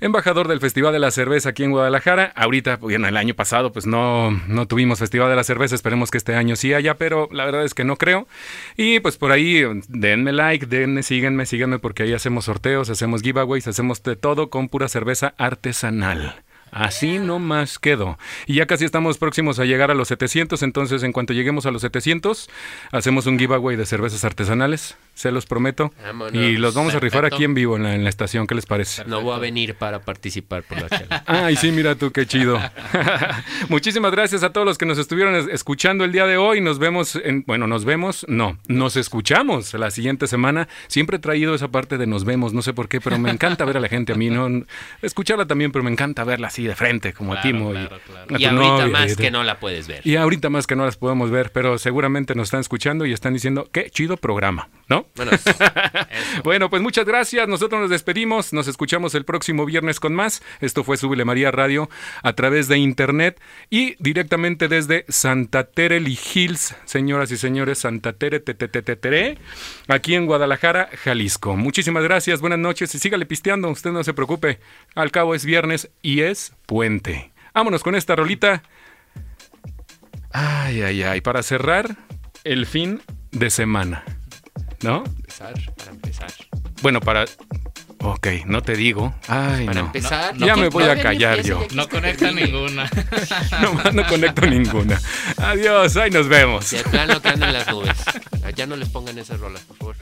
embajador 0.00 0.48
del 0.48 0.60
Festival 0.60 0.92
de 0.92 0.98
la 0.98 1.10
Cerveza 1.10 1.50
aquí 1.50 1.64
en 1.64 1.72
Guadalajara. 1.72 2.32
Ahorita, 2.34 2.76
bueno, 2.76 3.06
el 3.06 3.16
año 3.16 3.34
pasado 3.34 3.72
pues 3.72 3.86
no, 3.86 4.30
no 4.48 4.66
tuvimos 4.66 4.98
Festival 4.98 5.28
de 5.28 5.36
la 5.36 5.44
Cerveza, 5.44 5.74
esperemos 5.74 6.10
que 6.10 6.18
este 6.18 6.34
año 6.34 6.56
sí 6.56 6.74
haya, 6.74 6.94
pero 6.96 7.28
la 7.32 7.44
verdad 7.44 7.64
es 7.64 7.74
que 7.74 7.84
no 7.84 7.96
creo. 7.96 8.26
Y 8.76 9.00
pues 9.00 9.16
por 9.16 9.32
ahí 9.32 9.62
denme 9.88 10.32
like, 10.32 10.66
denme, 10.66 11.02
síganme, 11.02 11.46
síganme 11.46 11.78
porque 11.78 12.04
ahí 12.04 12.12
hacemos 12.12 12.46
sorteos, 12.46 12.90
hacemos 12.90 13.22
giveaways, 13.22 13.68
hacemos 13.68 14.02
de 14.02 14.16
todo 14.16 14.50
con 14.50 14.68
pura 14.68 14.88
cerveza 14.88 15.34
artesanal. 15.36 16.42
Así 16.70 17.18
nomás 17.18 17.78
quedó. 17.78 18.18
Y 18.46 18.54
ya 18.54 18.66
casi 18.66 18.84
estamos 18.84 19.18
próximos 19.18 19.58
a 19.58 19.64
llegar 19.64 19.90
a 19.90 19.94
los 19.94 20.08
700, 20.08 20.62
entonces 20.62 21.02
en 21.02 21.12
cuanto 21.12 21.32
lleguemos 21.32 21.66
a 21.66 21.70
los 21.70 21.82
700, 21.82 22.48
hacemos 22.92 23.26
un 23.26 23.38
giveaway 23.38 23.76
de 23.76 23.86
cervezas 23.86 24.24
artesanales, 24.24 24.96
se 25.20 25.30
los 25.32 25.46
prometo. 25.46 25.92
Vámonos. 26.02 26.34
Y 26.34 26.56
los 26.56 26.74
vamos 26.74 26.94
a 26.94 26.98
rifar 27.00 27.24
aquí 27.24 27.44
en 27.44 27.54
vivo 27.54 27.76
en 27.76 27.82
la, 27.82 27.94
en 27.94 28.02
la 28.04 28.10
estación, 28.10 28.46
¿qué 28.46 28.54
les 28.54 28.66
parece? 28.66 29.04
No 29.04 29.20
voy 29.20 29.34
a 29.36 29.38
venir 29.38 29.74
para 29.74 30.00
participar 30.00 30.62
por 30.62 30.80
la 30.80 30.88
chela. 30.98 31.22
Ay, 31.26 31.56
sí, 31.56 31.70
mira 31.72 31.94
tú, 31.94 32.10
qué 32.10 32.26
chido. 32.26 32.58
Muchísimas 33.68 34.12
gracias 34.12 34.42
a 34.42 34.52
todos 34.52 34.66
los 34.66 34.78
que 34.78 34.86
nos 34.86 34.98
estuvieron 34.98 35.34
es- 35.36 35.46
escuchando 35.48 36.04
el 36.04 36.12
día 36.12 36.26
de 36.26 36.36
hoy. 36.36 36.60
Nos 36.60 36.78
vemos, 36.78 37.16
en, 37.16 37.44
bueno, 37.46 37.66
nos 37.66 37.84
vemos, 37.84 38.24
no, 38.28 38.58
nos 38.68 38.96
escuchamos 38.96 39.72
la 39.74 39.90
siguiente 39.90 40.26
semana. 40.26 40.68
Siempre 40.88 41.16
he 41.16 41.20
traído 41.20 41.54
esa 41.54 41.68
parte 41.68 41.98
de 41.98 42.06
nos 42.06 42.24
vemos, 42.24 42.52
no 42.52 42.62
sé 42.62 42.72
por 42.72 42.88
qué, 42.88 43.00
pero 43.00 43.18
me 43.18 43.30
encanta 43.30 43.64
ver 43.64 43.76
a 43.76 43.80
la 43.80 43.88
gente 43.88 44.12
a 44.12 44.16
mí, 44.16 44.30
¿no? 44.30 44.64
Escucharla 45.02 45.46
también, 45.46 45.72
pero 45.72 45.82
me 45.84 45.90
encanta 45.90 46.24
verla 46.24 46.48
así 46.48 46.64
de 46.66 46.74
frente, 46.74 47.12
como 47.12 47.32
a 47.34 47.40
Claro, 47.40 47.58
Timo. 47.58 47.70
claro, 47.70 47.96
y, 47.96 48.10
claro. 48.10 48.26
a 48.34 48.38
Y 48.38 48.42
tu 48.42 48.48
ahorita 48.48 48.68
novia, 48.86 48.86
más 48.88 49.06
y 49.12 49.14
de- 49.14 49.22
que 49.22 49.30
no 49.30 49.42
la 49.44 49.58
puedes 49.60 49.86
ver. 49.88 50.00
Y 50.06 50.16
ahorita 50.16 50.50
más 50.50 50.66
que 50.66 50.76
no 50.76 50.84
las 50.84 50.96
podemos 50.96 51.30
ver, 51.30 51.50
pero 51.52 51.78
seguramente 51.78 52.34
nos 52.34 52.48
están 52.48 52.60
escuchando 52.60 53.06
y 53.06 53.12
están 53.12 53.32
diciendo, 53.34 53.68
qué 53.72 53.90
chido 53.90 54.16
programa, 54.16 54.68
¿no? 54.88 55.06
Bueno, 56.44 56.70
pues 56.70 56.82
muchas 56.82 57.04
gracias. 57.04 57.48
Nosotros 57.48 57.80
nos 57.80 57.90
despedimos. 57.90 58.52
Nos 58.52 58.68
escuchamos 58.68 59.14
el 59.14 59.24
próximo 59.24 59.64
viernes 59.64 60.00
con 60.00 60.14
más. 60.14 60.42
Esto 60.60 60.84
fue 60.84 60.96
Súbele 60.96 61.24
María 61.24 61.50
Radio 61.50 61.88
a 62.22 62.32
través 62.32 62.68
de 62.68 62.78
internet 62.78 63.40
y 63.68 63.96
directamente 63.98 64.68
desde 64.68 65.04
Santa 65.08 65.64
Terely 65.64 66.18
Hills, 66.34 66.74
señoras 66.84 67.30
y 67.30 67.36
señores, 67.36 67.78
Santa 67.78 68.12
Tere, 68.12 68.40
te, 68.40 68.54
te, 68.54 68.68
te, 68.68 68.82
te, 68.82 68.96
tere, 68.96 69.38
aquí 69.88 70.14
en 70.14 70.26
Guadalajara, 70.26 70.90
Jalisco. 71.02 71.56
Muchísimas 71.56 72.02
gracias, 72.02 72.40
buenas 72.40 72.58
noches 72.58 72.94
y 72.94 72.98
sígale 72.98 73.26
pisteando. 73.26 73.68
Usted 73.68 73.90
no 73.92 74.04
se 74.04 74.14
preocupe. 74.14 74.60
Al 74.94 75.10
cabo 75.10 75.34
es 75.34 75.44
viernes 75.44 75.90
y 76.02 76.20
es 76.20 76.54
puente. 76.66 77.32
Vámonos 77.54 77.82
con 77.82 77.94
esta 77.94 78.16
rolita. 78.16 78.62
Ay, 80.32 80.82
ay, 80.82 81.02
ay. 81.02 81.20
Para 81.20 81.42
cerrar 81.42 81.96
el 82.44 82.66
fin 82.66 83.02
de 83.32 83.50
semana. 83.50 84.04
¿No? 84.82 85.04
empezar, 85.04 85.54
para 85.76 85.90
empezar. 85.90 86.32
Bueno, 86.82 87.00
para. 87.00 87.24
Ok, 88.02 88.28
no 88.46 88.62
te 88.62 88.74
digo. 88.76 89.14
Ay, 89.28 89.66
Para 89.66 89.80
no. 89.80 89.86
empezar. 89.86 90.34
no, 90.34 90.46
Ya 90.46 90.56
me 90.56 90.68
voy 90.70 90.84
a 90.84 91.00
callar 91.02 91.42
yo. 91.42 91.66
No 91.74 91.86
conecta 91.88 92.30
ninguna. 92.32 92.88
No, 93.60 93.92
no 93.92 94.06
conecto 94.06 94.46
ninguna. 94.46 94.98
Adiós, 95.36 95.96
ahí 95.98 96.10
nos 96.10 96.26
vemos. 96.28 96.70
De 96.70 96.82
plano 96.84 97.20
que 97.20 97.28
en 97.28 97.40
las 97.40 97.68
nubes. 97.68 97.96
Ya 98.56 98.66
no 98.66 98.76
les 98.76 98.88
pongan 98.88 99.18
esas 99.18 99.38
rolas, 99.38 99.62
por 99.62 99.76
favor. 99.76 99.96